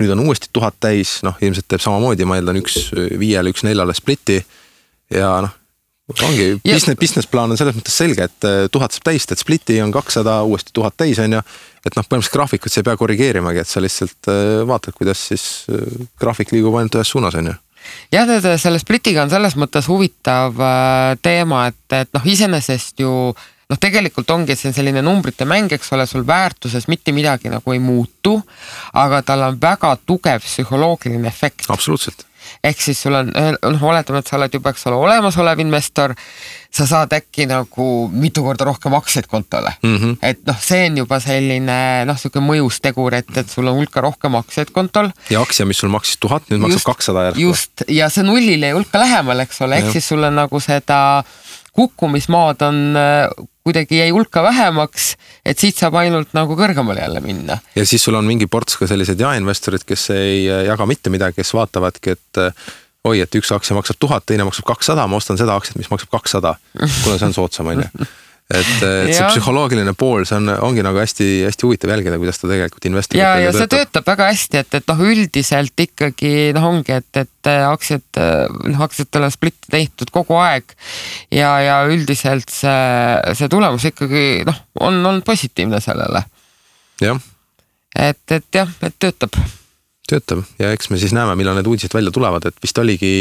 nüüd 0.00 0.14
on 0.16 0.24
uuesti 0.24 0.48
tuhat 0.52 0.78
täis, 0.80 1.18
noh 1.26 1.36
ilmselt 1.44 1.68
teeb 1.68 1.84
samamoodi, 1.84 2.24
ma 2.28 2.40
eeldan 2.40 2.62
üks 2.62 2.88
viiele, 3.20 3.52
üks 3.52 3.66
neljale 3.68 3.94
split'i. 3.96 4.40
Ja 5.12 5.36
noh, 5.44 5.52
ongi 6.14 6.60
business, 6.62 6.98
business 7.00 7.30
plaan 7.30 7.50
on 7.50 7.58
selles 7.58 7.74
mõttes 7.76 7.96
selge, 7.98 8.28
et 8.28 8.46
eh, 8.46 8.66
tuhat 8.72 8.94
saab 8.94 9.08
täis, 9.08 9.26
teed 9.26 9.42
split'i 9.42 9.80
on 9.82 9.94
kakssada, 9.94 10.38
uuesti 10.46 10.74
tuhat 10.76 10.94
täis 10.96 11.18
on 11.22 11.38
ju. 11.38 11.42
et 11.86 11.96
noh, 11.98 12.06
põhimõtteliselt 12.06 12.36
graafikut 12.38 12.72
sa 12.72 12.82
ei 12.82 12.86
pea 12.86 12.98
korrigeerimagi, 13.00 13.62
et 13.62 13.70
sa 13.70 13.82
lihtsalt 13.82 14.30
eh, 14.30 14.62
vaatad, 14.68 14.94
kuidas 14.94 15.22
siis 15.32 15.66
eh, 15.72 16.06
graafik 16.20 16.54
liigub 16.54 16.78
ainult 16.78 16.98
ühes 16.98 17.10
suunas 17.10 17.34
on 17.38 17.50
ju 17.50 17.56
jah, 18.14 18.26
tead 18.26 18.46
selle 18.60 18.78
splitiga 18.82 19.24
on 19.26 19.34
selles 19.34 19.58
mõttes 19.58 19.90
huvitav 19.90 20.62
äh, 20.62 21.18
teema, 21.22 21.66
et, 21.72 21.84
et 21.94 22.14
noh, 22.14 22.30
iseenesest 22.34 23.02
ju 23.02 23.12
noh, 23.66 23.80
tegelikult 23.82 24.30
ongi 24.30 24.56
see 24.58 24.74
selline 24.74 25.02
numbrite 25.02 25.46
mäng, 25.48 25.72
eks 25.74 25.90
ole, 25.96 26.06
sul 26.06 26.26
väärtuses 26.26 26.86
mitte 26.90 27.14
midagi 27.14 27.50
nagu 27.52 27.74
ei 27.74 27.82
muutu, 27.82 28.38
aga 28.94 29.22
tal 29.26 29.42
on 29.48 29.58
väga 29.62 29.96
tugev 30.06 30.46
psühholoogiline 30.46 31.28
efekt. 31.30 31.66
absoluutselt 31.70 32.26
ehk 32.64 32.82
siis 32.82 33.00
sul 33.02 33.16
on, 33.18 33.32
noh, 33.32 33.86
oletame, 33.90 34.22
et 34.22 34.30
sa 34.30 34.38
oled 34.38 34.54
juba, 34.58 34.72
eks 34.74 34.86
ole, 34.90 34.98
olemasolev 35.06 35.62
investor, 35.64 36.14
sa 36.76 36.86
saad 36.88 37.14
äkki 37.16 37.46
nagu 37.48 37.86
mitu 38.12 38.44
korda 38.44 38.66
rohkem 38.68 38.94
aktsiaid 38.98 39.28
kontole 39.30 39.72
mm. 39.82 39.96
-hmm. 39.96 40.16
et 40.22 40.42
noh, 40.46 40.58
see 40.60 40.86
on 40.90 40.98
juba 41.02 41.20
selline 41.22 41.78
noh, 42.08 42.18
sihuke 42.20 42.42
mõjus 42.44 42.80
tegur, 42.84 43.14
et, 43.14 43.30
et 43.36 43.50
sul 43.50 43.66
on 43.70 43.78
hulka 43.80 44.04
rohkem 44.04 44.36
aktsiaid 44.42 44.72
kontol. 44.76 45.10
ja 45.30 45.40
aktsia, 45.40 45.66
mis 45.66 45.78
sul 45.78 45.92
maksis 45.92 46.20
tuhat, 46.20 46.50
nüüd 46.50 46.66
maksab 46.66 46.92
kakssada 46.92 47.28
järsku. 47.30 47.48
just, 47.48 47.86
ja 47.88 48.10
see 48.12 48.26
nullile 48.26 48.72
hulka 48.76 49.00
lähemal, 49.00 49.40
eks 49.46 49.60
ole, 49.66 49.80
ehk 49.80 49.92
siis 49.96 50.08
sul 50.08 50.24
on 50.24 50.36
nagu 50.42 50.60
seda 50.60 51.24
kukkumismaad 51.76 52.64
on 52.66 52.80
kuidagi 53.66 53.98
jäi 53.98 54.10
hulka 54.14 54.42
vähemaks, 54.46 55.12
et 55.44 55.58
siit 55.58 55.78
saab 55.78 55.98
ainult 56.00 56.34
nagu 56.36 56.56
kõrgemale 56.58 57.02
jälle 57.02 57.20
minna. 57.20 57.58
ja 57.76 57.86
siis 57.86 58.04
sul 58.04 58.14
on 58.14 58.26
mingi 58.28 58.46
ports 58.46 58.78
ka 58.80 58.88
sellised 58.88 59.20
jaeinvestorid, 59.20 59.84
kes 59.86 60.10
ei 60.14 60.44
jaga 60.46 60.86
mitte 60.86 61.10
midagi, 61.12 61.40
kes 61.40 61.54
vaatavadki, 61.56 62.16
et 62.16 62.42
oi, 63.06 63.20
et 63.22 63.38
üks 63.38 63.50
aktsia 63.54 63.76
maksab 63.76 63.98
tuhat, 64.02 64.26
teine 64.26 64.46
maksab 64.46 64.68
kakssada, 64.68 65.06
ma 65.10 65.18
ostan 65.20 65.38
seda 65.40 65.56
aktsiat, 65.58 65.78
mis 65.80 65.90
maksab 65.92 66.12
kakssada, 66.14 66.56
kuna 66.78 67.18
see 67.18 67.28
on 67.28 67.36
soodsam, 67.36 67.74
on 67.74 67.84
ju 67.84 68.06
et, 68.46 68.68
et 68.78 69.10
see 69.10 69.26
psühholoogiline 69.32 69.92
pool, 69.98 70.22
see 70.28 70.36
on, 70.38 70.50
ongi 70.62 70.84
nagu 70.86 71.00
hästi-hästi 71.00 71.66
huvitav 71.66 71.90
jälgida, 71.90 72.18
kuidas 72.20 72.38
ta 72.38 72.50
tegelikult 72.50 72.86
investoritega 72.86 73.40
ja, 73.42 73.48
ja 73.48 73.54
see 73.56 73.70
töötab 73.72 74.06
väga 74.06 74.28
hästi, 74.30 74.60
et, 74.62 74.76
et 74.78 74.92
noh, 74.92 75.02
üldiselt 75.10 75.84
ikkagi 75.86 76.32
noh, 76.54 76.68
ongi, 76.70 76.94
et, 77.00 77.10
et 77.24 77.50
aktsiad, 77.66 78.20
noh 78.70 78.84
aktsiatel 78.86 79.26
on 79.26 79.34
split 79.34 79.58
tehtud 79.72 80.12
kogu 80.14 80.38
aeg. 80.38 80.76
ja, 81.34 81.56
ja 81.64 81.80
üldiselt 81.90 82.52
see, 82.54 83.34
see 83.38 83.50
tulemus 83.50 83.88
ikkagi 83.90 84.46
noh, 84.46 84.62
on 84.78 85.00
olnud 85.02 85.26
positiivne 85.26 85.82
sellele. 85.82 86.22
jah. 87.02 87.18
et, 87.98 88.22
et 88.30 88.60
jah, 88.62 88.70
et 88.86 88.94
töötab. 89.02 89.34
töötab 90.06 90.46
ja 90.62 90.70
eks 90.76 90.94
me 90.94 91.02
siis 91.02 91.16
näeme, 91.16 91.34
millal 91.34 91.58
need 91.58 91.66
uudised 91.66 91.98
välja 91.98 92.14
tulevad, 92.14 92.46
et 92.46 92.62
vist 92.62 92.78
oligi 92.78 93.16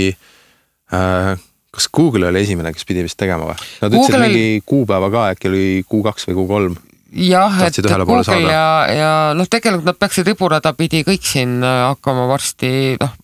äh, 0.94 1.34
kas 1.76 1.88
Google 1.94 2.32
oli 2.32 2.42
esimene, 2.46 2.74
kes 2.74 2.88
pidi 2.88 3.06
vist 3.06 3.20
tegema 3.20 3.52
või? 3.52 3.56
Nad 3.84 3.94
Google... 3.94 4.10
ütlesid 4.10 4.26
mingi 4.26 4.66
kuupäeva 4.66 5.12
ka, 5.14 5.30
äkki 5.36 5.52
oli 5.52 5.66
Q2 5.86 6.32
või 6.32 6.38
Q3 6.42 6.96
jah, 7.16 7.62
et 7.64 7.80
Google 7.82 8.24
saada. 8.24 8.52
ja, 8.52 8.68
ja 8.92 9.12
noh, 9.38 9.48
tegelikult 9.50 9.88
nad 9.88 10.00
peaksid 10.00 10.28
riburada 10.28 10.74
pidi 10.78 11.04
kõik 11.08 11.26
siin 11.26 11.58
äh, 11.64 11.86
hakkama 11.92 12.28
varsti 12.30 12.70
noh, 13.00 13.16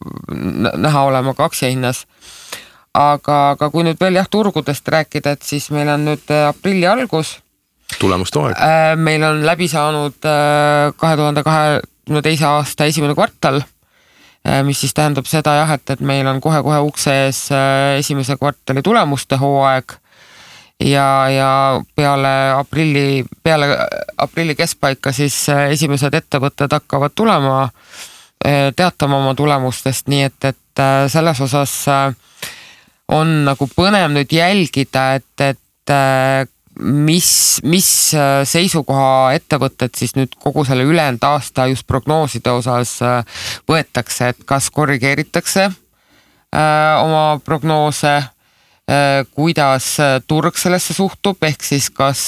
näha 0.78 1.04
olema 1.10 1.36
ka 1.38 1.50
aktsiahinnas. 1.50 2.06
aga, 2.94 3.38
aga 3.56 3.70
kui 3.72 3.86
nüüd 3.88 4.00
veel 4.00 4.20
jah, 4.20 4.28
turgudest 4.30 4.88
rääkida, 4.88 5.36
et 5.36 5.48
siis 5.48 5.70
meil 5.72 5.90
on 5.92 6.06
nüüd 6.12 6.32
äh, 6.32 6.48
aprilli 6.52 6.88
algus. 6.88 7.40
tulemuste 8.00 8.40
hooaeg. 8.40 8.58
Äh, 8.58 8.96
meil 8.96 9.24
on 9.28 9.46
läbi 9.46 9.68
saanud 9.72 10.20
kahe 10.22 11.20
tuhande 11.20 11.44
kahekümne 11.44 12.24
teise 12.24 12.48
aasta 12.48 12.88
esimene 12.88 13.16
kvartal 13.16 13.62
mis 14.66 14.80
siis 14.82 14.94
tähendab 14.98 15.28
seda 15.30 15.54
jah, 15.60 15.74
et, 15.76 15.90
et 15.94 16.00
meil 16.02 16.28
on 16.28 16.42
kohe-kohe 16.42 16.80
ukse 16.88 17.14
ees 17.28 17.44
äh, 17.54 17.98
esimese 18.00 18.38
kvartali 18.40 18.82
tulemuste 18.82 19.38
hooaeg. 19.42 19.98
Ja, 20.82 21.30
ja 21.30 21.50
peale 21.96 22.32
aprilli, 22.58 23.22
peale 23.44 23.68
aprilli 24.18 24.56
keskpaika 24.58 25.14
siis 25.14 25.44
äh, 25.54 25.68
esimesed 25.76 26.14
ettevõtted 26.18 26.74
hakkavad 26.74 27.14
tulema, 27.16 27.68
teatama 28.42 29.20
oma 29.20 29.36
tulemustest, 29.38 30.08
nii 30.10 30.24
et, 30.26 30.46
et 30.50 30.82
selles 31.14 31.42
osas 31.46 31.76
on 33.14 33.34
nagu 33.46 33.68
põnev 33.70 34.08
nüüd 34.16 34.34
jälgida, 34.34 35.04
et, 35.20 35.44
et 35.46 35.94
mis, 36.80 37.60
mis 37.68 37.88
äh, 38.16 38.42
seisukoha 38.48 39.34
ettevõtted 39.36 39.96
siis 39.98 40.16
nüüd 40.16 40.36
kogu 40.42 40.64
selle 40.68 40.86
ülejäänud 40.88 41.24
aasta 41.28 41.68
just 41.72 41.88
prognooside 41.88 42.54
osas 42.54 42.98
äh, 43.06 43.44
võetakse, 43.70 44.32
et 44.32 44.44
kas 44.48 44.70
korrigeeritakse 44.74 45.68
äh, 45.68 47.04
oma 47.04 47.40
prognoose, 47.46 48.22
kuidas 49.32 49.86
turg 50.28 50.58
sellesse 50.60 50.92
suhtub, 50.92 51.38
ehk 51.48 51.62
siis 51.64 51.86
kas, 51.96 52.24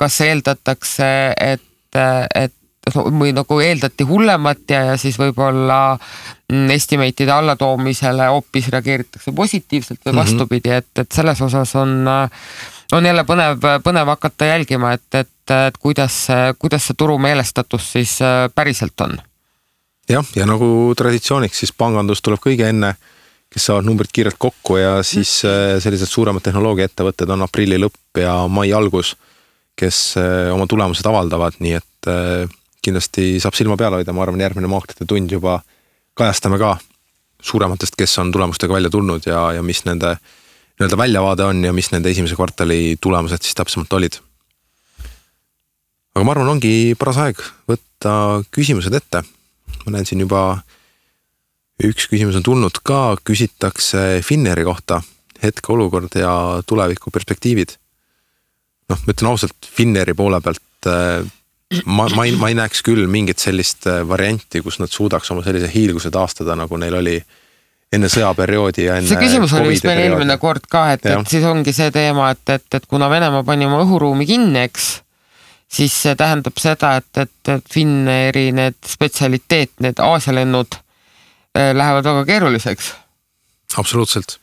kas 0.00 0.16
eeldatakse, 0.24 1.10
et, 1.38 1.98
et 2.34 2.96
või 2.96 3.30
nagu 3.36 3.60
eeldati 3.62 4.02
hullemat 4.08 4.64
ja, 4.72 4.80
ja 4.88 4.96
siis 4.98 5.20
võib-olla 5.20 5.94
mm, 5.94 6.72
estimate'ide 6.74 7.30
allatoomisele 7.30 8.26
hoopis 8.32 8.72
reageeritakse 8.74 9.36
positiivselt 9.36 10.00
või 10.00 10.16
mhm. 10.16 10.20
vastupidi, 10.24 10.74
et, 10.80 10.90
et 11.04 11.20
selles 11.20 11.44
osas 11.46 11.76
on 11.78 12.02
on 12.92 13.06
jälle 13.06 13.24
põnev, 13.24 13.60
põnev 13.84 14.10
hakata 14.14 14.52
jälgima, 14.52 14.92
et, 14.92 15.08
et, 15.14 15.54
et 15.68 15.78
kuidas, 15.80 16.26
kuidas 16.58 16.86
see 16.88 16.98
turu 16.98 17.18
meelestatus 17.18 17.92
siis 17.96 18.18
äh, 18.22 18.46
päriselt 18.54 19.00
on. 19.00 19.18
Jah, 20.10 20.26
ja 20.36 20.46
nagu 20.48 20.66
traditsiooniks, 20.98 21.62
siis 21.62 21.72
pangandus 21.72 22.22
tuleb 22.22 22.42
kõige 22.42 22.66
enne, 22.68 22.94
kes 23.52 23.68
saavad 23.68 23.86
numbrid 23.86 24.10
kiirelt 24.12 24.38
kokku 24.40 24.78
ja 24.80 24.96
siis 25.06 25.40
äh, 25.46 25.76
sellised 25.82 26.10
suuremad 26.10 26.44
tehnoloogiaettevõtted 26.46 27.30
on 27.32 27.46
aprilli 27.46 27.78
lõpp 27.80 28.20
ja 28.22 28.34
mai 28.48 28.72
algus, 28.74 29.14
kes 29.78 30.02
äh, 30.20 30.50
oma 30.52 30.66
tulemused 30.70 31.06
avaldavad, 31.06 31.58
nii 31.62 31.76
et 31.78 32.10
äh, 32.10 32.50
kindlasti 32.82 33.36
saab 33.42 33.56
silma 33.56 33.78
peal 33.78 33.94
hoida, 33.98 34.12
ma 34.12 34.24
arvan, 34.24 34.42
järgmine 34.42 34.70
maakrite 34.70 35.06
tund 35.08 35.30
juba 35.30 35.60
kajastame 36.18 36.58
ka 36.60 36.76
suurematest, 37.42 37.96
kes 37.98 38.18
on 38.22 38.32
tulemustega 38.34 38.74
välja 38.74 38.90
tulnud 38.90 39.26
ja, 39.26 39.44
ja 39.56 39.62
mis 39.62 39.84
nende 39.86 40.16
nii-öelda 40.82 40.98
väljavaade 40.98 41.44
on 41.46 41.64
ja 41.64 41.72
mis 41.72 41.92
nende 41.92 42.10
esimese 42.10 42.34
kvartali 42.34 42.96
tulemused 43.00 43.44
siis 43.44 43.54
täpsemalt 43.54 43.92
olid. 43.94 44.18
aga 46.14 46.24
ma 46.26 46.34
arvan, 46.34 46.48
ongi 46.56 46.94
paras 46.98 47.20
aeg 47.22 47.42
võtta 47.70 48.42
küsimused 48.50 48.94
ette. 48.98 49.22
ma 49.86 49.94
näen 49.94 50.06
siin 50.06 50.20
juba 50.26 50.62
üks 51.82 52.08
küsimus 52.10 52.36
on 52.38 52.46
tulnud 52.46 52.82
ka, 52.82 53.16
küsitakse 53.24 54.22
Finneri 54.26 54.64
kohta, 54.66 55.00
hetkeolukord 55.42 56.18
ja 56.18 56.62
tulevikuperspektiivid. 56.66 57.76
noh, 58.90 58.98
ma 58.98 59.14
ütlen 59.14 59.30
ausalt, 59.30 59.54
Finneri 59.62 60.14
poole 60.18 60.40
pealt 60.42 60.90
äh, 60.90 61.22
ma, 61.86 62.08
ma 62.16 62.26
ei, 62.26 62.34
ma 62.36 62.50
ei 62.50 62.58
näeks 62.58 62.82
küll 62.82 63.06
mingit 63.06 63.38
sellist 63.38 63.86
äh, 63.86 64.02
varianti, 64.08 64.64
kus 64.66 64.80
nad 64.82 64.90
suudaks 64.90 65.30
oma 65.30 65.46
sellise 65.46 65.70
hiilguse 65.70 66.10
taastada, 66.10 66.58
nagu 66.58 66.76
neil 66.76 66.98
oli 66.98 67.20
enne 67.92 68.08
sõjaperioodi 68.12 68.86
ja 68.86 68.96
enne. 68.98 69.08
see 69.08 69.20
küsimus 69.20 69.52
oli 69.58 69.72
vist 69.74 69.86
meil 69.88 70.00
eelmine 70.06 70.36
kord 70.40 70.64
ka, 70.70 70.86
et, 70.96 71.06
et 71.06 71.30
siis 71.30 71.44
ongi 71.48 71.74
see 71.76 71.90
teema, 71.94 72.30
et, 72.32 72.42
et, 72.54 72.66
et 72.78 72.86
kuna 72.88 73.10
Venemaa 73.12 73.44
pani 73.46 73.68
oma 73.68 73.82
õhuruumi 73.84 74.26
kinni, 74.28 74.64
eks, 74.64 74.90
siis 75.72 75.94
see 76.06 76.16
tähendab 76.18 76.60
seda, 76.60 76.96
et, 77.02 77.10
et, 77.26 77.52
et 77.52 77.72
Finnairi 77.72 78.48
need 78.56 78.78
spetsialiteet, 78.88 79.74
need 79.84 80.00
Aasia 80.02 80.36
lennud 80.36 80.78
äh, 80.78 81.72
lähevad 81.76 82.08
väga 82.08 82.24
keeruliseks. 82.32 82.92
absoluutselt. 83.76 84.38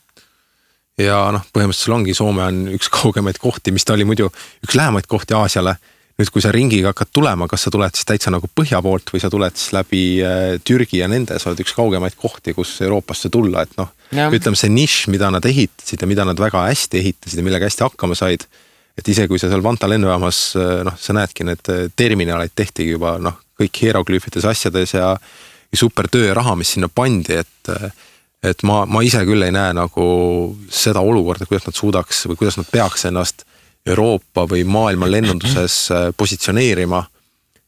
ja 0.98 1.22
noh, 1.34 1.46
põhimõtteliselt 1.54 1.96
ongi, 1.96 2.14
Soome 2.14 2.46
on 2.46 2.66
üks 2.76 2.90
kaugemaid 2.92 3.42
kohti, 3.42 3.74
mis 3.74 3.86
ta 3.86 3.98
oli 3.98 4.06
muidu 4.06 4.30
üks 4.62 4.78
lähemaid 4.78 5.10
kohti 5.10 5.34
Aasiale 5.34 5.76
nüüd, 6.20 6.30
kui 6.32 6.42
sa 6.44 6.52
ringiga 6.54 6.92
hakkad 6.92 7.10
tulema, 7.16 7.48
kas 7.50 7.64
sa 7.66 7.72
tuled 7.72 7.96
siis 7.96 8.08
täitsa 8.08 8.32
nagu 8.32 8.48
põhja 8.56 8.80
poolt 8.84 9.12
või 9.14 9.22
sa 9.22 9.30
tuled 9.32 9.56
siis 9.56 9.74
läbi 9.76 10.02
äh, 10.24 10.56
Türgi 10.66 11.00
ja 11.00 11.08
nende, 11.10 11.38
sa 11.40 11.50
oled 11.50 11.62
üks 11.64 11.74
kaugemaid 11.76 12.16
kohti, 12.20 12.54
kus 12.56 12.76
Euroopasse 12.84 13.30
tulla, 13.32 13.64
et 13.64 13.76
noh. 13.80 13.92
ütleme 14.28 14.58
see 14.58 14.72
nišš, 14.72 15.06
mida 15.12 15.30
nad 15.32 15.46
ehitasid 15.46 16.02
ja 16.02 16.08
mida 16.10 16.26
nad 16.28 16.40
väga 16.40 16.66
hästi 16.68 17.00
ehitasid 17.00 17.40
ja 17.40 17.46
millega 17.46 17.68
hästi 17.68 17.86
hakkama 17.86 18.18
said. 18.18 18.46
et 18.98 19.08
isegi 19.08 19.30
kui 19.30 19.38
sa 19.40 19.48
seal 19.48 19.62
Vanta 19.64 19.88
lennujaamas 19.88 20.40
äh, 20.60 20.72
noh, 20.84 20.96
sa 21.00 21.16
näedki 21.16 21.46
need 21.48 21.72
äh, 21.72 21.86
terminalid 21.96 22.52
tehtigi 22.54 22.96
juba 22.96 23.16
noh, 23.22 23.40
kõik 23.60 23.82
hieroglüüfides 23.84 24.44
asjades 24.48 24.94
ja, 24.94 25.14
ja 25.70 25.78
super 25.78 26.08
töö 26.10 26.28
ja 26.28 26.36
raha, 26.36 26.56
mis 26.58 26.76
sinna 26.76 26.90
pandi, 26.92 27.40
et 27.40 27.74
et 28.40 28.62
ma, 28.64 28.86
ma 28.88 29.02
ise 29.04 29.20
küll 29.28 29.44
ei 29.44 29.52
näe 29.52 29.74
nagu 29.76 30.04
seda 30.72 31.02
olukorda, 31.04 31.44
kuidas 31.44 31.66
nad 31.68 31.76
suudaks 31.76 32.22
või 32.30 32.38
kuidas 32.40 32.56
nad 32.56 32.68
peaks 32.72 33.04
ennast 33.10 33.44
Euroopa 33.86 34.44
või 34.48 34.64
maailma 34.64 35.08
lennunduses 35.10 35.76
äh, 35.90 36.08
positsioneerima, 36.16 37.04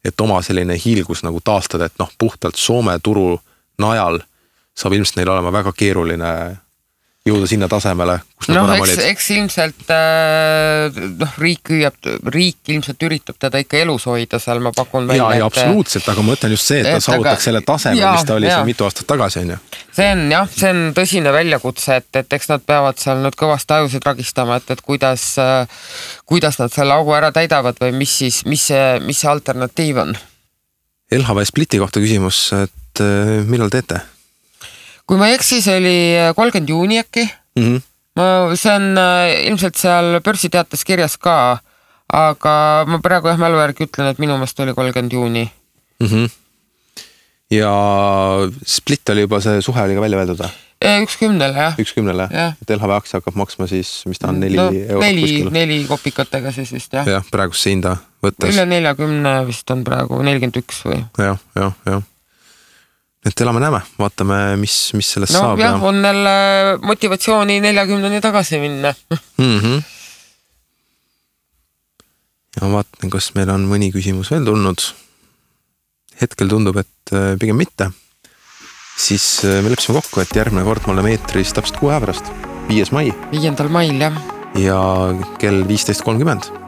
et 0.05 0.21
oma 0.21 0.43
selline 0.43 0.77
hiilgus 0.85 1.23
nagu 1.23 1.41
taastada, 1.45 1.87
et 1.87 1.99
noh, 1.99 2.11
puhtalt 2.19 2.59
Soome 2.59 2.99
turu 3.03 3.39
najal 3.79 4.21
saab 4.77 4.97
ilmselt 4.97 5.17
neil 5.21 5.31
olema 5.33 5.53
väga 5.53 5.73
keeruline 5.77 6.33
jõuda 7.23 7.47
sinna 7.47 7.69
tasemele, 7.71 8.17
kus 8.35 8.49
nad 8.51 8.57
no, 8.57 8.63
varem 8.67 8.83
olid. 8.83 9.01
eks 9.07 9.29
ilmselt 9.37 9.91
äh, 9.95 10.97
noh, 11.21 11.35
riik 11.39 11.61
püüab, 11.69 11.99
riik 12.35 12.71
ilmselt 12.75 13.05
üritab 13.07 13.37
teda 13.43 13.61
ikka 13.63 13.79
elus 13.79 14.09
hoida 14.11 14.41
seal, 14.43 14.59
ma 14.65 14.73
pakun 14.75 15.07
välja. 15.07 15.29
ja, 15.31 15.43
ja 15.43 15.47
absoluutselt, 15.47 16.09
aga 16.11 16.25
ma 16.25 16.33
mõtlen 16.33 16.55
just 16.57 16.67
see, 16.67 16.81
et 16.83 16.89
ta 16.89 16.99
saavutaks 16.99 17.37
aga, 17.37 17.45
selle 17.45 17.61
taseme, 17.67 18.01
mis 18.03 18.27
ta 18.27 18.35
oli 18.41 18.49
ja. 18.51 18.57
seal 18.59 18.67
mitu 18.67 18.87
aastat 18.89 19.07
tagasi, 19.13 19.45
on 19.45 19.53
ju. 19.55 19.59
see 19.95 20.09
on 20.17 20.25
jah, 20.35 20.51
see 20.51 20.73
on 20.75 20.83
tõsine 20.99 21.35
väljakutse, 21.37 22.01
et, 22.03 22.11
et 22.25 22.39
eks 22.39 22.51
nad 22.51 22.65
peavad 22.67 22.99
seal 23.03 23.23
nüüd 23.23 23.39
kõvasti 23.39 23.79
ajusid 23.79 24.09
ragistama, 24.11 24.59
et, 24.59 24.75
et 24.75 24.83
kuidas, 24.83 25.29
äh, 25.39 25.85
kuidas 26.27 26.59
nad 26.59 26.75
selle 26.75 26.97
augu 26.99 27.15
ära 27.15 27.31
täidavad 27.35 27.79
või 27.85 27.95
mis 28.03 28.17
siis, 28.19 28.43
mis 28.51 28.67
see, 28.73 28.99
mis 29.07 29.23
see 29.23 29.31
alternatiiv 29.31 30.03
on? 30.03 30.17
LHV 31.13 31.47
Spliti 31.47 31.79
kohta 31.79 32.03
küsimus, 32.03 32.49
et 32.65 33.05
äh, 33.05 33.39
millal 33.47 33.71
teete? 33.71 34.03
Kui 35.13 35.21
ma 35.21 35.29
ei 35.29 35.37
eksi, 35.37 35.61
see 35.61 35.77
oli 35.77 35.97
äh, 36.17 36.31
kolmkümmend 36.33 36.71
juuni 36.73 36.97
äkki 37.03 37.27
mm. 37.27 37.63
-hmm. 37.63 37.81
ma, 38.17 38.27
see 38.57 38.73
on 38.73 38.97
äh, 38.97 39.45
ilmselt 39.51 39.77
seal 39.77 40.23
börsiteates 40.25 40.87
kirjas 40.89 41.19
ka, 41.21 41.59
aga 42.09 42.55
ma 42.89 43.01
praegu 43.05 43.29
jah 43.29 43.41
mälu 43.41 43.61
järgi 43.61 43.85
ütlen, 43.85 44.09
et 44.09 44.23
minu 44.23 44.39
meelest 44.41 44.61
oli 44.65 44.73
kolmkümmend 44.73 45.13
juuni 45.13 45.45
mm. 46.01 46.07
-hmm. 46.07 46.31
ja 47.59 47.73
Split 48.65 49.13
oli 49.13 49.27
juba, 49.27 49.41
see 49.45 49.61
suhe 49.61 49.83
oli 49.83 49.99
ka 49.99 50.05
välja 50.07 50.23
öeldud 50.23 50.41
või? 50.41 50.55
üks 51.05 51.19
kümnele 51.21 51.61
jah. 51.61 51.77
üks 51.79 51.93
kümnele 51.93 52.29
ja., 52.33 52.47
et 52.63 52.73
LHV 52.73 52.97
aktsia 52.97 53.21
hakkab 53.21 53.37
maksma 53.37 53.69
siis, 53.69 53.91
mis 54.09 54.19
ta 54.19 54.33
on, 54.33 54.41
neli 54.41 54.57
no, 54.57 54.71
eurot 54.73 55.05
neli, 55.05 55.27
kuskil? 55.27 55.51
neli 55.59 55.77
kopikatega 55.91 56.55
siis 56.57 56.73
vist 56.73 56.97
jah. 56.97 57.05
jah, 57.19 57.29
praegust 57.31 57.69
hinda 57.69 57.99
võttes. 58.25 58.49
üle 58.49 58.65
neljakümne 58.65 59.37
vist 59.51 59.77
on 59.77 59.85
praegu, 59.85 60.23
nelikümmend 60.25 60.63
üks 60.65 60.81
või 60.89 61.03
ja,? 61.03 61.37
jah, 61.37 61.45
jah, 61.61 61.77
jah 61.85 62.09
et 63.27 63.41
elame-näeme, 63.45 63.81
vaatame, 64.01 64.39
mis, 64.61 64.77
mis 64.99 65.13
sellest 65.15 65.37
no, 65.37 65.45
saab. 65.45 65.63
jah 65.63 65.77
ja., 65.77 65.89
on 65.89 66.03
jälle 66.03 66.35
motivatsiooni 66.83 67.61
neljakümneni 67.63 68.21
tagasi 68.25 68.59
minna 68.63 68.95
mm. 69.39 69.59
-hmm. 69.59 69.83
ja 72.61 72.73
vaatan, 72.73 73.11
kas 73.11 73.33
meil 73.39 73.51
on 73.55 73.69
mõni 73.71 73.93
küsimus 73.95 74.31
veel 74.35 74.45
tulnud. 74.45 74.89
hetkel 76.21 76.49
tundub, 76.49 76.77
et 76.77 77.15
äh, 77.15 77.37
pigem 77.39 77.57
mitte. 77.57 77.91
siis 78.99 79.45
äh, 79.45 79.63
me 79.63 79.71
leppisime 79.71 80.01
kokku, 80.01 80.21
et 80.21 80.37
järgmine 80.37 80.65
kord 80.65 80.87
me 80.87 80.93
oleme 80.93 81.15
eetris 81.15 81.55
täpselt 81.55 81.79
kuu 81.79 81.95
aja 81.95 82.01
pärast, 82.01 82.35
viies 82.69 82.91
mai. 82.91 83.15
viiendal 83.31 83.69
mail 83.69 84.01
jah. 84.01 84.19
ja 84.59 84.83
kell 85.39 85.69
viisteist 85.69 86.03
kolmkümmend. 86.03 86.62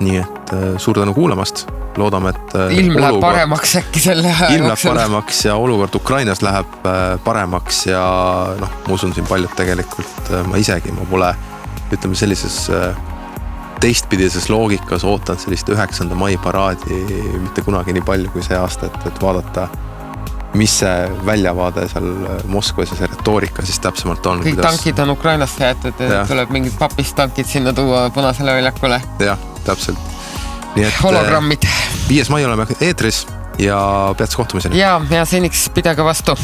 Nii 0.00 0.16
et 0.22 0.52
äh, 0.56 0.64
suur 0.80 0.98
tänu 0.98 1.14
kuulamast 1.14 1.66
loodame, 1.98 2.32
et. 2.32 2.54
Äh, 2.54 2.72
ilm 2.78 2.94
olukord, 2.94 3.02
läheb 3.02 3.20
paremaks 3.24 3.76
äkki 3.82 4.02
selle 4.02 4.30
aja 4.32 4.50
ilm 4.54 4.68
läheb 4.70 4.82
paremaks 4.86 5.44
ja 5.44 5.56
olukord 5.60 5.94
Ukrainas 5.98 6.42
läheb 6.46 6.88
äh, 6.88 7.14
paremaks 7.24 7.84
ja 7.90 8.02
noh, 8.60 8.74
ma 8.86 8.96
usun 8.96 9.14
siin 9.16 9.28
paljud 9.28 9.52
tegelikult, 9.58 10.32
ma 10.48 10.60
isegi, 10.60 10.94
ma 10.96 11.06
pole 11.10 11.30
ütleme 11.90 12.16
sellises 12.16 12.62
teistpidises 13.80 14.50
loogikas 14.52 15.04
ootanud 15.08 15.40
sellist 15.42 15.70
üheksanda 15.72 16.14
mai 16.18 16.36
paraadi 16.40 17.00
mitte 17.40 17.64
kunagi 17.66 17.96
nii 17.96 18.04
palju 18.06 18.32
kui 18.34 18.44
see 18.44 18.58
aasta, 18.58 18.90
et, 18.90 19.08
et 19.10 19.22
vaadata 19.22 19.66
mis 20.54 20.78
see 20.82 21.10
väljavaade 21.26 21.86
seal 21.92 22.08
Moskvas 22.50 22.90
ja 22.94 23.00
see 23.00 23.10
retoorika 23.12 23.62
siis 23.66 23.78
täpsemalt 23.82 24.26
on. 24.26 24.40
kõik 24.44 24.56
kuidas... 24.58 24.74
tankid 24.74 25.02
on 25.04 25.14
Ukrainasse 25.14 25.64
jäetud 25.64 26.02
ja 26.02 26.24
tuleb 26.28 26.54
mingid 26.56 26.78
papist 26.78 27.16
tankid 27.16 27.46
sinna 27.46 27.72
tuua 27.76 28.08
Punasele 28.14 28.56
väljakule. 28.58 29.02
jah, 29.22 29.38
täpselt 29.64 29.98
nii 30.76 30.86
et 30.86 31.02
hologrammid. 31.02 31.66
Äh, 31.66 31.84
viies 32.08 32.30
mai 32.30 32.44
oleme 32.46 32.66
eetris 32.80 33.26
ja 33.58 33.80
peatse 34.18 34.36
kohtumiseni. 34.36 34.78
ja, 34.78 35.00
ja 35.10 35.24
seniks 35.24 35.68
pidage 35.74 36.04
vastu 36.04 36.36